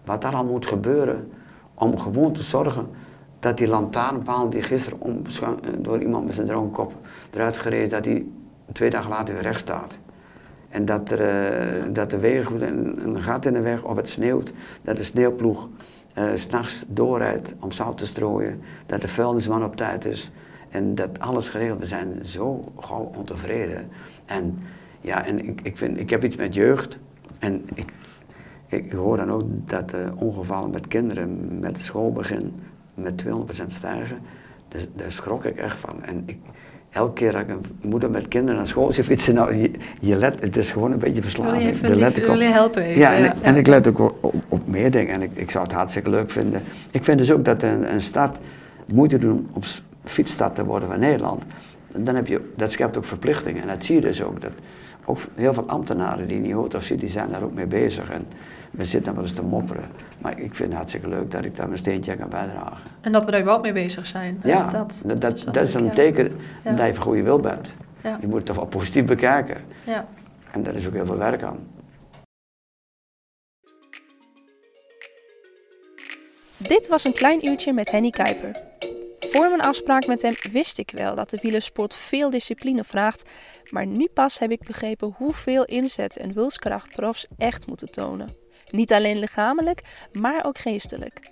wat 0.04 0.22
daar 0.22 0.34
al 0.34 0.44
moet 0.44 0.66
gebeuren 0.66 1.30
om 1.74 1.98
gewoon 1.98 2.32
te 2.32 2.42
zorgen 2.42 2.88
dat 3.38 3.56
die 3.56 3.68
lantaarnpaal 3.68 4.50
die 4.50 4.62
gisteren 4.62 5.00
om, 5.00 5.22
door 5.78 6.00
iemand 6.00 6.26
met 6.26 6.34
zijn 6.34 6.46
droonkop 6.46 6.92
eruit 7.30 7.56
gereden, 7.56 7.88
dat 7.88 8.02
die 8.02 8.32
twee 8.72 8.90
dagen 8.90 9.10
later 9.10 9.34
weer 9.34 9.42
recht 9.42 9.60
staat. 9.60 9.98
En 10.68 10.84
dat, 10.84 11.10
er, 11.10 11.20
uh, 11.20 11.94
dat 11.94 12.10
de 12.10 12.18
wegen 12.18 12.62
een, 12.62 13.06
een 13.06 13.22
gat 13.22 13.46
in 13.46 13.52
de 13.52 13.60
weg 13.60 13.82
of 13.82 13.96
het 13.96 14.08
sneeuwt, 14.08 14.52
dat 14.82 14.96
de 14.96 15.02
sneeuwploeg 15.02 15.68
uh, 16.18 16.24
s'nachts 16.34 16.84
doorrijdt 16.88 17.54
om 17.60 17.72
zout 17.72 17.98
te 17.98 18.06
strooien, 18.06 18.60
dat 18.86 19.00
de 19.00 19.08
vuilnisman 19.08 19.64
op 19.64 19.76
tijd 19.76 20.04
is 20.04 20.30
en 20.70 20.94
dat 20.94 21.18
alles 21.18 21.48
geregeld. 21.48 21.78
We 21.78 21.86
zijn 21.86 22.20
zo 22.24 22.72
gauw 22.78 23.12
ontevreden. 23.16 23.88
En 24.24 24.58
ja, 25.00 25.24
en 25.24 25.46
ik, 25.46 25.60
ik, 25.62 25.76
vind, 25.76 25.98
ik 25.98 26.10
heb 26.10 26.24
iets 26.24 26.36
met 26.36 26.54
jeugd 26.54 26.98
en 27.38 27.64
ik, 27.74 27.92
ik 28.74 28.92
hoor 28.92 29.16
dan 29.16 29.30
ook 29.30 29.42
dat 29.64 29.90
de 29.90 30.06
ongevallen 30.16 30.70
met 30.70 30.88
kinderen 30.88 31.58
met 31.60 31.78
schoolbegin 31.80 32.52
met 32.94 33.24
200% 33.24 33.66
stijgen. 33.66 34.18
Dus 34.68 34.86
daar 34.96 35.12
schrok 35.12 35.44
ik 35.44 35.56
echt 35.56 35.78
van. 35.78 36.02
En 36.02 36.22
ik, 36.26 36.36
elke 36.90 37.12
keer 37.12 37.32
dat 37.32 37.40
ik 37.40 37.48
een 37.48 37.88
moeder 37.88 38.10
met 38.10 38.28
kinderen 38.28 38.56
naar 38.56 38.66
school 38.66 38.92
zie 38.92 39.04
fietsen, 39.04 39.34
nou, 39.34 39.54
je, 39.54 39.70
je 40.00 40.16
let, 40.16 40.42
het 40.42 40.56
is 40.56 40.70
gewoon 40.70 40.92
een 40.92 40.98
beetje 40.98 41.22
verslaving. 41.22 41.56
Wil 41.56 41.66
je, 41.66 41.72
even, 41.72 41.96
let 41.96 42.16
ik 42.16 42.24
wil 42.24 42.40
je 42.40 42.44
helpen? 42.44 42.82
Even, 42.82 43.00
ja, 43.00 43.14
en, 43.14 43.22
ja, 43.22 43.32
ik, 43.34 43.40
en 43.40 43.56
ik 43.56 43.66
let 43.66 43.86
ook 43.86 43.98
op, 43.98 44.34
op, 44.48 44.68
meer 44.68 44.90
dingen. 44.90 45.14
En 45.14 45.22
ik, 45.22 45.30
ik 45.34 45.50
zou 45.50 45.64
het 45.64 45.72
hartstikke 45.72 46.10
leuk 46.10 46.30
vinden. 46.30 46.62
Ik 46.90 47.04
vind 47.04 47.18
dus 47.18 47.32
ook 47.32 47.44
dat 47.44 47.62
een, 47.62 47.92
een 47.92 48.00
stad 48.00 48.38
moeite 48.86 49.18
doen 49.18 49.48
om 49.52 49.62
fietsstad 50.04 50.54
te 50.54 50.64
worden 50.64 50.88
van 50.88 51.00
Nederland. 51.00 51.42
Dan 51.96 52.14
heb 52.14 52.26
je, 52.26 52.52
dat 52.56 52.72
schept 52.72 52.96
ook 52.96 53.04
verplichtingen. 53.04 53.62
En 53.62 53.68
dat 53.68 53.84
zie 53.84 53.94
je 53.94 54.00
dus 54.00 54.22
ook. 54.22 54.40
Dat, 54.40 54.52
ook 55.04 55.18
heel 55.34 55.54
veel 55.54 55.66
ambtenaren 55.66 56.28
die 56.28 56.38
niet 56.38 56.52
hoort 56.52 56.74
of 56.74 56.82
zien, 56.82 56.98
die 56.98 57.08
zijn 57.08 57.30
daar 57.30 57.42
ook 57.42 57.54
mee 57.54 57.66
bezig. 57.66 58.10
En 58.10 58.26
we 58.76 58.84
zitten 58.84 59.02
dan 59.02 59.14
wel 59.14 59.22
eens 59.22 59.32
te 59.32 59.42
mopperen. 59.42 59.90
Maar 60.18 60.40
ik 60.40 60.54
vind 60.54 60.68
het 60.68 60.76
hartstikke 60.76 61.08
leuk 61.08 61.30
dat 61.30 61.44
ik 61.44 61.56
daar 61.56 61.66
mijn 61.66 61.78
steentje 61.78 62.16
kan 62.16 62.28
bijdragen. 62.28 62.90
En 63.00 63.12
dat 63.12 63.24
we 63.24 63.30
daar 63.30 63.44
wel 63.44 63.60
mee 63.60 63.72
bezig 63.72 64.06
zijn. 64.06 64.40
Ja, 64.44 64.70
dat, 64.70 65.00
dat, 65.04 65.20
dat, 65.20 65.34
is, 65.34 65.44
dat 65.44 65.62
is 65.62 65.74
een 65.74 65.90
teken 65.90 66.32
ja. 66.64 66.72
dat 66.72 66.86
je 66.86 66.94
van 66.94 67.02
goede 67.02 67.22
wil 67.22 67.40
bent. 67.40 67.68
Ja. 68.02 68.18
Je 68.20 68.26
moet 68.26 68.36
het 68.36 68.46
toch 68.46 68.56
wel 68.56 68.66
positief 68.66 69.04
bekijken. 69.04 69.56
Ja. 69.84 70.06
En 70.50 70.62
daar 70.62 70.74
is 70.74 70.86
ook 70.86 70.92
heel 70.92 71.06
veel 71.06 71.18
werk 71.18 71.42
aan. 71.42 71.58
Dit 76.56 76.88
was 76.88 77.04
een 77.04 77.12
klein 77.12 77.46
uurtje 77.46 77.72
met 77.72 77.90
Henny 77.90 78.10
Kuiper. 78.10 78.62
Voor 79.20 79.48
mijn 79.48 79.60
afspraak 79.60 80.06
met 80.06 80.22
hem 80.22 80.32
wist 80.52 80.78
ik 80.78 80.90
wel 80.94 81.14
dat 81.14 81.30
de 81.30 81.38
wielersport 81.42 81.94
veel 81.94 82.30
discipline 82.30 82.84
vraagt, 82.84 83.30
maar 83.70 83.86
nu 83.86 84.08
pas 84.14 84.38
heb 84.38 84.50
ik 84.50 84.64
begrepen 84.66 85.14
hoeveel 85.16 85.64
inzet 85.64 86.16
en 86.16 86.32
wilskracht 86.32 86.90
profs 86.90 87.26
echt 87.38 87.66
moeten 87.66 87.90
tonen. 87.90 88.42
Niet 88.74 88.92
alleen 88.92 89.18
lichamelijk, 89.18 89.82
maar 90.12 90.44
ook 90.44 90.58
geestelijk. 90.58 91.30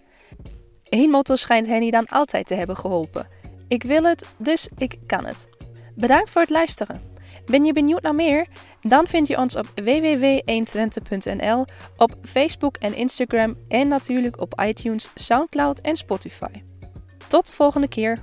Eén 0.88 1.10
motto 1.10 1.34
schijnt 1.34 1.66
Henny 1.66 1.90
dan 1.90 2.06
altijd 2.06 2.46
te 2.46 2.54
hebben 2.54 2.76
geholpen. 2.76 3.26
Ik 3.68 3.82
wil 3.82 4.02
het, 4.02 4.26
dus 4.36 4.68
ik 4.76 4.98
kan 5.06 5.24
het. 5.24 5.48
Bedankt 5.94 6.30
voor 6.30 6.40
het 6.40 6.50
luisteren. 6.50 7.02
Ben 7.46 7.64
je 7.64 7.72
benieuwd 7.72 8.02
naar 8.02 8.14
meer? 8.14 8.46
Dan 8.80 9.06
vind 9.06 9.26
je 9.26 9.36
ons 9.38 9.56
op 9.56 9.66
www.120.nl, 9.74 11.64
op 11.96 12.14
Facebook 12.22 12.76
en 12.76 12.94
Instagram 12.94 13.56
en 13.68 13.88
natuurlijk 13.88 14.40
op 14.40 14.60
iTunes, 14.60 15.10
Soundcloud 15.14 15.80
en 15.80 15.96
Spotify. 15.96 16.62
Tot 17.26 17.46
de 17.46 17.52
volgende 17.52 17.88
keer. 17.88 18.22